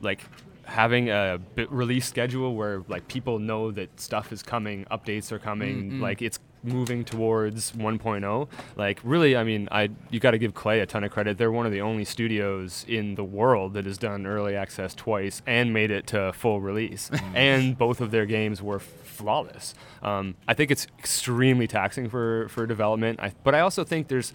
like 0.00 0.20
having 0.64 1.10
a 1.10 1.38
bit 1.54 1.70
release 1.70 2.06
schedule 2.06 2.54
where 2.56 2.82
like 2.88 3.06
people 3.06 3.38
know 3.38 3.70
that 3.70 4.00
stuff 4.00 4.32
is 4.32 4.42
coming, 4.42 4.84
updates 4.90 5.30
are 5.30 5.38
coming, 5.38 5.90
mm-hmm. 5.90 6.02
like 6.02 6.22
it's 6.22 6.40
moving 6.62 7.04
towards 7.04 7.72
1.0 7.72 8.48
like 8.76 8.98
really 9.04 9.36
i 9.36 9.44
mean 9.44 9.68
i 9.70 9.88
you 10.10 10.18
got 10.18 10.32
to 10.32 10.38
give 10.38 10.54
Klei 10.54 10.82
a 10.82 10.86
ton 10.86 11.04
of 11.04 11.10
credit 11.10 11.38
they're 11.38 11.52
one 11.52 11.66
of 11.66 11.72
the 11.72 11.80
only 11.80 12.04
studios 12.04 12.84
in 12.88 13.14
the 13.14 13.24
world 13.24 13.74
that 13.74 13.84
has 13.84 13.98
done 13.98 14.26
early 14.26 14.56
access 14.56 14.94
twice 14.94 15.42
and 15.46 15.72
made 15.72 15.90
it 15.90 16.06
to 16.08 16.32
full 16.32 16.60
release 16.60 17.10
and 17.34 17.78
both 17.78 18.00
of 18.00 18.10
their 18.10 18.26
games 18.26 18.60
were 18.60 18.80
flawless 18.80 19.74
um, 20.02 20.34
i 20.48 20.54
think 20.54 20.70
it's 20.70 20.86
extremely 20.98 21.66
taxing 21.66 22.08
for 22.08 22.48
for 22.48 22.66
development 22.66 23.20
I, 23.20 23.32
but 23.44 23.54
i 23.54 23.60
also 23.60 23.84
think 23.84 24.08
there's 24.08 24.32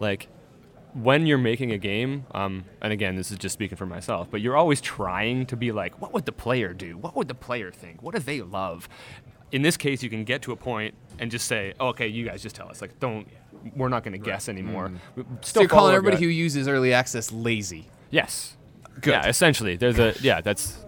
like 0.00 0.28
when 0.94 1.26
you're 1.26 1.38
making 1.38 1.72
a 1.72 1.78
game, 1.78 2.24
um, 2.32 2.64
and 2.80 2.92
again, 2.92 3.16
this 3.16 3.30
is 3.30 3.38
just 3.38 3.52
speaking 3.52 3.76
for 3.76 3.86
myself, 3.86 4.28
but 4.30 4.40
you're 4.40 4.56
always 4.56 4.80
trying 4.80 5.44
to 5.46 5.56
be 5.56 5.72
like, 5.72 6.00
what 6.00 6.12
would 6.12 6.24
the 6.24 6.32
player 6.32 6.72
do? 6.72 6.96
What 6.96 7.16
would 7.16 7.28
the 7.28 7.34
player 7.34 7.70
think? 7.70 8.02
What 8.02 8.14
do 8.14 8.20
they 8.20 8.40
love? 8.40 8.88
In 9.50 9.62
this 9.62 9.76
case, 9.76 10.02
you 10.02 10.10
can 10.10 10.24
get 10.24 10.40
to 10.42 10.52
a 10.52 10.56
point 10.56 10.94
and 11.18 11.30
just 11.30 11.46
say, 11.46 11.74
oh, 11.80 11.88
okay, 11.88 12.08
you 12.08 12.24
guys 12.24 12.42
just 12.42 12.56
tell 12.56 12.68
us. 12.68 12.80
Like, 12.80 12.98
don't, 13.00 13.26
we're 13.76 13.88
not 13.88 14.02
going 14.04 14.12
to 14.12 14.18
guess 14.18 14.48
anymore. 14.48 14.92
We- 15.16 15.22
So 15.22 15.28
Still 15.42 15.62
you're 15.62 15.68
follow 15.68 15.80
calling 15.80 15.92
our 15.92 15.96
everybody 15.98 16.16
gut. 16.16 16.22
who 16.24 16.28
uses 16.30 16.68
early 16.68 16.92
access 16.92 17.30
lazy. 17.32 17.86
Yes. 18.10 18.56
Good. 19.00 19.10
Yeah, 19.12 19.26
essentially. 19.28 19.76
There's 19.76 19.98
a, 19.98 20.14
yeah, 20.20 20.40
that's, 20.40 20.78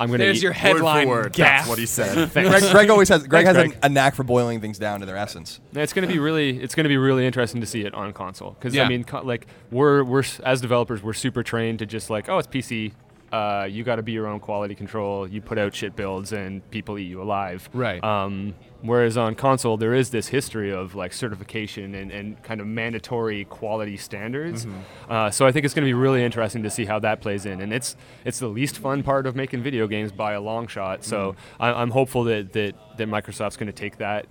I'm 0.00 0.08
going 0.08 0.18
to 0.20 0.24
There's 0.26 0.42
your 0.42 0.52
headline. 0.52 1.08
word 1.08 1.14
for 1.14 1.22
word. 1.24 1.32
Gasp. 1.34 1.56
That's 1.58 1.68
what 1.68 1.78
he 1.78 1.86
said. 1.86 2.30
Greg, 2.32 2.62
Greg 2.72 2.90
always 2.90 3.08
has. 3.10 3.26
Greg 3.26 3.44
Thanks, 3.44 3.58
has 3.58 3.66
Greg. 3.68 3.78
A, 3.82 3.86
a 3.86 3.88
knack 3.90 4.14
for 4.14 4.22
boiling 4.24 4.60
things 4.60 4.78
down 4.78 5.00
to 5.00 5.06
their 5.06 5.16
essence. 5.16 5.60
It's 5.74 5.92
going 5.92 6.06
to 6.08 6.12
be 6.12 6.18
really, 6.18 6.58
it's 6.62 6.74
going 6.74 6.84
to 6.84 6.88
be 6.88 6.96
really 6.96 7.26
interesting 7.26 7.60
to 7.60 7.66
see 7.66 7.82
it 7.82 7.92
on 7.92 8.12
console 8.12 8.52
because 8.52 8.74
Yeah. 8.74 8.84
I 8.84 8.88
mean, 8.88 9.04
co- 9.04 9.22
like 9.22 9.46
we're 9.70 10.02
we're 10.04 10.20
s- 10.20 10.40
as 10.40 10.60
developers, 10.62 11.02
we're 11.02 11.12
super 11.12 11.42
trained 11.42 11.80
to 11.80 11.86
just 11.86 12.08
like, 12.08 12.28
oh, 12.30 12.38
it's 12.38 12.48
PC. 12.48 12.92
Uh, 13.32 13.66
you 13.68 13.82
got 13.84 13.96
to 13.96 14.02
be 14.02 14.12
your 14.12 14.26
own 14.28 14.38
quality 14.40 14.74
control. 14.76 15.26
You 15.28 15.40
put 15.42 15.58
out 15.58 15.74
shit 15.74 15.96
builds, 15.96 16.32
and 16.32 16.68
people 16.70 16.96
eat 16.98 17.02
you 17.08 17.20
alive. 17.20 17.68
Right. 17.74 18.02
Um, 18.02 18.54
whereas 18.84 19.16
on 19.16 19.34
console, 19.34 19.76
there 19.76 19.94
is 19.94 20.10
this 20.10 20.28
history 20.28 20.72
of 20.72 20.94
like 20.94 21.12
certification 21.12 21.94
and, 21.94 22.10
and 22.12 22.42
kind 22.42 22.60
of 22.60 22.66
mandatory 22.66 23.44
quality 23.46 23.96
standards. 23.96 24.66
Uh, 25.08 25.30
so 25.30 25.46
I 25.46 25.52
think 25.52 25.64
it's 25.64 25.74
going 25.74 25.84
to 25.84 25.88
be 25.88 25.94
really 25.94 26.22
interesting 26.22 26.62
to 26.62 26.70
see 26.70 26.84
how 26.84 26.98
that 27.00 27.20
plays 27.20 27.46
in. 27.46 27.60
And 27.60 27.72
it's 27.72 27.96
it's 28.24 28.38
the 28.38 28.48
least 28.48 28.78
fun 28.78 29.02
part 29.02 29.26
of 29.26 29.34
making 29.34 29.62
video 29.62 29.86
games 29.86 30.12
by 30.12 30.32
a 30.34 30.40
long 30.40 30.66
shot. 30.66 31.04
So 31.04 31.34
I, 31.58 31.72
I'm 31.72 31.90
hopeful 31.90 32.24
that 32.24 32.52
that 32.52 32.74
that 32.98 33.08
Microsoft's 33.08 33.56
going 33.56 33.66
to 33.66 33.72
take 33.72 33.98
that 33.98 34.26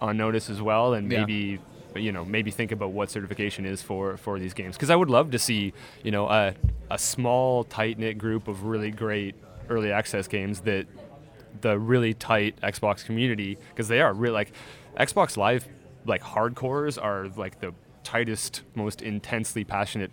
on 0.00 0.16
notice 0.16 0.48
as 0.50 0.62
well, 0.62 0.94
and 0.94 1.10
Yeah. 1.10 1.20
maybe 1.20 1.58
you 1.96 2.12
know 2.12 2.24
maybe 2.26 2.50
think 2.50 2.72
about 2.72 2.90
what 2.92 3.10
certification 3.10 3.64
is 3.64 3.80
for 3.82 4.18
for 4.18 4.38
these 4.38 4.52
games 4.52 4.76
because 4.76 4.90
I 4.90 4.96
would 4.96 5.08
love 5.08 5.30
to 5.30 5.38
see 5.38 5.72
you 6.04 6.10
know 6.10 6.28
a 6.28 6.54
a 6.90 6.98
small 6.98 7.64
tight 7.64 7.98
knit 7.98 8.18
group 8.18 8.48
of 8.48 8.64
really 8.64 8.90
great 8.90 9.34
early 9.70 9.90
access 9.90 10.28
games 10.28 10.60
that 10.60 10.86
the 11.60 11.78
really 11.78 12.14
tight 12.14 12.60
Xbox 12.62 13.04
community 13.04 13.58
because 13.70 13.88
they 13.88 14.00
are 14.00 14.12
really 14.12 14.34
like 14.34 14.52
Xbox 14.98 15.36
Live 15.36 15.66
like 16.06 16.22
hardcores 16.22 17.02
are 17.02 17.28
like 17.36 17.60
the 17.60 17.74
tightest 18.04 18.62
most 18.74 19.02
intensely 19.02 19.64
passionate 19.64 20.10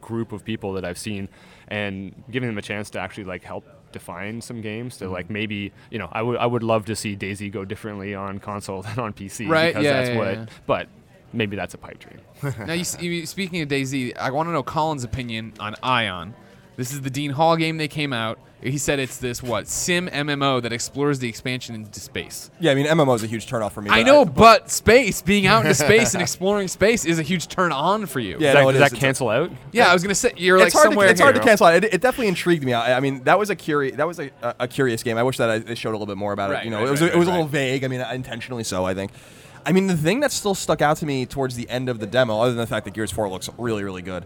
group 0.00 0.32
of 0.32 0.44
people 0.44 0.72
that 0.72 0.84
I've 0.84 0.98
seen 0.98 1.28
and 1.68 2.14
giving 2.30 2.48
them 2.48 2.58
a 2.58 2.62
chance 2.62 2.90
to 2.90 3.00
actually 3.00 3.24
like 3.24 3.44
help 3.44 3.64
define 3.92 4.40
some 4.40 4.60
games 4.60 4.98
to 4.98 5.08
like 5.08 5.26
mm-hmm. 5.26 5.34
maybe 5.34 5.72
you 5.90 5.98
know 5.98 6.08
I 6.12 6.22
would 6.22 6.38
I 6.38 6.46
would 6.46 6.62
love 6.62 6.86
to 6.86 6.96
see 6.96 7.16
DayZ 7.16 7.52
go 7.52 7.64
differently 7.64 8.14
on 8.14 8.38
console 8.38 8.82
than 8.82 8.98
on 8.98 9.12
PC 9.12 9.48
Right, 9.48 9.68
because 9.68 9.84
yeah, 9.84 9.92
that's 9.92 10.08
yeah, 10.10 10.18
what 10.18 10.34
yeah. 10.34 10.46
but 10.66 10.88
maybe 11.32 11.56
that's 11.56 11.74
a 11.74 11.78
pipe 11.78 11.98
dream. 11.98 12.20
now, 12.66 12.72
you, 12.72 12.84
you, 13.00 13.26
speaking 13.26 13.60
of 13.60 13.68
DayZ, 13.68 14.16
I 14.16 14.30
want 14.30 14.48
to 14.48 14.52
know 14.52 14.62
Colin's 14.62 15.04
opinion 15.04 15.52
on 15.60 15.74
Ion. 15.82 16.34
This 16.78 16.92
is 16.92 17.00
the 17.00 17.10
Dean 17.10 17.32
Hall 17.32 17.56
game 17.56 17.76
they 17.76 17.88
came 17.88 18.12
out. 18.12 18.38
He 18.62 18.78
said 18.78 19.00
it's 19.00 19.18
this 19.18 19.42
what 19.42 19.66
sim 19.66 20.06
MMO 20.08 20.62
that 20.62 20.72
explores 20.72 21.18
the 21.18 21.28
expansion 21.28 21.74
into 21.74 21.98
space. 21.98 22.52
Yeah, 22.60 22.70
I 22.70 22.76
mean, 22.76 22.86
MMO 22.86 23.16
is 23.16 23.24
a 23.24 23.26
huge 23.26 23.48
turnoff 23.48 23.72
for 23.72 23.82
me. 23.82 23.90
I 23.90 24.02
but 24.02 24.06
know, 24.06 24.24
but 24.24 24.70
space, 24.70 25.20
being 25.20 25.46
out 25.48 25.62
into 25.64 25.74
space 25.74 26.14
and 26.14 26.22
exploring 26.22 26.68
space 26.68 27.04
is 27.04 27.18
a 27.18 27.22
huge 27.24 27.48
turn 27.48 27.72
on 27.72 28.06
for 28.06 28.20
you. 28.20 28.36
Yeah, 28.38 28.52
Does 28.52 28.54
that, 28.54 28.60
no, 28.62 28.66
does 28.66 28.74
is. 28.74 28.78
that 28.80 28.92
It's 28.92 28.94
a- 28.94 29.00
cancel 29.00 29.28
out? 29.28 29.50
Yeah, 29.72 29.90
I 29.90 29.92
was 29.92 30.02
gonna 30.04 30.14
say 30.14 30.32
you're 30.36 30.56
like 30.56 30.68
it's 30.68 30.74
hard 30.76 30.86
somewhere 30.86 31.06
to, 31.08 31.10
it's 31.12 31.20
hard 31.20 31.34
to 31.34 31.40
cancel 31.40 31.66
out. 31.66 31.74
It, 31.82 31.94
it 31.94 32.00
definitely 32.00 32.28
intrigued 32.28 32.62
me. 32.64 32.72
I, 32.74 32.96
I 32.96 33.00
mean, 33.00 33.24
that 33.24 33.40
was 33.40 33.50
a 33.50 33.56
curious 33.56 33.96
that 33.96 34.06
was 34.06 34.20
a, 34.20 34.30
a, 34.42 34.54
a 34.60 34.68
curious 34.68 35.02
game. 35.02 35.18
I 35.18 35.24
wish 35.24 35.36
that 35.38 35.50
I, 35.50 35.58
they 35.58 35.74
showed 35.74 35.90
a 35.90 35.98
little 35.98 36.06
bit 36.06 36.16
more 36.16 36.32
about 36.32 36.50
Right, 36.50 36.62
it. 36.62 36.64
You 36.66 36.70
know, 36.70 36.78
right, 36.78 36.86
it 36.88 36.90
was 36.92 37.02
right, 37.02 37.12
it 37.12 37.18
was 37.18 37.26
a 37.26 37.30
right, 37.32 37.36
little 37.38 37.48
vague. 37.50 37.82
I 37.84 37.88
mean, 37.88 38.00
intentionally 38.00 38.62
so. 38.64 38.84
I 38.84 38.94
think. 38.94 39.10
I 39.66 39.72
mean, 39.72 39.88
the 39.88 39.96
thing 39.96 40.20
that 40.20 40.30
still 40.32 40.54
stuck 40.54 40.80
out 40.80 40.96
to 40.98 41.06
me 41.06 41.26
towards 41.26 41.56
the 41.56 41.68
end 41.68 41.88
of 41.88 41.98
the 41.98 42.06
demo, 42.06 42.40
other 42.40 42.52
than 42.52 42.58
the 42.58 42.66
fact 42.66 42.84
that 42.86 42.94
Gears 42.94 43.10
4 43.10 43.28
looks 43.28 43.50
really, 43.58 43.84
really 43.84 44.00
good. 44.02 44.24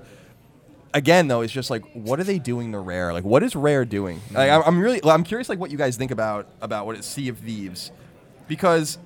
Again, 0.94 1.28
though, 1.28 1.40
it's 1.40 1.52
just 1.52 1.70
like, 1.70 1.82
what 1.94 2.20
are 2.20 2.24
they 2.24 2.38
doing 2.38 2.72
to 2.72 2.78
Rare? 2.78 3.12
Like, 3.12 3.24
what 3.24 3.42
is 3.42 3.56
Rare 3.56 3.84
doing? 3.84 4.20
Like, 4.30 4.50
I'm, 4.50 4.62
I'm 4.66 4.80
really, 4.80 5.00
I'm 5.04 5.24
curious, 5.24 5.48
like, 5.48 5.58
what 5.58 5.70
you 5.70 5.78
guys 5.78 5.96
think 5.96 6.10
about 6.10 6.46
about 6.60 6.84
what 6.86 6.96
is 6.96 7.06
Sea 7.06 7.28
of 7.28 7.38
Thieves, 7.38 7.90
because 8.46 8.98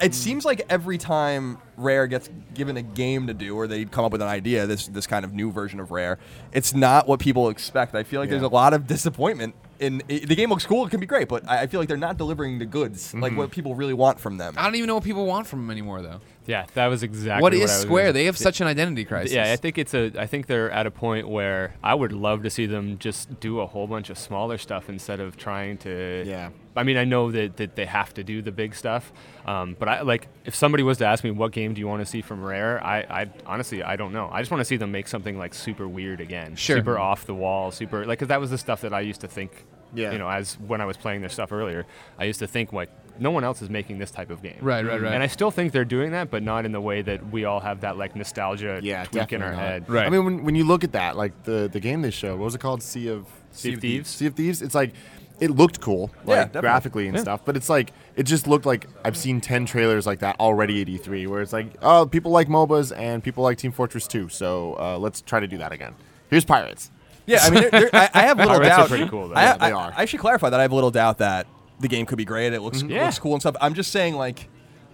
it 0.00 0.14
seems 0.14 0.44
like 0.44 0.62
every 0.70 0.98
time 0.98 1.58
Rare 1.76 2.06
gets 2.06 2.30
given 2.54 2.76
a 2.76 2.82
game 2.82 3.26
to 3.26 3.34
do, 3.34 3.56
or 3.56 3.66
they 3.66 3.84
come 3.84 4.04
up 4.04 4.12
with 4.12 4.22
an 4.22 4.28
idea, 4.28 4.66
this 4.68 4.86
this 4.86 5.08
kind 5.08 5.24
of 5.24 5.34
new 5.34 5.50
version 5.50 5.80
of 5.80 5.90
Rare, 5.90 6.20
it's 6.52 6.72
not 6.72 7.08
what 7.08 7.18
people 7.18 7.48
expect. 7.48 7.96
I 7.96 8.04
feel 8.04 8.20
like 8.20 8.30
there's 8.30 8.42
a 8.42 8.48
lot 8.48 8.72
of 8.72 8.86
disappointment. 8.86 9.56
In 9.80 10.02
i 10.10 10.18
the 10.18 10.34
game 10.34 10.50
looks 10.50 10.66
cool, 10.66 10.84
it 10.86 10.90
can 10.90 10.98
be 11.00 11.06
great, 11.06 11.28
but 11.28 11.48
I 11.48 11.62
I 11.62 11.66
feel 11.68 11.78
like 11.80 11.88
they're 11.88 11.96
not 11.96 12.16
delivering 12.16 12.58
the 12.58 12.66
goods, 12.66 13.14
like 13.14 13.36
what 13.36 13.50
people 13.50 13.74
really 13.74 13.94
want 13.94 14.18
from 14.18 14.36
them. 14.36 14.54
I 14.56 14.64
don't 14.64 14.74
even 14.74 14.88
know 14.88 14.94
what 14.96 15.04
people 15.04 15.24
want 15.26 15.46
from 15.46 15.60
them 15.60 15.70
anymore, 15.70 16.02
though. 16.02 16.20
Yeah, 16.46 16.64
that 16.74 16.86
was 16.86 17.02
exactly 17.02 17.42
what 17.42 17.52
what 17.52 17.62
is 17.62 17.70
I 17.70 17.74
was 17.74 17.82
Square? 17.82 18.02
gonna- 18.04 18.12
They 18.14 18.24
have 18.24 18.38
such 18.38 18.60
an 18.62 18.66
identity 18.66 19.04
crisis. 19.04 19.32
Yeah, 19.34 19.52
I 19.52 19.56
think 19.56 19.76
it's 19.78 19.94
a. 19.94 20.10
I 20.18 20.26
think 20.26 20.46
they're 20.46 20.70
at 20.70 20.86
a 20.86 20.90
point 20.90 21.28
where 21.28 21.74
I 21.84 21.94
would 21.94 22.12
love 22.12 22.42
to 22.44 22.50
see 22.50 22.64
them 22.66 22.96
just 22.98 23.38
do 23.40 23.60
a 23.60 23.66
whole 23.66 23.86
bunch 23.86 24.08
of 24.10 24.16
smaller 24.18 24.56
stuff 24.58 24.88
instead 24.88 25.20
of 25.20 25.36
trying 25.36 25.76
to. 25.78 26.24
Yeah. 26.26 26.50
I 26.74 26.84
mean, 26.84 26.96
I 26.96 27.04
know 27.04 27.32
that, 27.32 27.56
that 27.56 27.74
they 27.74 27.86
have 27.86 28.14
to 28.14 28.22
do 28.24 28.40
the 28.40 28.52
big 28.52 28.72
stuff, 28.74 29.12
um, 29.46 29.74
but 29.78 29.88
I 29.88 30.02
like 30.02 30.28
if 30.44 30.54
somebody 30.54 30.82
was 30.84 30.98
to 30.98 31.06
ask 31.06 31.22
me 31.24 31.30
what 31.32 31.50
game 31.52 31.74
do 31.74 31.80
you 31.80 31.88
want 31.88 32.00
to 32.02 32.06
see 32.06 32.22
from 32.22 32.42
Rare, 32.42 32.82
I, 32.84 32.98
I 33.22 33.26
honestly 33.46 33.82
I 33.82 33.96
don't 33.96 34.12
know. 34.12 34.28
I 34.32 34.40
just 34.40 34.50
want 34.50 34.60
to 34.60 34.64
see 34.64 34.76
them 34.76 34.90
make 34.92 35.06
something 35.08 35.36
like 35.36 35.54
super 35.54 35.86
weird 35.88 36.20
again, 36.20 36.56
Sure. 36.56 36.76
super 36.78 36.98
off 36.98 37.26
the 37.26 37.34
wall, 37.34 37.70
super 37.72 38.06
like 38.06 38.18
because 38.20 38.28
that 38.28 38.40
was 38.40 38.50
the 38.50 38.58
stuff 38.58 38.80
that 38.82 38.94
I 38.94 39.00
used 39.00 39.20
to 39.22 39.28
think. 39.28 39.66
Yeah. 39.94 40.12
You 40.12 40.18
know, 40.18 40.28
as 40.28 40.54
when 40.60 40.80
I 40.80 40.84
was 40.84 40.96
playing 40.96 41.20
their 41.20 41.30
stuff 41.30 41.52
earlier, 41.52 41.86
I 42.18 42.24
used 42.24 42.38
to 42.40 42.46
think 42.46 42.72
like 42.72 42.90
no 43.20 43.30
one 43.32 43.42
else 43.42 43.62
is 43.62 43.68
making 43.70 43.98
this 43.98 44.10
type 44.12 44.30
of 44.30 44.42
game. 44.42 44.58
Right, 44.60 44.84
right, 44.84 45.00
right. 45.00 45.12
And 45.14 45.22
I 45.22 45.26
still 45.26 45.50
think 45.50 45.72
they're 45.72 45.84
doing 45.84 46.12
that, 46.12 46.30
but 46.30 46.42
not 46.42 46.64
in 46.64 46.72
the 46.72 46.80
way 46.80 47.02
that 47.02 47.30
we 47.32 47.44
all 47.46 47.58
have 47.60 47.80
that 47.80 47.96
like 47.98 48.14
nostalgia 48.14 48.80
Yeah, 48.82 49.04
tweak 49.04 49.32
in 49.32 49.42
our 49.42 49.50
not. 49.52 49.58
head. 49.60 49.88
Right. 49.90 50.06
I 50.06 50.10
mean, 50.10 50.24
when, 50.24 50.44
when 50.44 50.54
you 50.54 50.64
look 50.64 50.84
at 50.84 50.92
that, 50.92 51.16
like 51.16 51.42
the, 51.44 51.68
the 51.72 51.80
game 51.80 52.02
they 52.02 52.10
showed, 52.10 52.38
what 52.38 52.44
was 52.44 52.54
it 52.54 52.60
called? 52.60 52.82
Sea 52.82 53.08
of 53.08 53.26
Sea 53.50 53.74
of 53.74 53.80
Thieves. 53.80 54.08
Sea 54.10 54.26
of 54.26 54.34
Thieves. 54.34 54.62
It's 54.62 54.74
like 54.74 54.92
it 55.40 55.50
looked 55.50 55.80
cool, 55.80 56.10
Yeah, 56.26 56.30
like 56.34 56.38
definitely. 56.46 56.60
graphically 56.60 57.06
and 57.08 57.16
Yeah. 57.16 57.22
stuff, 57.22 57.44
but 57.44 57.56
it's 57.56 57.68
like 57.68 57.92
it 58.16 58.24
just 58.24 58.46
looked 58.46 58.66
like 58.66 58.86
I've 59.04 59.16
seen 59.16 59.40
ten 59.40 59.66
trailers 59.66 60.06
like 60.06 60.18
that 60.20 60.38
already 60.38 60.82
at 60.82 60.88
E3, 60.88 61.26
where 61.28 61.40
it's 61.42 61.52
like, 61.52 61.68
oh, 61.82 62.06
people 62.06 62.30
like 62.32 62.48
MOBAs 62.48 62.96
and 62.96 63.22
people 63.22 63.42
like 63.44 63.56
Team 63.58 63.72
Fortress 63.72 64.06
2, 64.08 64.28
so 64.28 64.76
uh, 64.78 64.98
let's 64.98 65.20
try 65.22 65.38
to 65.40 65.46
do 65.48 65.56
that 65.58 65.72
again. 65.72 65.94
Here's 66.30 66.44
pirates. 66.44 66.90
Yeah, 67.28 67.38
I 67.42 67.50
mean, 67.50 67.60
they're, 67.62 67.70
they're, 67.70 67.90
I, 67.94 68.10
I 68.14 68.22
have 68.22 68.38
little 68.38 68.54
Pirates 68.58 68.78
are 68.78 68.88
pretty 68.88 69.08
cool, 69.08 69.28
though. 69.28 69.34
I, 69.34 69.42
Yeah, 69.42 69.56
I- 69.60 69.68
they 69.68 69.72
are. 69.72 69.92
I 69.96 70.04
should 70.06 70.20
clarify 70.20 70.50
that 70.50 70.58
I 70.58 70.62
have 70.62 70.72
a 70.72 70.74
little 70.74 70.90
doubt 70.90 71.18
that 71.18 71.46
the 71.80 71.88
game 71.88 72.06
could 72.06 72.18
be 72.18 72.24
great. 72.24 72.52
It 72.52 72.60
looks 72.60 72.82
Yeah. 72.82 73.04
looks 73.04 73.18
cool 73.18 73.34
and 73.34 73.42
stuff. 73.42 73.56
I'm 73.60 73.74
just 73.74 73.92
saying, 73.92 74.14
like, 74.16 74.48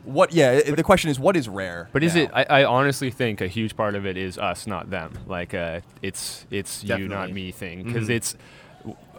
what? 0.04 0.32
Yeah, 0.34 0.52
it, 0.52 0.76
the 0.76 0.82
question 0.82 1.10
is, 1.10 1.18
what 1.18 1.36
is 1.36 1.48
rare? 1.48 1.88
But 1.92 2.02
is 2.02 2.14
now? 2.14 2.22
it? 2.22 2.30
I, 2.34 2.44
I 2.60 2.64
honestly 2.64 3.10
think 3.10 3.40
a 3.40 3.46
huge 3.46 3.74
part 3.76 3.94
of 3.94 4.04
it 4.04 4.16
is 4.18 4.36
us, 4.36 4.66
not 4.66 4.90
them. 4.90 5.12
Like, 5.26 5.54
uh, 5.54 5.80
it's 6.02 6.44
it's 6.50 6.84
you, 6.84 6.90
not 6.90 6.98
Definitely. 7.28 7.32
me 7.32 7.52
thing. 7.52 7.82
Because 7.84 8.08
it's. 8.10 8.34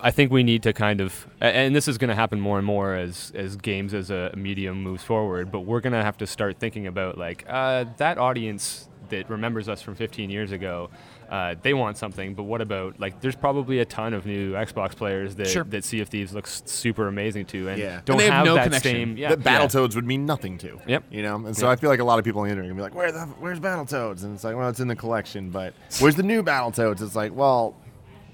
I 0.02 0.12
think 0.12 0.30
we 0.32 0.44
need 0.44 0.62
to 0.64 0.74
kind 0.74 1.02
of, 1.02 1.26
a- 1.42 1.46
and 1.46 1.76
this 1.76 1.88
is 1.88 1.98
going 1.98 2.10
to 2.10 2.16
happen 2.16 2.40
more 2.40 2.58
and 2.60 2.68
more 2.68 2.94
as 2.94 3.32
as 3.34 3.56
games 3.56 3.94
as 3.96 4.12
a 4.12 4.32
medium 4.36 4.84
moves 4.84 5.04
forward. 5.04 5.52
But 5.52 5.62
we're 5.62 5.80
going 5.80 5.94
to 5.94 6.04
have 6.04 6.18
to 6.18 6.28
start 6.28 6.58
thinking 6.60 6.86
about 6.86 7.18
like 7.18 7.46
uh, 7.48 7.86
that 7.98 8.20
audience 8.20 8.88
that 9.10 9.28
remembers 9.30 9.68
us 9.70 9.82
from 9.82 9.96
15 9.96 10.30
years 10.30 10.52
ago. 10.52 10.90
Uh, 11.30 11.56
they 11.62 11.74
want 11.74 11.98
something, 11.98 12.34
but 12.36 12.44
what 12.44 12.62
about 12.62 13.00
like? 13.00 13.20
There's 13.22 13.36
probably 13.36 13.80
a 13.80 13.86
ton 13.86 14.14
of 14.14 14.26
new 14.26 14.54
Xbox 14.54 14.96
players 14.96 15.36
that 15.36 15.48
Sure. 15.48 15.64
that 15.66 15.84
Sea 15.84 16.02
of 16.02 16.10
Thieves 16.10 16.34
looks 16.34 16.62
super 16.66 17.08
amazing 17.08 17.46
to, 17.48 17.70
and 17.70 17.80
Yeah. 17.80 18.02
don't 18.06 18.16
And 18.16 18.20
they 18.20 18.30
have 18.30 18.46
no 18.46 18.56
that 18.56 18.66
connection. 18.66 18.92
same. 18.92 19.18
Yeah, 19.18 19.30
that 19.36 19.40
yeah. 19.40 19.60
Battletoads 19.60 19.96
would 19.96 20.06
mean 20.06 20.26
nothing 20.26 20.58
to. 20.60 20.80
Yep. 20.88 21.04
You 21.10 21.24
know, 21.24 21.36
and 21.36 21.56
so 21.58 21.66
Yeah. 21.66 21.72
I 21.72 21.76
feel 21.78 21.90
like 21.90 22.00
a 22.00 22.04
lot 22.04 22.20
of 22.20 22.26
people 22.26 22.42
on 22.42 22.48
the 22.48 22.52
internet 22.52 22.70
are 22.70 22.74
gonna 22.74 22.80
be 22.80 22.84
like, 22.84 22.96
"Where 22.96 23.12
the 23.12 23.22
where's 23.40 23.60
Battletoads?" 23.60 24.24
And 24.24 24.36
it's 24.36 24.44
like, 24.44 24.56
well, 24.56 24.70
it's 24.70 24.80
in 24.80 24.88
the 24.88 24.96
collection, 24.96 25.50
but 25.50 25.74
where's 26.00 26.16
the 26.16 26.24
new 26.24 26.44
Battletoads? 26.44 27.02
It's 27.02 27.16
like, 27.16 27.36
well, 27.36 27.76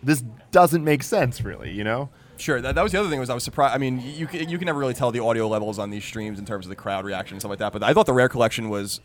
this 0.04 0.23
doesn't 0.51 0.84
make 0.84 1.04
sense, 1.04 1.41
really. 1.41 1.71
You 1.71 1.84
know? 1.84 2.10
Sure. 2.38 2.60
That, 2.60 2.73
that 2.75 2.82
was 2.82 2.91
the 2.91 2.99
other 2.99 3.10
thing 3.10 3.19
was 3.19 3.30
I 3.30 3.36
was 3.36 3.43
surprised. 3.43 3.75
I 3.75 3.77
mean, 3.77 3.99
you 4.04 4.27
you 4.32 4.58
can 4.58 4.65
never 4.65 4.80
really 4.80 4.95
tell 4.95 5.12
the 5.12 5.19
audio 5.23 5.47
levels 5.47 5.77
on 5.80 5.91
these 5.91 6.04
streams 6.04 6.39
in 6.39 6.45
terms 6.45 6.65
of 6.65 6.69
the 6.69 6.75
crowd 6.75 7.06
reaction 7.06 7.36
and 7.36 7.41
stuff 7.41 7.51
like 7.51 7.60
that. 7.60 7.71
But 7.71 7.84
I 7.84 7.93
thought 7.93 8.08
the 8.08 8.13
rare 8.13 8.30
collection 8.30 8.69
was 8.69 8.99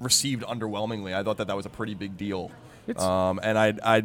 received 0.00 0.42
underwhelmingly. 0.42 1.14
I 1.14 1.22
thought 1.22 1.36
that 1.38 1.46
that 1.46 1.56
was 1.56 1.64
a 1.64 1.70
pretty 1.70 1.94
big 1.94 2.16
deal. 2.16 2.50
Um, 2.98 3.40
and 3.42 3.58
I 3.58 3.74
I 3.82 4.02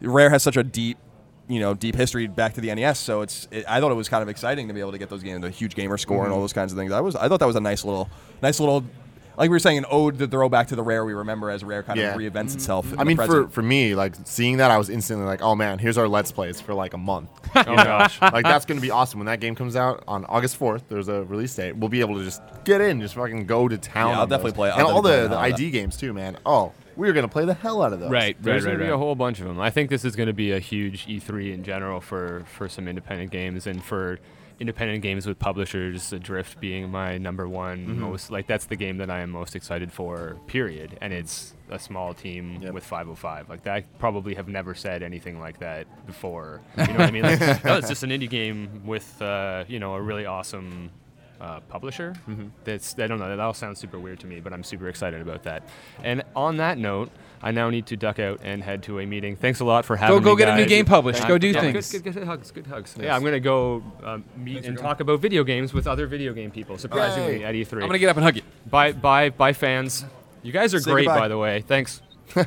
rare 0.00 0.30
has 0.30 0.42
such 0.42 0.56
a 0.56 0.62
deep 0.62 0.98
you 1.48 1.58
know 1.60 1.74
deep 1.74 1.96
history 1.96 2.26
back 2.28 2.54
to 2.54 2.60
the 2.60 2.72
NES, 2.74 2.98
so 2.98 3.22
it's 3.22 3.48
it, 3.50 3.64
I 3.68 3.80
thought 3.80 3.90
it 3.90 3.96
was 3.96 4.08
kind 4.08 4.22
of 4.22 4.28
exciting 4.28 4.68
to 4.68 4.74
be 4.74 4.80
able 4.80 4.92
to 4.92 4.98
get 4.98 5.08
those 5.10 5.22
games, 5.22 5.40
the 5.42 5.50
huge 5.50 5.74
gamer 5.74 5.98
score 5.98 6.18
Mm-hmm. 6.18 6.24
and 6.26 6.34
all 6.34 6.40
those 6.40 6.52
kinds 6.52 6.72
of 6.72 6.78
things. 6.78 6.92
I 6.92 7.00
was 7.00 7.16
I 7.16 7.28
thought 7.28 7.40
that 7.40 7.46
was 7.46 7.56
a 7.56 7.60
nice 7.60 7.84
little 7.84 8.08
nice 8.42 8.60
little. 8.60 8.84
Like 9.38 9.48
we 9.48 9.54
were 9.54 9.58
saying, 9.60 9.78
an 9.78 9.86
ode 9.90 10.18
to 10.18 10.26
throw 10.26 10.50
back 10.50 10.66
to 10.68 10.76
the 10.76 10.82
rare 10.82 11.02
we 11.02 11.14
remember 11.14 11.48
as 11.50 11.64
rare 11.64 11.82
kind 11.82 11.98
Yeah. 11.98 12.12
of 12.12 12.18
reinvents 12.20 12.54
itself. 12.54 12.92
in 12.92 12.98
I 12.98 13.04
the 13.04 13.04
mean, 13.06 13.16
for, 13.16 13.48
for 13.48 13.62
me, 13.62 13.94
like 13.94 14.14
seeing 14.24 14.58
that, 14.58 14.70
I 14.70 14.76
was 14.76 14.90
instantly 14.90 15.24
like, 15.24 15.40
"Oh 15.40 15.54
man, 15.54 15.78
here's 15.78 15.96
our 15.96 16.06
Let's 16.08 16.30
Plays 16.30 16.60
for 16.60 16.74
like 16.74 16.92
a 16.94 16.98
month." 16.98 17.30
Oh 17.56 17.64
gosh. 17.64 18.20
like 18.22 18.44
that's 18.44 18.66
gonna 18.66 18.80
be 18.82 18.90
awesome 18.90 19.18
when 19.18 19.26
that 19.26 19.40
game 19.40 19.54
comes 19.54 19.76
out 19.76 20.04
on 20.06 20.24
August 20.26 20.56
fourth. 20.56 20.84
There's 20.88 21.08
a 21.08 21.24
release 21.24 21.54
date. 21.54 21.74
We'll 21.74 21.88
be 21.88 22.00
able 22.00 22.16
to 22.18 22.24
just 22.24 22.42
get 22.64 22.80
in, 22.82 23.00
just 23.00 23.14
fucking 23.14 23.46
go 23.46 23.66
to 23.66 23.78
town. 23.78 24.10
Yeah, 24.10 24.18
I'll 24.20 24.26
definitely 24.26 24.50
those. 24.50 24.56
play- 24.56 24.70
I'll 24.70 24.78
and 24.78 24.86
all 24.88 25.02
definitely 25.02 25.22
the, 25.22 25.28
play 25.36 25.50
the 25.50 25.56
the 25.58 25.64
ID 25.64 25.70
games 25.70 25.96
too, 25.96 26.12
man. 26.12 26.36
Oh, 26.44 26.72
we're 26.96 27.12
gonna 27.12 27.28
play 27.28 27.44
the 27.44 27.54
hell 27.54 27.82
out 27.82 27.92
of 27.92 28.00
those. 28.00 28.10
Right, 28.10 28.36
There's 28.40 28.64
right, 28.64 28.70
going 28.70 28.78
right, 28.80 28.86
to 28.86 28.90
be 28.90 28.94
a 28.94 28.98
whole 28.98 29.14
bunch 29.14 29.40
of 29.40 29.46
them. 29.46 29.60
I 29.60 29.70
think 29.70 29.90
this 29.90 30.04
is 30.04 30.16
going 30.16 30.26
to 30.28 30.32
be 30.32 30.52
a 30.52 30.58
huge 30.58 31.06
E3 31.06 31.52
in 31.54 31.64
general 31.64 32.00
for, 32.00 32.44
for 32.46 32.68
some 32.68 32.88
independent 32.88 33.30
games 33.30 33.66
and 33.66 33.82
for 33.82 34.18
independent 34.58 35.02
games 35.02 35.26
with 35.26 35.38
publishers. 35.38 36.12
Adrift 36.12 36.60
being 36.60 36.90
my 36.90 37.16
number 37.18 37.48
one 37.48 37.78
Mm-hmm. 37.86 38.00
most 38.00 38.30
like 38.30 38.46
that's 38.46 38.66
the 38.66 38.76
game 38.76 38.98
that 38.98 39.10
I 39.10 39.20
am 39.20 39.30
most 39.30 39.56
excited 39.56 39.90
for. 39.90 40.36
Period. 40.46 40.98
And 41.00 41.12
it's 41.14 41.54
a 41.70 41.78
small 41.78 42.12
team 42.12 42.58
Yep. 42.60 42.74
with 42.74 42.84
505. 42.84 43.48
Like 43.48 43.62
that, 43.62 43.74
I 43.74 43.80
probably 43.98 44.34
have 44.34 44.48
never 44.48 44.74
said 44.74 45.02
anything 45.02 45.40
like 45.40 45.60
that 45.60 45.86
before. 46.06 46.60
You 46.76 46.86
know 46.88 46.92
what 46.98 47.00
I 47.08 47.10
mean? 47.10 47.22
Like, 47.22 47.64
no, 47.64 47.76
it's 47.78 47.88
just 47.88 48.02
an 48.02 48.10
indie 48.10 48.28
game 48.28 48.82
with 48.84 49.20
uh, 49.22 49.64
you 49.68 49.78
know 49.78 49.94
a 49.94 50.02
really 50.02 50.26
awesome. 50.26 50.90
Uh, 51.40 51.58
publisher. 51.70 52.12
Mm-hmm. 52.28 52.48
That's 52.64 52.98
I 52.98 53.06
don't 53.06 53.18
know. 53.18 53.28
That 53.28 53.40
all 53.40 53.54
sounds 53.54 53.78
super 53.80 53.98
weird 53.98 54.20
to 54.20 54.26
me, 54.26 54.40
but 54.40 54.52
I'm 54.52 54.62
super 54.62 54.88
excited 54.88 55.22
about 55.22 55.44
that. 55.44 55.62
And 56.04 56.22
on 56.36 56.58
that 56.58 56.76
note, 56.76 57.10
I 57.42 57.50
now 57.50 57.70
need 57.70 57.86
to 57.86 57.96
duck 57.96 58.18
out 58.18 58.40
and 58.42 58.62
head 58.62 58.82
to 58.82 59.00
a 59.00 59.06
meeting. 59.06 59.36
Thanks 59.36 59.60
a 59.60 59.64
lot 59.64 59.86
for 59.86 59.96
having 59.96 60.16
me. 60.16 60.20
Go 60.20 60.24
go 60.24 60.34
me, 60.34 60.38
get 60.40 60.48
a 60.50 60.56
new 60.56 60.66
game 60.66 60.84
published. 60.84 61.26
Go 61.26 61.38
do 61.38 61.48
Yeah, 61.48 61.60
things. 61.62 61.90
Good, 61.92 62.04
good, 62.04 62.12
good 62.12 62.24
hugs. 62.24 62.50
Good 62.50 62.66
hugs. 62.66 62.94
Yeah, 63.00 63.16
I'm 63.16 63.24
gonna 63.24 63.40
go 63.40 63.82
um, 64.04 64.22
meet 64.36 64.66
and 64.66 64.76
talk 64.76 65.00
about 65.00 65.20
video 65.20 65.42
games 65.42 65.72
with 65.72 65.86
other 65.86 66.06
video 66.06 66.34
game 66.34 66.50
people. 66.50 66.76
Surprisingly, 66.76 67.38
Yay. 67.38 67.44
at 67.44 67.54
E3. 67.54 67.72
I'm 67.74 67.80
gonna 67.88 67.98
get 67.98 68.10
up 68.10 68.16
and 68.16 68.24
hug 68.24 68.36
you. 68.36 68.42
Bye, 68.68 68.92
bye, 68.92 69.30
bye, 69.30 69.54
fans. 69.54 70.04
You 70.42 70.52
guys 70.52 70.74
are 70.74 70.80
Say 70.80 70.90
great, 70.90 71.06
goodbye. 71.06 71.20
by 71.20 71.28
the 71.28 71.38
way. 71.38 71.62
Thanks. 71.62 72.02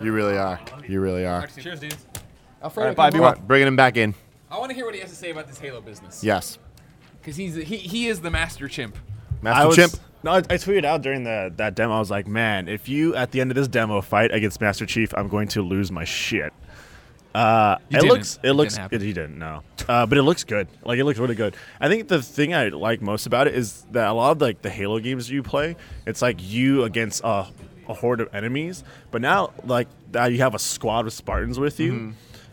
You 0.00 0.12
really 0.12 0.38
are. 0.38 0.58
You 0.88 1.00
really 1.00 1.26
are. 1.26 1.46
Cheers, 1.46 1.80
dudes. 1.80 2.06
All 2.62 2.72
right, 2.76 2.96
bye, 2.96 3.10
be 3.10 3.18
All 3.18 3.24
well. 3.24 3.34
bringing 3.46 3.68
him 3.68 3.76
back 3.76 3.96
in. 3.96 4.14
I 4.50 4.58
want 4.58 4.70
to 4.70 4.74
hear 4.74 4.84
what 4.84 4.94
he 4.94 5.00
has 5.00 5.10
to 5.10 5.16
say 5.16 5.30
about 5.30 5.46
this 5.46 5.58
Halo 5.58 5.80
business. 5.80 6.24
Yes, 6.24 6.58
Because 7.20 7.36
he's 7.36 7.54
he, 7.54 7.76
he 7.76 8.08
is 8.08 8.20
the 8.20 8.30
master 8.30 8.68
chimp. 8.68 8.96
Master 9.42 9.62
I 9.62 9.66
was, 9.66 9.76
Chimp. 9.76 9.92
No, 10.22 10.32
I, 10.32 10.36
I 10.38 10.40
tweeted 10.40 10.84
out 10.84 11.02
during 11.02 11.24
the 11.24 11.52
that 11.56 11.74
demo. 11.74 11.96
I 11.96 11.98
was 11.98 12.10
like, 12.10 12.26
man, 12.26 12.68
if 12.68 12.88
you 12.88 13.14
at 13.14 13.30
the 13.30 13.40
end 13.40 13.50
of 13.50 13.54
this 13.54 13.68
demo 13.68 14.00
fight 14.00 14.32
against 14.32 14.60
Master 14.60 14.86
Chief, 14.86 15.14
I'm 15.14 15.28
going 15.28 15.48
to 15.48 15.62
lose 15.62 15.90
my 15.90 16.04
shit. 16.04 16.52
Uh, 17.34 17.76
it 17.88 17.94
didn't. 17.94 18.08
looks 18.08 18.38
It 18.42 18.48
it 18.48 18.52
looks 18.54 18.76
didn't 18.76 18.92
it, 18.92 19.02
he 19.02 19.12
didn't 19.12 19.38
no, 19.38 19.62
uh, 19.88 20.04
but 20.04 20.18
it 20.18 20.22
looks 20.22 20.44
good. 20.44 20.66
Like 20.82 20.98
it 20.98 21.04
looks 21.04 21.18
really 21.18 21.36
good. 21.36 21.56
I 21.80 21.88
think 21.88 22.08
the 22.08 22.20
thing 22.20 22.54
I 22.54 22.68
like 22.68 23.00
most 23.00 23.26
about 23.26 23.46
it 23.46 23.54
is 23.54 23.82
that 23.92 24.08
a 24.08 24.12
lot 24.12 24.32
of 24.32 24.40
like 24.40 24.62
the 24.62 24.70
Halo 24.70 24.98
games 24.98 25.30
you 25.30 25.42
play, 25.42 25.76
it's 26.06 26.22
like 26.22 26.42
you 26.42 26.82
against 26.82 27.22
a, 27.22 27.46
a 27.88 27.94
horde 27.94 28.20
of 28.20 28.34
enemies. 28.34 28.82
But 29.12 29.22
now 29.22 29.52
like 29.64 29.86
now 30.12 30.26
you 30.26 30.38
have 30.38 30.54
a 30.54 30.58
squad 30.58 31.06
of 31.06 31.12
Spartans 31.12 31.58
with 31.58 31.78
you. 31.78 31.92
Mm-hmm. 31.92 32.10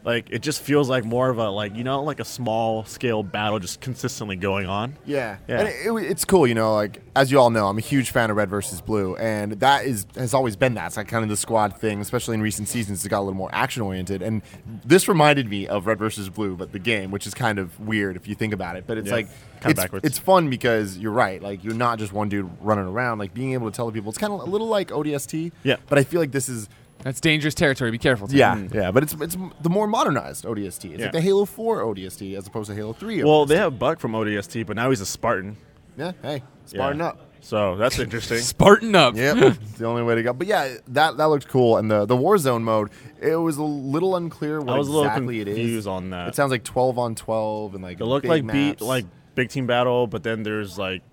Like 0.08 0.30
it 0.30 0.40
just 0.42 0.62
feels 0.62 0.88
like 0.90 1.04
more 1.04 1.30
of 1.30 1.38
a 1.38 1.50
like 1.50 1.76
you 1.76 1.84
know 1.84 2.02
like 2.02 2.22
a 2.22 2.26
small 2.26 2.86
scale 2.86 3.24
battle 3.24 3.60
just 3.60 3.82
consistently 3.82 4.38
going 4.38 4.66
on. 4.66 4.96
Yeah, 5.06 5.36
Yeah. 5.50 5.60
and 5.60 5.68
it, 5.68 5.76
it- 6.06 6.12
it's 6.12 6.24
cool. 6.24 6.48
You 6.48 6.56
know, 6.56 6.74
like 6.76 7.02
as 7.14 7.30
you 7.30 7.38
all 7.40 7.50
know, 7.50 7.68
I'm 7.68 7.78
a 7.78 7.82
huge 7.82 8.12
fan 8.12 8.30
of 8.32 8.38
Red 8.38 8.50
versus 8.50 8.80
Blue, 8.80 9.18
and 9.18 9.52
that 9.60 9.84
is 9.86 10.06
has 10.16 10.34
always 10.34 10.56
been 10.56 10.76
that. 10.76 10.86
It's 10.88 10.96
like 10.98 11.10
kind 11.10 11.24
of 11.24 11.30
the 11.30 11.36
squad 11.36 11.76
thing, 11.78 12.00
especially 12.00 12.36
in 12.36 12.42
recent 12.42 12.70
seasons. 12.70 13.06
It 13.06 13.10
got 13.10 13.20
a 13.20 13.26
little 13.28 13.34
more 13.34 13.50
action 13.52 13.82
oriented, 13.82 14.22
and 14.22 14.42
this 14.86 15.10
reminded 15.10 15.50
me 15.50 15.68
of 15.68 15.88
Red 15.88 16.00
versus 16.00 16.30
Blue, 16.30 16.56
but 16.56 16.72
the 16.72 16.80
game, 16.80 17.12
which 17.12 17.28
is 17.28 17.34
kind 17.34 17.60
of 17.60 17.78
weird 17.78 18.16
if 18.16 18.30
you 18.30 18.34
think 18.36 18.54
about 18.54 18.78
it. 18.78 18.86
But 18.88 18.98
it's 18.98 19.10
Yeah, 19.10 19.14
like 19.16 19.28
kinda 19.60 19.70
it's, 19.72 19.80
backwards. 19.82 20.06
it's 20.06 20.18
fun 20.18 20.50
because 20.50 20.98
you're 20.98 21.12
right. 21.12 21.42
Like 21.44 21.66
you're 21.66 21.74
not 21.74 22.00
just 22.00 22.14
one 22.14 22.30
dude 22.30 22.50
running 22.62 22.86
around. 22.86 23.18
Like 23.20 23.34
being 23.34 23.52
able 23.52 23.70
to 23.70 23.76
tell 23.76 23.88
the 23.88 23.92
people, 23.92 24.08
it's 24.10 24.18
kind 24.18 24.32
of 24.32 24.40
a 24.40 24.46
little 24.46 24.68
like 24.68 24.88
ODST. 24.90 25.52
Yeah. 25.64 25.76
but 25.90 25.98
I 26.00 26.06
feel 26.06 26.22
like 26.22 26.32
this 26.32 26.48
is 26.48 26.70
That's 27.04 27.20
dangerous 27.22 27.54
territory. 27.54 27.92
Be 27.92 27.98
careful. 27.98 28.28
Tim. 28.28 28.38
yeah, 28.38 28.68
yeah. 28.74 28.92
But 28.92 29.04
it's 29.04 29.14
it's 29.14 29.38
the 29.62 29.70
more 29.70 29.88
modernized 29.88 30.46
ODST. 30.46 30.86
It's 30.92 31.00
Yeah. 31.00 31.06
like 31.06 31.12
the 31.14 31.22
Halo 31.22 31.46
4 31.46 31.82
ODST 31.84 32.36
as 32.38 32.48
opposed 32.48 32.70
to 32.70 32.76
Halo 32.76 32.94
3. 32.94 33.24
Well, 33.24 33.46
they 33.46 33.58
have 33.58 33.78
Buck 33.80 34.00
from 34.00 34.14
ODST, 34.14 34.66
but 34.66 34.76
now 34.76 34.90
he's 34.90 35.02
a 35.02 35.06
Spartan. 35.06 35.58
yeah. 35.98 36.12
Hey, 36.22 36.44
Spartan 36.66 37.00
Yeah. 37.00 37.08
up. 37.08 37.22
So 37.40 37.78
that's 37.78 38.00
interesting. 38.00 38.40
Spartan 38.40 38.94
up. 38.96 39.16
Yep, 39.16 39.38
it's 39.62 39.78
the 39.78 39.86
only 39.86 40.02
way 40.04 40.16
to 40.16 40.24
go. 40.24 40.34
But 40.34 40.48
yeah, 40.48 40.74
that 40.90 41.18
that 41.18 41.26
looked 41.26 41.48
cool. 41.48 41.78
And 41.78 41.90
the 41.90 42.06
the 42.06 42.18
Warzone 42.18 42.64
mode, 42.64 42.90
it 43.22 43.36
was 43.36 43.58
a 43.58 43.64
little 43.64 44.16
unclear 44.16 44.60
what 44.60 44.76
I 44.76 44.78
was 44.78 44.88
a 44.88 44.92
little 44.92 45.06
exactly 45.08 45.40
it 45.40 45.48
is. 45.48 45.56
confused 45.56 45.88
on 45.88 46.10
that. 46.10 46.30
It 46.30 46.36
sounds 46.36 46.50
like 46.52 46.64
twelve 46.64 46.98
on 46.98 47.14
twelve 47.16 47.76
and 47.76 47.84
like 47.84 48.02
It 48.02 48.06
looked 48.06 48.24
big 48.24 48.30
like 48.44 48.48
beat 48.52 48.68
maps. 48.70 48.82
like 48.82 49.06
big 49.36 49.50
team 49.50 49.68
battle, 49.68 50.08
but 50.08 50.24
then 50.24 50.42
there's 50.44 50.78
like 50.80 51.04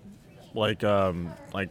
like 0.55 0.83
um 0.83 1.31
like 1.53 1.69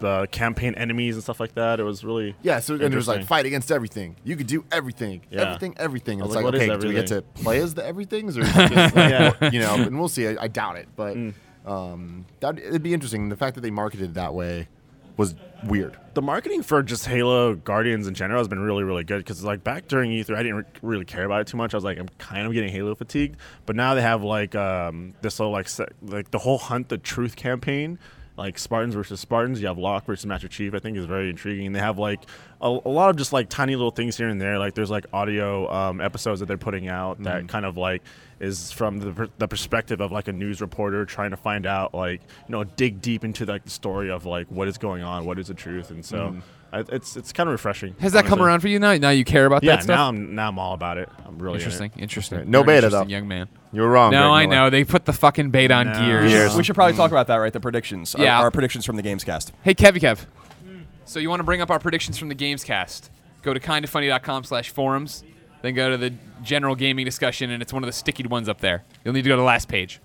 the 0.00 0.26
campaign 0.30 0.74
enemies 0.74 1.14
and 1.14 1.22
stuff 1.22 1.40
like 1.40 1.54
that. 1.54 1.80
It 1.80 1.84
was 1.84 2.04
really 2.04 2.34
yeah. 2.42 2.60
So 2.60 2.74
and 2.74 2.82
it 2.82 2.94
was 2.94 3.08
like 3.08 3.24
fight 3.26 3.46
against 3.46 3.70
everything. 3.72 4.16
You 4.24 4.36
could 4.36 4.46
do 4.46 4.64
everything, 4.72 5.22
Yeah. 5.30 5.42
everything, 5.42 5.74
everything. 5.78 6.20
I 6.20 6.24
And 6.24 6.28
was 6.28 6.36
it's 6.36 6.36
like, 6.36 6.44
like, 6.44 6.52
what 6.54 6.62
is 6.62 6.70
okay, 6.70 6.80
do 6.80 6.88
we 6.88 6.94
get 6.94 7.06
to 7.08 7.22
play 7.42 7.58
as 7.60 7.74
the 7.74 7.84
everythings 7.86 8.36
or 8.38 8.42
just 8.44 8.56
like, 8.68 8.94
Yeah. 8.94 9.50
you 9.50 9.60
know? 9.60 9.74
And 9.74 9.98
we'll 9.98 10.08
see. 10.08 10.26
I, 10.28 10.44
I 10.44 10.48
doubt 10.48 10.76
it, 10.76 10.88
but 10.96 11.16
Mm. 11.16 11.34
um, 11.66 12.26
that 12.40 12.58
it'd 12.58 12.82
be 12.82 12.94
interesting. 12.94 13.28
The 13.28 13.36
fact 13.36 13.54
that 13.54 13.60
they 13.62 13.70
marketed 13.70 14.10
it 14.10 14.14
that 14.14 14.34
way 14.34 14.68
was 15.16 15.34
weird. 15.64 15.96
the 16.12 16.20
marketing 16.20 16.62
for 16.62 16.82
just 16.82 17.06
Halo 17.06 17.54
Guardians 17.54 18.06
in 18.06 18.12
general 18.12 18.38
has 18.38 18.48
been 18.48 18.58
really, 18.60 18.84
really 18.84 19.02
good. 19.02 19.18
Because 19.18 19.42
like 19.42 19.64
back 19.64 19.88
during 19.88 20.10
E3, 20.10 20.36
I 20.36 20.42
didn't 20.42 20.56
re- 20.56 20.64
really 20.82 21.04
care 21.06 21.24
about 21.24 21.40
it 21.40 21.46
too 21.46 21.56
much. 21.56 21.72
I 21.72 21.76
was 21.78 21.84
like, 21.84 21.98
I'm 21.98 22.08
kind 22.18 22.46
of 22.46 22.52
getting 22.52 22.68
Halo 22.70 22.94
fatigued. 22.94 23.36
But 23.64 23.76
now 23.76 23.94
they 23.94 24.02
have 24.02 24.22
like 24.22 24.54
um, 24.54 25.14
this 25.22 25.40
little 25.40 25.52
like 25.52 25.68
se- 25.70 25.88
like 26.02 26.30
the 26.32 26.38
whole 26.38 26.58
Hunt 26.58 26.90
the 26.90 26.98
Truth 26.98 27.34
campaign. 27.36 27.98
Like 28.36 28.58
Spartans 28.58 28.94
versus 28.94 29.20
Spartans, 29.20 29.60
you 29.60 29.66
have 29.66 29.78
Locke 29.78 30.04
versus 30.04 30.26
Master 30.26 30.48
Chief. 30.48 30.74
I 30.74 30.78
think 30.78 30.96
is 30.96 31.06
very 31.06 31.30
intriguing. 31.30 31.66
And 31.66 31.74
they 31.74 31.80
have 31.80 31.98
like 31.98 32.20
a, 32.60 32.68
a 32.68 32.88
lot 32.88 33.10
of 33.10 33.16
just 33.16 33.32
like 33.32 33.48
tiny 33.48 33.74
little 33.76 33.90
things 33.90 34.16
here 34.16 34.28
and 34.28 34.40
there. 34.40 34.58
Like 34.58 34.74
there's 34.74 34.90
like 34.90 35.06
audio 35.12 35.72
um, 35.72 36.00
episodes 36.00 36.40
that 36.40 36.46
they're 36.46 36.58
putting 36.58 36.88
out 36.88 37.22
that 37.22 37.48
kind 37.48 37.64
of 37.64 37.76
like 37.76 38.02
is 38.38 38.70
from 38.70 38.98
the, 38.98 39.30
the 39.38 39.48
perspective 39.48 40.00
of 40.00 40.12
like 40.12 40.28
a 40.28 40.32
news 40.32 40.60
reporter 40.60 41.04
trying 41.06 41.30
to 41.30 41.36
find 41.36 41.64
out 41.66 41.94
like 41.94 42.20
you 42.46 42.52
know 42.52 42.64
dig 42.64 43.00
deep 43.00 43.24
into 43.24 43.46
like 43.46 43.64
the 43.64 43.70
story 43.70 44.10
of 44.10 44.26
like 44.26 44.46
what 44.48 44.68
is 44.68 44.78
going 44.78 45.02
on, 45.02 45.24
what 45.24 45.38
is 45.38 45.48
the 45.48 45.54
truth, 45.54 45.90
and 45.90 46.04
so 46.04 46.36
I, 46.65 46.65
it's 46.88 47.16
it's 47.16 47.32
kind 47.32 47.48
of 47.48 47.52
refreshing. 47.52 47.94
Has 48.00 48.12
that 48.12 48.24
come 48.26 48.40
around 48.42 48.60
for 48.60 48.68
you 48.68 48.78
now? 48.78 48.94
Now 48.96 49.10
you 49.10 49.24
care 49.24 49.46
about 49.46 49.62
Yeah, 49.62 49.76
that 49.76 49.84
stuff? 49.84 49.96
now 49.96 50.08
I'm 50.08 50.34
now 50.34 50.48
I'm 50.48 50.58
all 50.58 50.74
about 50.74 50.98
it. 50.98 51.08
I'm 51.26 51.38
really 51.38 51.56
in 51.56 51.60
it. 51.60 51.64
interesting. 51.64 51.92
Interesting. 51.98 52.50
No 52.50 52.62
Very 52.62 52.76
beta, 52.78 52.86
interesting, 52.86 53.08
though. 53.08 53.12
young 53.12 53.28
man. 53.28 53.48
You 53.72 53.82
were 53.82 53.90
wrong. 53.90 54.10
No, 54.12 54.30
Greg 54.32 54.32
I 54.32 54.46
Miller. 54.46 54.56
know 54.64 54.70
they 54.70 54.84
put 54.84 55.04
the 55.04 55.12
fucking 55.12 55.50
bait 55.50 55.70
on 55.70 55.86
No. 55.86 55.98
gears. 55.98 56.30
Gears. 56.30 56.56
We 56.56 56.62
should 56.64 56.74
probably 56.74 56.96
talk 56.96 57.10
about 57.10 57.26
that, 57.26 57.36
right? 57.36 57.52
The 57.52 57.60
predictions. 57.60 58.14
Yeah. 58.18 58.38
Our, 58.40 58.50
predictions 58.50 58.84
from 58.86 58.96
the 58.96 59.02
Gamescast. 59.02 59.52
Hey, 59.62 59.74
Kevy 59.74 59.98
Kev. 60.00 60.26
So 61.04 61.18
you 61.20 61.28
want 61.28 61.40
to 61.40 61.44
bring 61.44 61.60
up 61.60 61.70
our 61.70 61.78
predictions 61.78 62.18
from 62.18 62.28
the 62.28 62.34
Gamescast? 62.34 63.10
Go 63.42 63.54
to 63.54 63.60
kindafunny.com 63.60 64.44
slash 64.44 64.70
forums, 64.70 65.22
then 65.62 65.74
go 65.74 65.90
to 65.90 65.96
the 65.96 66.12
general 66.42 66.74
gaming 66.74 67.04
discussion, 67.04 67.50
and 67.50 67.62
it's 67.62 67.72
one 67.72 67.82
of 67.82 67.86
the 67.86 67.92
sticky 67.92 68.24
ones 68.26 68.48
up 68.48 68.60
there. 68.60 68.82
You'll 69.04 69.14
need 69.14 69.22
to 69.22 69.28
go 69.28 69.36
to 69.36 69.40
the 69.40 69.46
last 69.46 69.68
page. 69.68 70.00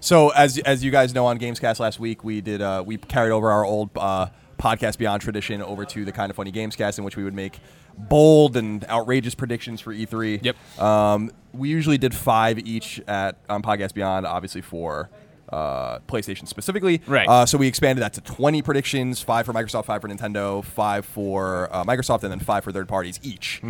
So 0.00 0.30
as 0.30 0.58
as 0.58 0.82
you 0.84 0.90
guys 0.90 1.14
know 1.14 1.24
on 1.26 1.38
Gamescast 1.38 1.78
last 1.78 1.98
week, 2.00 2.24
we 2.24 2.40
did 2.40 2.60
uh, 2.60 2.82
we 2.84 2.96
carried 2.96 3.30
over 3.32 3.50
our 3.50 3.64
old 3.64 3.90
uh, 3.96 4.26
podcast 4.54 4.98
Beyond 4.98 5.22
tradition 5.22 5.62
over 5.62 5.84
to 5.84 6.04
the 6.04 6.12
Kinda 6.12 6.34
Funny 6.34 6.52
Gamescast, 6.52 6.98
in 6.98 7.04
which 7.04 7.16
we 7.16 7.24
would 7.24 7.34
make 7.34 7.58
bold 7.96 8.56
and 8.56 8.84
outrageous 8.88 9.34
predictions 9.34 9.80
for 9.80 9.92
E3. 9.94 10.40
Yep. 10.42 10.80
Um, 10.80 11.30
we 11.52 11.68
usually 11.68 11.98
did 11.98 12.14
five 12.14 12.58
each 12.58 13.00
at 13.06 13.36
on 13.48 13.62
Podcast 13.62 13.94
Beyond, 13.94 14.26
obviously 14.26 14.60
for. 14.60 15.10
Uh, 15.52 15.98
PlayStation 16.08 16.48
specifically, 16.48 17.02
Right. 17.06 17.28
Uh, 17.28 17.44
so 17.46 17.58
we 17.58 17.68
expanded 17.68 18.02
that 18.02 18.14
to 18.14 18.20
20 18.22 18.62
predictions: 18.62 19.20
five 19.20 19.44
for 19.46 19.52
Microsoft, 19.52 19.84
five 19.84 20.00
for 20.00 20.08
Nintendo, 20.08 20.64
five 20.64 21.04
for 21.04 21.68
uh, 21.70 21.84
Microsoft, 21.84 22.22
and 22.24 22.32
then 22.32 22.40
five 22.40 22.64
for 22.64 22.72
third 22.72 22.88
parties 22.88 23.20
each. 23.22 23.60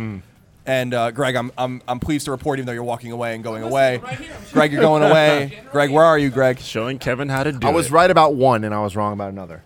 And 0.65 0.93
uh, 0.95 1.11
Greg, 1.11 1.35
I'm, 1.35 1.51
I'm 1.57 1.81
I'm 1.87 1.99
pleased 1.99 2.25
to 2.25 2.31
report, 2.31 2.57
even 2.59 2.65
though 2.65 2.71
you're 2.71 2.81
walking 2.83 3.11
away 3.11 3.35
and 3.35 3.43
going 3.43 3.61
away, 3.61 4.01
Greg, 4.51 4.71
you're 4.71 4.81
going 4.81 5.03
away. 5.11 5.61
Greg, 5.71 5.91
where 5.91 6.05
are 6.05 6.17
you, 6.17 6.29
Greg? 6.31 6.59
Showing 6.59 6.97
Kevin 6.97 7.27
how 7.29 7.43
to 7.43 7.51
do 7.51 7.67
I 7.67 7.71
was 7.71 7.87
it. 7.87 7.91
right 7.91 8.09
about 8.09 8.33
one 8.35 8.63
and 8.63 8.73
I 8.73 8.81
was 8.81 8.95
wrong 8.95 9.13
about 9.13 9.31
another. 9.31 9.61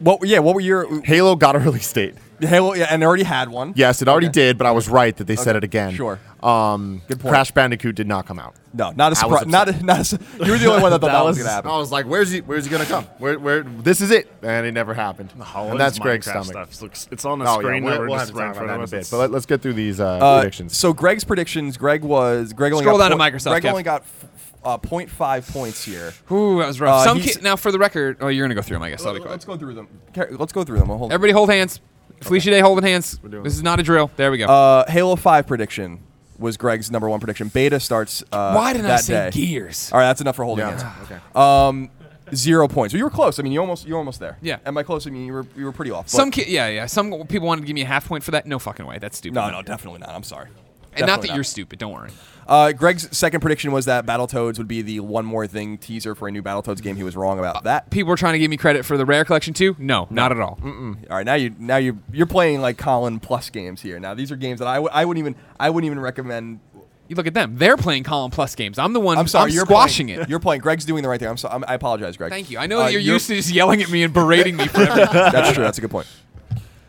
What? 0.00 0.26
Yeah. 0.26 0.40
What 0.40 0.54
were 0.54 0.60
your? 0.60 1.02
Halo 1.02 1.36
got 1.36 1.56
a 1.56 1.58
release 1.68 1.92
date. 1.92 2.14
Halo, 2.40 2.72
yeah, 2.72 2.86
and 2.90 3.02
it 3.02 3.06
already 3.06 3.22
had 3.22 3.50
one. 3.50 3.74
Yes, 3.76 4.00
it 4.00 4.08
already 4.08 4.28
Okay. 4.28 4.32
did, 4.32 4.56
but 4.58 4.66
I 4.66 4.70
was 4.70 4.88
right 4.88 5.14
that 5.18 5.26
they 5.26 5.36
said 5.36 5.56
it 5.56 5.62
again. 5.64 5.92
Sure. 5.94 6.18
Um, 6.42 7.02
Good 7.06 7.20
point. 7.20 7.32
Crash 7.32 7.50
Bandicoot 7.50 7.94
did 7.94 8.06
not 8.08 8.24
come 8.26 8.38
out. 8.38 8.54
No, 8.72 8.92
not 8.92 9.12
a 9.12 9.22
I 9.22 9.26
was 9.26 9.40
surprise. 9.40 9.46
Not, 9.46 9.68
a, 9.68 9.84
not 9.84 10.00
a, 10.00 10.04
su- 10.04 10.18
you 10.42 10.50
were 10.52 10.56
the 10.56 10.66
only 10.70 10.80
one 10.80 10.90
that 10.90 11.02
thought 11.02 11.08
that, 11.08 11.12
That 11.12 11.24
was, 11.24 11.36
was- 11.36 11.44
gonna 11.44 11.50
happen. 11.54 11.70
I 11.70 11.76
was 11.76 11.92
like, 11.92 12.06
"Where's 12.06 12.30
he? 12.30 12.40
Where's 12.40 12.64
he 12.64 12.70
gonna 12.70 12.86
come? 12.86 13.04
Where? 13.18 13.38
Where? 13.38 13.62
This 13.62 14.00
is 14.00 14.10
it." 14.10 14.32
And 14.42 14.66
it 14.66 14.72
never 14.72 14.94
happened. 14.94 15.34
And 15.54 15.78
that's 15.78 15.98
Greg's 15.98 16.26
Minecraft 16.26 16.30
stomach. 16.46 16.72
Stuff. 16.72 16.80
Looks, 16.82 17.08
it's 17.12 17.26
on 17.26 17.40
the 17.40 17.44
Oh 17.46 17.58
screen. 17.60 17.84
yeah, 17.84 17.90
now, 17.90 17.98
we'll, 17.98 17.98
we're 18.00 18.08
we'll 18.08 18.18
have 18.20 18.28
just 18.28 18.32
to 18.32 18.38
right 18.38 18.46
talk 18.46 18.56
about 18.56 18.56
front 18.56 18.68
that 18.68 18.74
in 18.76 18.80
of 18.84 18.92
a 18.94 18.96
us. 19.00 19.10
bit. 19.10 19.14
But 19.18 19.30
let, 19.30 19.36
us 19.36 19.44
get 19.44 19.60
through 19.60 19.74
these 19.74 20.00
uh, 20.00 20.06
Uh, 20.16 20.38
predictions. 20.40 20.78
So 20.78 20.94
Greg's 20.94 21.24
predictions. 21.24 21.76
Greg 21.76 22.02
was 22.04 22.54
Greg 22.54 22.72
only 22.72 22.84
Scroll 22.84 22.96
got 22.96 23.10
down 23.10 23.18
to 23.18 23.22
point- 23.22 23.34
Microsoft, 23.34 23.50
Greg 23.50 23.62
Kev. 23.64 23.70
only 23.70 23.82
got 23.82 24.00
f- 24.00 24.26
uh, 24.64 24.78
0.5 24.78 25.52
points 25.52 25.84
here. 25.84 26.12
Ooh, 26.30 26.58
that 26.58 26.66
was 26.66 26.80
rough. 26.80 27.00
Uh, 27.00 27.04
Some 27.04 27.18
he's- 27.20 27.36
ki- 27.36 27.42
now 27.42 27.56
for 27.56 27.72
the 27.72 27.78
record. 27.78 28.18
Oh, 28.20 28.28
you're 28.28 28.44
gonna 28.44 28.54
go 28.54 28.62
through 28.62 28.76
them, 28.76 28.82
I 28.82 28.90
guess. 28.90 29.04
I'll 29.04 29.14
be 29.14 29.20
quiet. 29.20 29.30
Let's 29.32 29.44
go 29.44 29.56
through 29.56 29.74
them. 29.74 29.88
Car- 30.14 30.28
Let's 30.32 30.52
go 30.52 30.64
through 30.64 30.78
them. 30.78 30.90
I'll 30.90 30.98
hold. 30.98 31.12
Everybody, 31.12 31.32
hold 31.32 31.50
hands. 31.50 31.80
Felicia 32.20 32.50
Day, 32.50 32.60
holding 32.60 32.84
hands. 32.84 33.16
doing 33.18 33.42
This 33.42 33.54
is 33.54 33.62
not 33.62 33.80
a 33.80 33.82
drill. 33.82 34.10
There 34.16 34.30
we 34.30 34.36
go. 34.38 34.44
Uh, 34.46 34.90
Halo 34.90 35.16
5 35.16 35.46
prediction 35.46 36.00
was 36.38 36.56
Greg's 36.58 36.90
number 36.90 37.08
one 37.08 37.18
prediction. 37.20 37.48
Beta 37.48 37.80
starts 37.80 38.22
uh, 38.32 38.52
Why 38.52 38.72
didn't 38.72 38.86
I 38.86 38.88
that 38.90 39.04
say 39.04 39.30
day. 39.30 39.30
Gears? 39.30 39.90
All 39.92 39.98
right, 39.98 40.06
that's 40.06 40.20
enough 40.20 40.36
for 40.36 40.44
holding 40.44 40.66
yeah. 40.66 40.78
hands. 40.78 41.10
Okay. 41.10 41.18
Um, 41.34 41.90
zero 42.34 42.68
points. 42.68 42.92
Well, 42.94 42.98
you 42.98 43.04
were 43.04 43.10
close. 43.10 43.38
I 43.38 43.42
mean, 43.42 43.52
you 43.52 43.60
almost 43.60 43.86
you 43.86 43.94
were 43.94 43.98
almost 43.98 44.20
there. 44.20 44.36
Yeah. 44.42 44.58
And 44.64 44.74
by 44.74 44.82
close, 44.82 45.06
I 45.06 45.10
mean 45.10 45.26
you 45.26 45.32
were 45.32 45.46
you 45.56 45.64
were 45.64 45.72
pretty 45.72 45.90
off. 45.90 46.04
but- 46.06 46.10
Some 46.10 46.30
ki- 46.30 46.44
yeah, 46.48 46.68
yeah. 46.68 46.86
Some 46.86 47.10
people 47.26 47.46
wanted 47.48 47.62
to 47.62 47.66
give 47.66 47.74
me 47.74 47.82
a 47.82 47.86
half 47.86 48.06
point 48.06 48.22
for 48.22 48.30
that. 48.32 48.46
No 48.46 48.58
fucking 48.58 48.86
way. 48.86 48.98
That's 48.98 49.16
stupid. 49.18 49.34
No, 49.34 49.50
no, 49.50 49.62
definitely 49.62 50.00
not. 50.00 50.10
I'm 50.10 50.22
sorry. 50.22 50.48
And 50.92 51.00
not 51.02 51.06
Definitely 51.06 51.28
that 51.28 51.34
you're 51.36 51.44
stupid. 51.44 51.78
Don't 51.78 51.92
worry. 51.92 52.10
Uh, 52.50 52.72
Greg's 52.72 53.16
second 53.16 53.40
prediction 53.40 53.70
was 53.70 53.84
that 53.84 54.04
Battletoads 54.04 54.58
would 54.58 54.66
be 54.66 54.82
the 54.82 54.98
one 55.00 55.24
more 55.24 55.46
thing 55.46 55.78
teaser 55.78 56.16
for 56.16 56.26
a 56.26 56.32
new 56.32 56.42
Battletoads 56.42 56.82
game. 56.82 56.96
He 56.96 57.04
was 57.04 57.14
wrong 57.16 57.38
about 57.38 57.62
that. 57.62 57.90
People 57.90 58.10
were 58.10 58.16
trying 58.16 58.32
to 58.32 58.40
give 58.40 58.50
me 58.50 58.56
credit 58.56 58.84
for 58.84 58.96
the 58.98 59.06
rare 59.06 59.24
collection 59.24 59.54
too. 59.54 59.76
No, 59.78 60.08
not 60.10 60.32
at 60.32 60.40
all. 60.40 60.58
All 60.62 60.96
right, 61.08 61.24
now 61.24 61.34
you 61.34 61.54
now 61.60 61.76
you 61.76 62.00
you're 62.12 62.26
playing 62.26 62.60
like 62.60 62.76
Colin 62.76 63.20
plus 63.20 63.50
games 63.50 63.80
here. 63.80 64.00
Now 64.00 64.14
these 64.14 64.32
are 64.32 64.36
games 64.36 64.58
that 64.58 64.66
I 64.66 64.74
w- 64.74 64.90
I 64.92 65.04
wouldn't 65.04 65.24
even 65.24 65.36
I 65.60 65.70
wouldn't 65.70 65.86
even 65.86 66.00
recommend. 66.00 66.58
You 67.06 67.16
look 67.16 67.26
at 67.26 67.34
them. 67.34 67.56
They're 67.56 67.76
playing 67.76 68.04
Colin 68.04 68.30
Plus 68.30 68.54
games. 68.54 68.78
I'm 68.78 68.92
the 68.92 69.00
one. 69.00 69.18
I'm 69.18 69.26
sorry, 69.26 69.50
you're 69.52 69.64
squashing 69.64 70.06
playing, 70.06 70.20
it. 70.22 70.28
You're 70.30 70.38
playing. 70.38 70.60
Greg's 70.60 70.84
doing 70.84 71.02
the 71.02 71.08
right 71.08 71.18
thing. 71.18 71.28
I'm 71.28 71.36
sorry. 71.36 71.60
I 71.66 71.74
apologize, 71.74 72.16
Greg. 72.16 72.30
Thank 72.30 72.50
you. 72.50 72.58
I 72.58 72.66
know 72.68 72.78
Uh, 72.80 72.84
that 72.84 72.92
you're 72.92 73.00
you're- 73.00 73.14
used 73.14 73.26
to 73.28 73.34
just 73.34 73.50
yelling 73.52 73.82
at 73.82 73.90
me 73.90 74.04
and 74.04 74.14
berating 74.14 74.56
me 74.56 74.68
for 74.68 74.82
everything. 74.82 75.12
That's 75.12 75.52
true. 75.52 75.64
That's 75.64 75.78
a 75.78 75.80
good 75.80 75.90
point. 75.90 76.06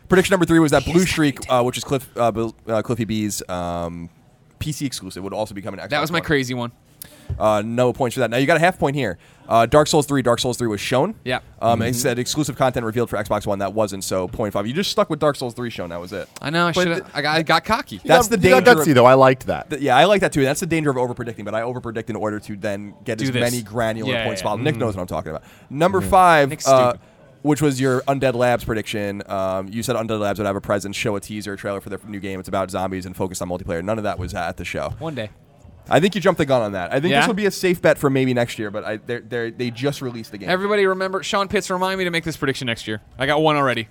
Prediction 0.08 0.32
number 0.32 0.46
three 0.46 0.60
was 0.60 0.70
that 0.70 0.84
Blue 0.84 1.04
Streak, 1.06 1.38
uh, 1.50 1.62
which 1.64 1.76
is 1.76 1.82
Cliff 1.82 2.08
uh, 2.16 2.50
uh, 2.68 2.82
Cliffy 2.82 3.04
B's 3.04 3.42
um, 3.48 4.10
PC 4.62 4.86
exclusive, 4.86 5.22
would 5.24 5.32
also 5.34 5.54
be 5.54 5.62
coming 5.62 5.78
to 5.80 5.86
Xbox 5.86 5.90
that 5.90 6.00
was 6.00 6.12
my 6.12 6.18
One. 6.18 6.24
crazy 6.24 6.54
one. 6.54 6.72
Uh, 7.38 7.62
no 7.64 7.92
points 7.92 8.14
for 8.14 8.20
that. 8.20 8.30
Now 8.30 8.36
you 8.36 8.46
got 8.46 8.58
a 8.58 8.60
half 8.60 8.78
point 8.78 8.94
here. 8.94 9.18
Uh, 9.48 9.64
Dark 9.66 9.88
Souls 9.88 10.06
3, 10.06 10.22
Dark 10.22 10.38
Souls 10.38 10.56
3 10.58 10.68
was 10.68 10.80
shown. 10.80 11.14
Yeah. 11.24 11.40
Um, 11.60 11.80
It 11.82 11.94
said 11.94 12.18
exclusive 12.18 12.56
content 12.56 12.84
revealed 12.86 13.08
for 13.10 13.16
Xbox 13.16 13.46
One. 13.46 13.58
That 13.60 13.72
wasn't, 13.72 14.04
so 14.04 14.28
0.5. 14.28 14.66
You 14.68 14.72
just 14.74 14.90
stuck 14.90 15.08
with 15.10 15.18
Dark 15.18 15.36
Souls 15.36 15.54
3 15.54 15.68
shown. 15.70 15.88
That 15.90 16.00
was 16.00 16.12
it. 16.12 16.28
I 16.40 16.50
know. 16.50 16.66
I 16.68 16.72
But 16.72 16.82
should. 16.82 16.88
have 16.98 17.10
I 17.14 17.22
got, 17.22 17.36
I 17.38 17.42
got 17.42 17.64
cocky. 17.64 18.00
That's 18.04 18.28
the 18.28 18.38
You 18.38 18.50
got 18.50 18.64
danger. 18.64 18.80
gutsy 18.82 18.88
of- 18.90 18.94
though. 18.96 19.06
I 19.06 19.14
liked 19.14 19.46
that. 19.46 19.70
Th- 19.70 19.80
yeah, 19.82 19.96
I 19.96 20.04
like 20.04 20.20
that 20.20 20.32
too. 20.32 20.42
That's 20.44 20.60
the 20.60 20.66
danger 20.66 20.90
of 20.90 20.96
over 20.98 21.14
predicting, 21.14 21.44
but 21.44 21.54
I 21.54 21.62
over 21.62 21.80
predict 21.80 22.10
in 22.10 22.16
order 22.16 22.38
to 22.40 22.56
then 22.56 22.94
get 23.04 23.18
Do 23.18 23.24
as 23.24 23.30
this. 23.32 23.40
many 23.40 23.62
granular 23.62 24.12
Yeah, 24.12 24.24
points 24.24 24.42
yeah. 24.42 24.48
possible. 24.48 24.64
Nick 24.64 24.76
knows 24.76 24.94
what 24.94 25.02
I'm 25.02 25.08
talking 25.08 25.30
about. 25.30 25.42
Number 25.70 26.00
five, 26.02 26.50
Nick's 26.50 26.68
uh, 26.68 26.90
stupid. 26.92 27.06
Which 27.42 27.60
was 27.62 27.80
your 27.80 28.00
Undead 28.02 28.34
Labs 28.34 28.64
prediction. 28.64 29.22
Um, 29.28 29.68
you 29.68 29.82
said 29.82 29.96
Undead 29.96 30.20
Labs 30.20 30.38
would 30.38 30.46
have 30.46 30.56
a 30.56 30.60
presence, 30.60 30.96
show 30.96 31.16
a 31.16 31.20
teaser, 31.20 31.56
trailer 31.56 31.80
for 31.80 31.90
their 31.90 31.98
new 32.06 32.20
game. 32.20 32.40
It's 32.40 32.48
about 32.48 32.70
zombies 32.70 33.06
and 33.06 33.16
focused 33.16 33.42
on 33.42 33.48
multiplayer. 33.48 33.82
None 33.82 33.98
of 33.98 34.04
that 34.04 34.18
was 34.18 34.34
at 34.34 34.56
the 34.56 34.64
show. 34.64 34.90
One 34.98 35.14
day. 35.14 35.30
I 35.90 35.98
think 35.98 36.14
you 36.14 36.20
jumped 36.20 36.38
the 36.38 36.46
gun 36.46 36.62
on 36.62 36.72
that. 36.72 36.92
I 36.92 37.00
think 37.00 37.10
Yeah? 37.10 37.20
this 37.20 37.26
would 37.26 37.36
be 37.36 37.46
a 37.46 37.50
safe 37.50 37.82
bet 37.82 37.98
for 37.98 38.08
maybe 38.08 38.32
next 38.32 38.56
year, 38.58 38.70
but 38.70 38.84
I, 38.84 38.96
they're, 38.98 39.20
they're, 39.20 39.50
they 39.50 39.70
just 39.72 40.00
released 40.00 40.30
the 40.30 40.38
game. 40.38 40.48
Everybody 40.48 40.86
remember 40.86 41.24
Sean 41.24 41.48
Pitts. 41.48 41.68
Remind 41.70 41.98
me 41.98 42.04
to 42.04 42.10
make 42.10 42.22
this 42.22 42.36
prediction 42.36 42.66
next 42.66 42.86
year. 42.86 43.00
I 43.18 43.26
got 43.26 43.42
one 43.42 43.56
already. 43.56 43.88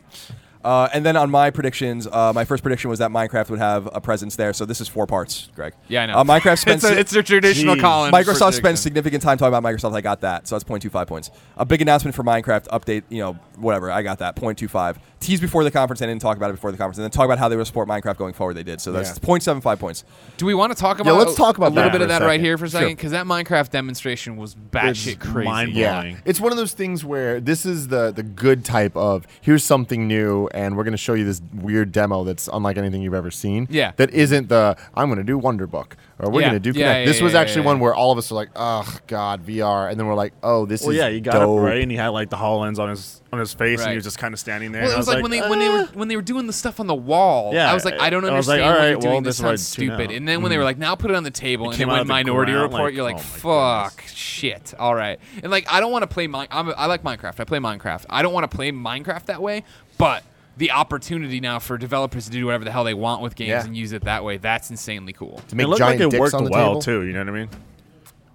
Uh, 0.63 0.87
and 0.93 1.05
then 1.05 1.15
on 1.17 1.29
my 1.31 1.49
predictions, 1.49 2.07
uh, 2.07 2.31
my 2.33 2.45
first 2.45 2.61
prediction 2.63 2.89
was 2.89 2.99
that 2.99 3.09
Minecraft 3.11 3.49
would 3.49 3.59
have 3.59 3.89
a 3.93 3.99
presence 4.01 4.35
there. 4.35 4.53
So 4.53 4.65
this 4.65 4.79
is 4.81 4.87
four 4.87 5.07
parts, 5.07 5.49
Greg. 5.55 5.73
Yeah, 5.87 6.03
I 6.03 6.05
know. 6.07 6.13
Uh, 6.17 6.23
Minecraft 6.23 6.59
spends 6.59 6.83
it's, 6.83 6.93
a, 6.93 6.99
it's 6.99 7.15
a 7.15 7.23
traditional 7.23 7.75
Jeez. 7.75 7.81
Colin. 7.81 8.11
Microsoft 8.13 8.53
spends 8.53 8.79
significant 8.79 9.23
time 9.23 9.37
talking 9.37 9.53
about 9.55 9.63
Microsoft. 9.67 9.95
I 9.95 10.01
got 10.01 10.21
that. 10.21 10.47
So 10.47 10.55
that's 10.55 10.63
0.25 10.63 11.07
points. 11.07 11.31
A 11.57 11.65
big 11.65 11.81
announcement 11.81 12.15
for 12.15 12.23
Minecraft 12.23 12.67
update, 12.67 13.03
you 13.09 13.19
know, 13.19 13.33
whatever. 13.57 13.91
I 13.91 14.01
got 14.03 14.19
that. 14.19 14.35
0.25. 14.35 14.97
Tease 15.19 15.39
before 15.39 15.63
the 15.63 15.71
conference. 15.71 16.01
I 16.01 16.07
didn't 16.07 16.21
talk 16.21 16.37
about 16.37 16.49
it 16.49 16.53
before 16.53 16.71
the 16.71 16.77
conference. 16.77 16.97
And 16.97 17.03
then 17.03 17.11
talk 17.11 17.25
about 17.25 17.37
how 17.39 17.47
they 17.47 17.55
will 17.55 17.65
support 17.65 17.87
Minecraft 17.87 18.17
going 18.17 18.33
forward. 18.33 18.55
They 18.55 18.63
did. 18.63 18.81
So 18.81 18.91
that's 18.91 19.09
Yeah. 19.09 19.27
0.75 19.27 19.79
points. 19.79 20.03
Do 20.37 20.45
we 20.45 20.53
want 20.53 20.71
to 20.75 20.79
talk 20.79 20.99
about? 20.99 21.11
Yeah, 21.11 21.17
let's 21.19 21.35
talk 21.35 21.57
about 21.57 21.71
a 21.71 21.75
little 21.75 21.91
bit 21.91 22.01
of 22.01 22.07
that 22.09 22.21
right 22.21 22.39
here 22.39 22.57
for 22.57 22.65
a 22.65 22.69
second, 22.69 22.95
because 22.95 23.11
that 23.11 23.25
Minecraft 23.25 23.69
demonstration 23.69 24.37
was 24.37 24.55
batshit 24.55 25.19
crazy. 25.19 25.45
mind- 25.49 25.73
Yeah, 25.73 26.15
it's 26.25 26.39
one 26.39 26.51
of 26.51 26.57
those 26.57 26.73
things 26.73 27.05
where 27.05 27.39
this 27.39 27.65
is 27.65 27.87
the 27.89 28.11
the 28.11 28.23
good 28.23 28.65
type 28.65 28.95
of 28.97 29.25
here's 29.41 29.63
something 29.63 30.07
new, 30.07 30.47
and 30.53 30.77
we're 30.77 30.83
going 30.83 30.91
to 30.93 30.97
show 30.97 31.13
you 31.13 31.25
this 31.25 31.41
weird 31.53 31.91
demo 31.91 32.23
that's 32.23 32.49
unlike 32.51 32.77
anything 32.77 33.01
you've 33.01 33.13
ever 33.13 33.31
seen. 33.31 33.67
Yeah. 33.69 33.93
that 33.97 34.11
isn't 34.11 34.49
the 34.49 34.77
I'm 34.93 35.07
going 35.07 35.17
to 35.17 35.23
do 35.23 35.37
Wonder 35.37 35.67
Book 35.67 35.97
or 36.19 36.29
we're 36.29 36.41
Yeah. 36.41 36.49
going 36.49 36.61
to 36.61 36.71
do 36.71 36.79
Yeah, 36.79 36.93
Kinect. 36.93 36.99
yeah, 36.99 37.05
this 37.05 37.21
was 37.21 37.33
yeah, 37.33 37.39
actually 37.39 37.61
yeah, 37.61 37.67
one 37.67 37.79
where 37.79 37.95
all 37.95 38.11
of 38.11 38.17
us 38.17 38.31
are 38.31 38.35
like, 38.35 38.49
oh 38.55 38.97
god, 39.07 39.45
VR, 39.45 39.89
and 39.89 39.99
then 39.99 40.07
we're 40.07 40.13
like, 40.15 40.33
oh, 40.43 40.65
this 40.65 40.81
Well, 40.81 40.91
is 40.91 40.97
yeah, 40.97 41.07
you 41.07 41.19
got 41.21 41.33
dope. 41.33 41.57
up 41.59 41.65
right, 41.65 41.81
and 41.81 41.89
he 41.89 41.97
had 41.97 42.09
like 42.09 42.29
the 42.29 42.37
Hololens 42.37 42.79
on 42.79 42.89
his 42.89 43.21
on 43.33 43.39
his 43.39 43.53
face, 43.53 43.81
and 43.81 43.89
he 43.89 43.95
was 43.95 44.03
just 44.03 44.19
kind 44.19 44.33
of 44.33 44.39
standing 44.39 44.71
there. 44.71 44.83
Well, 44.83 44.91
it 44.91 44.95
I 44.95 44.97
was 44.97 45.07
like, 45.07 45.21
when 45.21 45.31
they 45.31 45.41
when 45.41 45.59
they 45.59 45.69
were 45.69 45.87
ah. 45.89 45.91
when 45.93 46.07
they 46.07 46.15
were 46.15 46.21
doing 46.21 46.47
the 46.47 46.53
stuff 46.53 46.79
on 46.79 46.87
the 46.87 46.95
wall. 46.95 47.53
Yeah, 47.53 47.71
I 47.71 47.73
was 47.73 47.85
like, 47.85 47.99
I 47.99 48.09
don't 48.09 48.25
I 48.25 48.33
was 48.33 48.47
like, 48.47 48.61
understand 48.61 48.63
all 48.63 48.71
what 48.71 48.77
right, 48.79 48.89
you're 48.91 48.99
doing. 48.99 49.13
well, 49.13 49.21
this 49.21 49.27
this 49.31 49.35
is 49.37 49.43
what 49.43 49.51
I 49.51 49.55
sounds 49.55 49.67
stupid. 49.67 50.11
And 50.11 50.27
then 50.27 50.41
when 50.41 50.49
they 50.49 50.57
were 50.57 50.63
mm. 50.63 50.67
like, 50.67 50.77
now 50.77 50.95
put 50.95 51.11
it 51.11 51.17
on 51.17 51.23
the 51.23 51.31
table, 51.31 51.69
and 51.69 51.77
came 51.77 51.87
then 51.87 51.97
out 51.97 51.99
when 52.01 52.07
Minority 52.07 52.51
ground, 52.51 52.71
Report, 52.71 52.83
like, 52.83 52.93
you're 52.93 53.03
like, 53.03 53.15
oh 53.15 53.47
my 53.47 53.89
fuck, 53.89 54.03
shit, 54.07 54.73
all 54.77 54.95
right. 54.95 55.19
And 55.41 55.51
like, 55.51 55.71
I 55.71 55.79
don't 55.79 55.91
want 55.91 56.03
to 56.03 56.07
play 56.07 56.27
my. 56.27 56.47
I'm 56.51 56.69
a, 56.69 56.71
I 56.71 56.85
like 56.85 57.03
Minecraft. 57.03 57.39
I 57.39 57.45
play 57.45 57.59
Minecraft. 57.59 58.05
I 58.09 58.21
don't 58.21 58.33
want 58.33 58.49
to 58.49 58.55
play 58.55 58.71
Minecraft 58.71 59.25
that 59.25 59.41
way, 59.41 59.63
but. 59.97 60.23
The 60.61 60.69
opportunity 60.69 61.39
now 61.39 61.57
for 61.57 61.75
developers 61.79 62.25
to 62.25 62.31
do 62.31 62.45
whatever 62.45 62.63
the 62.63 62.71
hell 62.71 62.83
they 62.83 62.93
want 62.93 63.23
with 63.23 63.35
games 63.35 63.49
Yeah. 63.49 63.65
and 63.65 63.75
use 63.75 63.93
it 63.93 64.03
that 64.03 64.23
way—that's 64.23 64.69
insanely 64.69 65.11
cool. 65.11 65.41
to 65.47 65.55
make 65.55 65.63
it 65.65 65.69
looked 65.69 65.79
giant 65.79 65.99
like 65.99 66.07
it 66.07 66.11
dicks 66.11 66.19
worked 66.19 66.33
on 66.35 66.43
the 66.43 66.51
well 66.51 66.73
table. 66.79 66.81
too. 66.81 67.01
You 67.07 67.13
know 67.13 67.19
what 67.21 67.29
I 67.29 67.31
mean? 67.31 67.49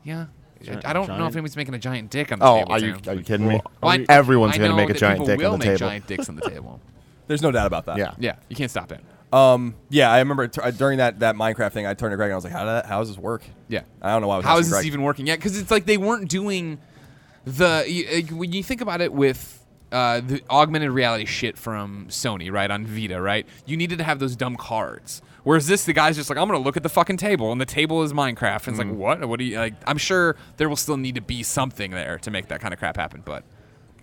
Yeah, 0.03 0.27
Giant- 0.61 0.87
I 0.87 0.93
don't 0.93 1.07
know 1.07 1.13
if 1.15 1.19
giant- 1.19 1.37
anybody's 1.37 1.57
making 1.57 1.75
a 1.75 1.79
giant 1.79 2.11
dick 2.11 2.33
on 2.33 2.41
the 2.41 2.45
Oh, 2.45 2.59
table. 2.59 2.73
are 2.73 2.79
you 2.81 2.97
are 3.07 3.15
you 3.15 3.23
kidding 3.23 3.47
me? 3.47 3.61
Well, 3.81 3.93
I- 3.93 4.05
Everyone's 4.09 4.59
going 4.59 4.71
to 4.73 4.77
make 4.77 4.91
a 4.91 4.95
giant 4.95 5.25
dick 5.25 5.39
will 5.39 5.53
on 5.53 5.59
the 5.61 5.67
make 5.67 5.79
table. 5.79 5.89
giant 5.91 6.07
dicks 6.09 6.29
on 6.29 6.35
the 6.35 6.43
table. 6.51 6.81
There's 7.29 7.43
no 7.43 7.53
doubt 7.53 7.67
about 7.69 7.87
that. 7.87 7.97
Yeah. 7.99 8.13
Yeah, 8.19 8.35
you 8.49 8.57
can't 8.57 8.71
stop 8.73 8.91
it. 8.91 9.01
Um, 9.33 9.77
yeah, 9.89 10.11
I 10.11 10.19
remember 10.19 10.49
t- 10.49 10.61
uh, 10.61 10.73
during 10.73 10.99
that, 10.99 11.21
that 11.21 11.37
Minecraft 11.37 11.71
thing, 11.71 11.87
I 11.87 11.95
turned 11.95 12.11
to 12.13 12.17
Greg 12.17 12.27
and 12.31 12.33
I 12.35 12.37
was 12.37 12.45
like, 12.45 12.53
how, 12.53 12.61
did 12.61 12.69
that, 12.69 12.87
how 12.87 12.99
does 13.01 13.09
this 13.09 13.19
work? 13.19 13.43
Yeah. 13.69 13.83
I 14.03 14.11
don't 14.13 14.21
know 14.23 14.27
why 14.29 14.35
I 14.35 14.39
was 14.39 14.47
How 14.47 14.53
asking 14.53 14.61
is 14.63 14.67
this 14.71 14.77
Greg. 14.79 14.87
even 14.87 15.03
working 15.03 15.27
yet? 15.29 15.39
Because 15.39 15.57
it's 15.61 15.71
like 15.71 15.87
they 15.87 15.97
weren't 15.97 16.29
doing 16.29 16.79
the 17.45 17.85
y- 17.89 18.23
uh, 18.31 18.35
when 18.35 18.53
you 18.53 18.65
think 18.65 18.81
about 18.81 19.01
it 19.01 19.13
with 19.13 19.56
uh, 19.93 20.21
the 20.21 20.43
augmented 20.51 20.91
reality 20.91 21.25
shit 21.25 21.57
from 21.57 22.07
Sony, 22.09 22.51
right 22.53 22.71
on 22.71 22.87
Vita, 22.87 23.21
right? 23.21 23.47
You 23.67 23.77
needed 23.77 23.99
to 23.99 24.05
have 24.05 24.19
those 24.19 24.37
dumb 24.37 24.57
cards. 24.57 25.23
Whereas 25.45 25.69
this, 25.69 25.85
the 25.85 25.93
guy's 25.93 26.17
just 26.17 26.29
like, 26.29 26.39
I'm 26.39 26.49
gonna 26.49 26.59
look 26.59 26.77
at 26.77 26.83
the 26.83 26.89
fucking 26.89 27.19
table, 27.19 27.53
and 27.53 27.61
the 27.61 27.67
table 27.67 28.03
is 28.03 28.13
Minecraft. 28.13 28.67
And 28.67 28.77
it's 28.77 28.85
Mm. 28.85 28.91
like, 28.91 28.99
what? 28.99 29.29
What 29.29 29.39
do 29.39 29.45
you 29.45 29.59
like? 29.59 29.75
I'm 29.87 29.99
sure 29.99 30.35
there 30.57 30.69
will 30.69 30.75
still 30.77 30.97
need 30.97 31.15
to 31.15 31.21
be 31.21 31.43
something 31.45 31.93
there 31.93 32.19
to 32.19 32.31
make 32.33 32.49
that 32.49 32.61
kind 32.61 32.75
of 32.75 32.81
crap 32.81 32.97
happen, 32.97 33.23
but 33.25 33.45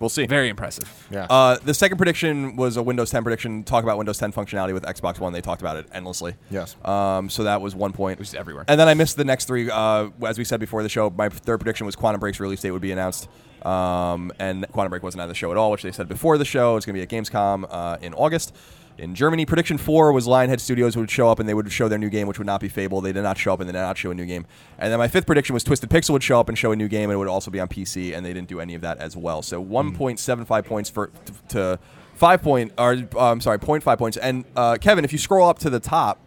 We'll 0.00 0.08
see. 0.08 0.26
very 0.26 0.48
impressive. 0.48 1.06
Yeah. 1.10 1.26
Uh, 1.28 1.58
the 1.62 1.74
second 1.74 1.98
prediction 1.98 2.56
was 2.56 2.76
a 2.78 2.82
Windows 2.82 3.10
10 3.10 3.22
prediction. 3.22 3.62
Talk 3.62 3.84
about 3.84 3.98
Windows 3.98 4.16
10 4.18 4.32
functionality 4.32 4.72
with 4.72 4.84
Xbox 4.84 5.20
One. 5.20 5.32
They 5.34 5.40
talked 5.42 5.60
about 5.60 5.76
it 5.76 5.86
endlessly. 5.92 6.34
Yes. 6.50 6.76
Um, 6.84 7.28
so 7.28 7.44
that 7.44 7.60
was 7.60 7.76
one 7.76 7.92
point. 7.92 8.14
It 8.14 8.20
was 8.20 8.34
everywhere. 8.34 8.64
And 8.66 8.80
then 8.80 8.88
I 8.88 8.94
missed 8.94 9.16
the 9.18 9.24
next 9.24 9.44
three. 9.44 9.70
Uh, 9.70 10.08
as 10.26 10.38
we 10.38 10.44
said 10.44 10.60
before 10.60 10.82
the 10.82 10.88
show, 10.88 11.10
my 11.10 11.28
third 11.28 11.58
prediction 11.60 11.84
was 11.86 11.94
Quantum 11.94 12.20
Break's 12.20 12.40
release 12.40 12.60
date 12.62 12.70
would 12.70 12.82
be 12.82 12.90
announced. 12.90 13.28
Um, 13.64 14.32
and 14.38 14.66
Quantum 14.72 14.90
Break 14.90 15.02
wasn't 15.02 15.22
on 15.22 15.28
the 15.28 15.34
show 15.34 15.50
at 15.50 15.56
all, 15.56 15.70
which 15.70 15.82
they 15.82 15.92
said 15.92 16.08
before 16.08 16.36
the 16.38 16.44
show. 16.44 16.76
It's 16.76 16.84
going 16.84 16.98
to 16.98 17.06
be 17.06 17.16
at 17.16 17.24
Gamescom 17.24 17.66
uh, 17.70 17.96
in 18.02 18.12
August. 18.14 18.54
In 18.96 19.16
Germany, 19.16 19.44
prediction 19.44 19.76
four 19.76 20.12
was 20.12 20.28
Lionhead 20.28 20.60
Studios 20.60 20.96
would 20.96 21.10
show 21.10 21.28
up 21.28 21.40
and 21.40 21.48
they 21.48 21.54
would 21.54 21.70
show 21.72 21.88
their 21.88 21.98
new 21.98 22.08
game, 22.08 22.28
which 22.28 22.38
would 22.38 22.46
not 22.46 22.60
be 22.60 22.68
Fable. 22.68 23.00
They 23.00 23.12
did 23.12 23.22
not 23.22 23.36
show 23.36 23.52
up 23.52 23.58
and 23.58 23.68
they 23.68 23.72
did 23.72 23.78
not 23.78 23.98
show 23.98 24.12
a 24.12 24.14
new 24.14 24.26
game. 24.26 24.46
And 24.78 24.92
then 24.92 24.98
my 24.98 25.08
fifth 25.08 25.26
prediction 25.26 25.52
was 25.52 25.64
Twisted 25.64 25.90
Pixel 25.90 26.10
would 26.10 26.22
show 26.22 26.38
up 26.38 26.48
and 26.48 26.56
show 26.56 26.70
a 26.70 26.76
new 26.76 26.86
game, 26.86 27.10
and 27.10 27.14
it 27.14 27.16
would 27.16 27.26
also 27.26 27.50
be 27.50 27.58
on 27.58 27.66
PC, 27.66 28.16
and 28.16 28.24
they 28.24 28.32
didn't 28.32 28.48
do 28.48 28.60
any 28.60 28.76
of 28.76 28.82
that 28.82 28.98
as 28.98 29.16
well. 29.16 29.42
So 29.42 29.64
1.75 29.64 30.64
points 30.64 30.90
for 30.90 31.08
t- 31.08 31.32
to 31.48 31.80
five 32.14 32.40
point, 32.40 32.72
or 32.78 32.92
uh, 33.16 33.32
I'm 33.32 33.40
sorry, 33.40 33.58
0.5 33.58 33.98
points. 33.98 34.16
And 34.16 34.44
uh, 34.54 34.76
Kevin, 34.80 35.04
if 35.04 35.10
you 35.10 35.18
scroll 35.18 35.48
up 35.48 35.58
to 35.60 35.70
the 35.70 35.80
top, 35.80 36.20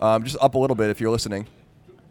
um, 0.00 0.24
just 0.24 0.36
up 0.40 0.54
a 0.54 0.58
little 0.58 0.76
bit 0.76 0.90
if 0.90 1.00
you're 1.00 1.10
listening, 1.10 1.46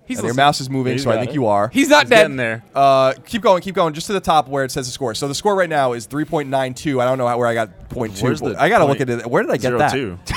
He's 0.08 0.20
and 0.20 0.24
your 0.26 0.32
listening. 0.32 0.45
mouse 0.45 0.62
is 0.62 0.70
moving, 0.70 0.93
He's 0.93 1.03
so 1.03 1.12
I 1.12 1.16
got 1.16 1.20
think 1.20 1.32
it. 1.32 1.36
you 1.36 1.45
are. 1.47 1.68
He's 1.70 1.89
not 1.89 2.03
He's 2.03 2.10
dead. 2.12 2.16
getting 2.24 2.38
there. 2.38 2.64
Uh, 2.74 3.14
keep 3.26 3.41
going, 3.41 3.62
keep 3.62 3.76
going, 3.76 3.93
just 3.93 4.08
to 4.08 4.14
the 4.14 4.20
top 4.22 4.47
where 4.47 4.64
it 4.64 4.72
says 4.72 4.86
the 4.88 4.91
score. 4.93 5.14
So 5.14 5.28
the 5.28 5.36
score 5.36 5.55
right 5.55 5.70
now 5.70 5.93
is 5.93 6.08
3.92. 6.08 7.01
I 7.01 7.05
don't 7.05 7.18
know 7.18 7.28
how, 7.28 7.38
where 7.38 7.47
I 7.47 7.53
got 7.53 7.89
0.2. 7.89 8.22
Where's 8.24 8.39
the 8.39 8.55
I 8.60 8.70
gotta 8.70 8.86
point? 8.86 8.99
look 8.99 9.10
at 9.10 9.20
it. 9.26 9.28
Where 9.30 9.43
did 9.43 9.51
I 9.51 9.58
get 9.58 9.62
Zero 9.70 9.80
that? 9.80 9.91
two. 9.91 10.18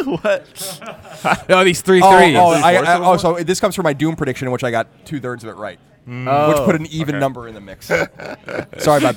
Oh, 1.50 1.64
these 1.64 1.82
three 1.82 2.00
Oh, 2.02 2.16
threes. 2.18 2.36
oh, 2.36 2.48
I, 2.50 2.76
Three-fourths 2.78 2.88
I- 2.88 3.04
oh, 3.04 3.16
so 3.38 3.44
this 3.44 3.60
comes 3.60 3.74
from 3.76 3.84
my 3.84 3.92
Doom 3.92 4.16
prediction, 4.16 4.48
in 4.48 4.52
which 4.52 4.64
I 4.64 4.70
got 4.70 4.88
two 5.04 5.20
thirds 5.20 5.44
of 5.44 5.50
it 5.50 5.56
right, 5.56 5.78
Oh, 6.08 6.48
which 6.48 6.56
put 6.64 6.74
an 6.74 6.86
even 6.86 7.16
okay. 7.16 7.20
number 7.20 7.46
in 7.46 7.54
the 7.54 7.60
mix. 7.60 7.86
Sorry 7.86 8.06
about 8.06 8.36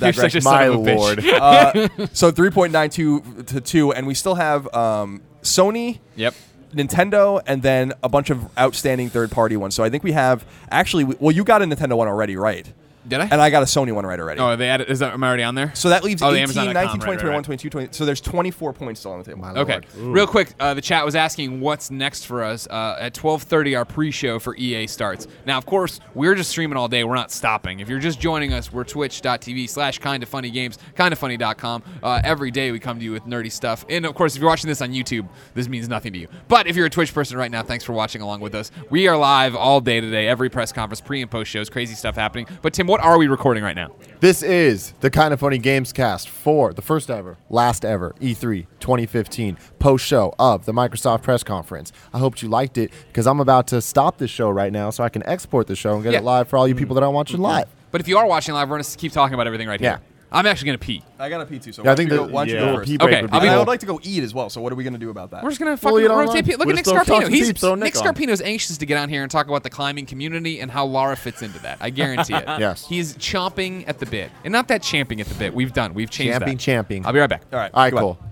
You're 0.02 0.12
Greg. 0.12 0.30
such 0.30 0.34
a 0.34 0.42
My 0.44 0.66
son 0.66 0.74
of 0.74 0.74
a 0.74 0.90
bitch. 0.90 0.96
lord. 0.98 1.98
uh, 2.00 2.06
so 2.12 2.30
3.92 2.30 3.46
to 3.46 3.60
2 3.60 3.92
and 3.94 4.06
we 4.06 4.14
still 4.14 4.34
have 4.34 4.72
um, 4.74 5.22
sony 5.42 6.00
Yep. 6.16 6.34
Nintendo 6.74 7.40
and 7.46 7.62
then 7.62 7.92
a 8.02 8.08
bunch 8.08 8.30
of 8.30 8.46
outstanding 8.58 9.08
third 9.08 9.30
party 9.30 9.56
ones. 9.56 9.74
So 9.74 9.84
i 9.84 9.90
think 9.90 10.02
we 10.02 10.12
have 10.12 10.44
actually 10.70 11.04
well 11.04 11.30
you 11.32 11.44
got 11.44 11.62
a 11.62 11.64
nintendo 11.64 11.96
one 11.96 12.08
already 12.08 12.36
right 12.36 12.70
Did 13.06 13.20
I? 13.20 13.24
And 13.24 13.40
I 13.40 13.50
got 13.50 13.62
a 13.62 13.66
Sony 13.66 13.92
one 13.92 14.06
right 14.06 14.18
already. 14.18 14.40
oh, 14.40 14.56
they 14.56 14.68
added. 14.68 14.88
Is 14.88 15.00
that 15.00 15.12
am 15.12 15.22
I 15.22 15.28
already 15.28 15.42
on 15.42 15.54
there? 15.54 15.74
So 15.74 15.90
that 15.90 16.04
leaves 16.04 16.22
Oh, 16.22 16.30
the 16.30 16.38
18, 16.38 16.42
Amazon.com, 16.44 16.74
19, 16.74 17.00
20, 17.00 17.10
right, 17.12 17.20
21, 17.20 17.36
right. 17.36 17.44
22, 17.44 17.70
20. 17.70 17.88
So 17.92 18.04
there's 18.04 18.20
24 18.20 18.72
points 18.72 19.00
still 19.00 19.12
on 19.12 19.18
the 19.18 19.24
table. 19.24 19.40
My 19.40 19.52
Okay. 19.52 19.80
Real 19.96 20.26
quick, 20.26 20.54
uh, 20.58 20.74
the 20.74 20.80
chat 20.80 21.04
was 21.04 21.14
asking 21.14 21.60
what's 21.60 21.90
next 21.90 22.24
for 22.26 22.42
us. 22.42 22.66
Uh, 22.68 22.96
at 22.98 23.14
12:30, 23.14 23.76
our 23.76 23.84
pre-show 23.84 24.38
for 24.38 24.56
EA 24.56 24.86
starts. 24.86 25.26
Now, 25.46 25.58
of 25.58 25.66
course, 25.66 26.00
we're 26.14 26.34
just 26.34 26.50
streaming 26.50 26.76
all 26.78 26.88
day. 26.88 27.04
We're 27.04 27.14
not 27.14 27.30
stopping. 27.30 27.80
If 27.80 27.88
you're 27.88 27.98
just 28.00 28.20
joining 28.20 28.52
us, 28.52 28.72
we're 28.72 28.84
Twitch.tv/slash 28.84 29.98
Kinda 29.98 30.26
Funny 30.26 30.50
Games, 30.50 30.78
KindaFunny.com. 30.96 31.82
Uh, 32.02 32.20
every 32.24 32.50
day 32.50 32.70
we 32.72 32.78
come 32.78 32.98
to 32.98 33.04
you 33.04 33.12
with 33.12 33.24
nerdy 33.26 33.50
stuff. 33.52 33.84
And 33.88 34.06
of 34.06 34.14
course, 34.14 34.34
if 34.34 34.40
you're 34.40 34.48
watching 34.50 34.68
this 34.68 34.80
on 34.80 34.92
YouTube, 34.92 35.28
this 35.54 35.68
means 35.68 35.88
nothing 35.88 36.12
to 36.14 36.18
you. 36.18 36.28
But 36.48 36.66
if 36.66 36.76
you're 36.76 36.86
a 36.86 36.90
Twitch 36.90 37.12
person 37.14 37.36
right 37.36 37.50
now, 37.50 37.62
thanks 37.62 37.84
for 37.84 37.92
watching 37.92 38.22
along 38.22 38.40
with 38.40 38.54
us. 38.54 38.70
We 38.90 39.08
are 39.08 39.16
live 39.16 39.54
all 39.54 39.80
day 39.80 40.00
today. 40.00 40.26
Every 40.28 40.48
press 40.50 40.72
conference, 40.72 41.00
pre 41.00 41.22
and 41.22 41.30
post 41.30 41.50
shows, 41.50 41.68
crazy 41.68 41.94
stuff 41.94 42.14
happening. 42.16 42.46
But 42.62 42.72
Tim, 42.72 42.86
what 42.94 43.02
are 43.02 43.18
we 43.18 43.26
recording 43.26 43.64
right 43.64 43.74
now? 43.74 43.90
This 44.20 44.40
is 44.40 44.92
the 45.00 45.10
Kinda 45.10 45.36
Funny 45.36 45.58
games 45.58 45.92
cast 45.92 46.28
for 46.28 46.72
the 46.72 46.80
first 46.80 47.10
ever, 47.10 47.36
last 47.50 47.84
ever 47.84 48.14
E 48.20 48.34
E3 48.36 48.68
2015 48.78 49.58
post 49.80 50.06
show 50.06 50.32
of 50.38 50.64
the 50.64 50.70
Microsoft 50.70 51.22
press 51.22 51.42
conference. 51.42 51.90
I 52.12 52.20
hope 52.20 52.40
you 52.40 52.48
liked 52.48 52.78
it 52.78 52.92
because 53.08 53.26
I'm 53.26 53.40
about 53.40 53.66
to 53.68 53.82
stop 53.82 54.18
this 54.18 54.30
show 54.30 54.48
right 54.48 54.72
now 54.72 54.90
so 54.90 55.02
I 55.02 55.08
can 55.08 55.24
export 55.26 55.66
the 55.66 55.74
show 55.74 55.94
and 55.94 56.04
get 56.04 56.12
Yeah. 56.12 56.20
it 56.20 56.24
live 56.24 56.46
for 56.46 56.56
all 56.56 56.68
you 56.68 56.76
people 56.76 56.94
that 56.94 57.02
aren't 57.02 57.16
watching 57.16 57.38
mm-hmm. 57.38 57.46
live. 57.46 57.68
But 57.90 58.00
if 58.00 58.06
you 58.06 58.16
are 58.16 58.28
watching 58.28 58.54
live, 58.54 58.68
we're 58.70 58.76
going 58.76 58.84
to 58.84 58.96
keep 58.96 59.10
talking 59.10 59.34
about 59.34 59.48
everything 59.48 59.66
right 59.66 59.80
Yeah. 59.80 59.96
here. 59.96 60.00
I'm 60.34 60.46
actually 60.46 60.66
going 60.66 60.78
to 60.78 60.84
pee. 60.84 61.02
I 61.18 61.28
got 61.28 61.40
a 61.40 61.46
P2, 61.46 61.72
so 61.74 61.84
Yeah, 61.84 61.92
I 61.92 61.94
think 61.94 62.10
you 62.10 62.16
the 62.18 62.26
go, 62.26 62.32
why 62.32 62.44
don't 62.44 62.48
you 62.54 62.60
yeah. 62.60 62.70
go 62.72 62.76
first? 62.76 62.90
pee 62.90 62.96
break 62.98 63.12
Okay, 63.12 63.22
would 63.22 63.30
I'll 63.32 63.40
be 63.40 63.44
be- 63.44 63.48
I 63.48 63.52
cool. 63.52 63.58
would 63.60 63.68
like 63.68 63.80
to 63.80 63.86
go 63.86 64.00
eat 64.02 64.22
as 64.24 64.34
well, 64.34 64.50
so 64.50 64.60
what 64.60 64.72
are 64.72 64.76
we 64.76 64.82
going 64.84 64.92
to 64.94 64.98
do 64.98 65.10
about 65.10 65.30
that? 65.30 65.42
We're 65.42 65.50
just 65.50 65.60
gonna 65.60 65.76
fucking 65.76 65.98
you 66.00 66.08
don't 66.08 66.18
rotate 66.18 66.34
know. 66.34 66.42
people. 66.42 66.58
Look 66.58 66.66
We're 66.66 66.72
at 66.72 66.76
Nick 66.76 66.84
just 66.84 66.94
gonna 66.96 67.04
talk 67.04 67.22
Scarpino. 67.30 67.34
He's 67.34 67.46
peeps, 67.48 67.60
throw 67.60 67.74
Nick 67.76 67.94
Nick 67.94 67.96
on. 68.06 68.14
Scarpino's 68.14 68.40
anxious 68.42 68.76
to 68.78 68.86
get 68.86 68.98
on 68.98 69.08
here 69.08 69.22
and 69.22 69.30
talk 69.30 69.46
about 69.48 69.62
the 69.62 69.70
climbing 69.70 70.06
community 70.06 70.60
and 70.60 70.70
how 70.70 70.84
Lara 70.84 71.16
fits 71.16 71.42
into 71.42 71.58
that. 71.60 71.78
I 71.80 71.90
guarantee 71.90 72.34
it. 72.34 72.44
Yes. 72.58 72.86
He's 72.88 73.14
chomping 73.16 73.84
at 73.88 73.98
the 73.98 74.06
bit, 74.06 74.30
and 74.44 74.52
not 74.52 74.68
that 74.68 74.82
champing 74.82 75.20
at 75.20 75.26
the 75.28 75.34
bit. 75.34 75.54
We've 75.54 75.72
done. 75.72 75.94
We've 75.94 76.10
changed 76.10 76.32
Champing, 76.32 76.56
that. 76.56 76.60
champing. 76.62 77.06
I'll 77.06 77.12
be 77.12 77.18
right 77.20 77.30
back. 77.30 77.42
All 77.52 77.58
right. 77.58 77.70
All 77.74 77.82
right, 77.82 77.90
go 77.90 77.96
ahead. 77.96 78.16
cool. 78.18 78.28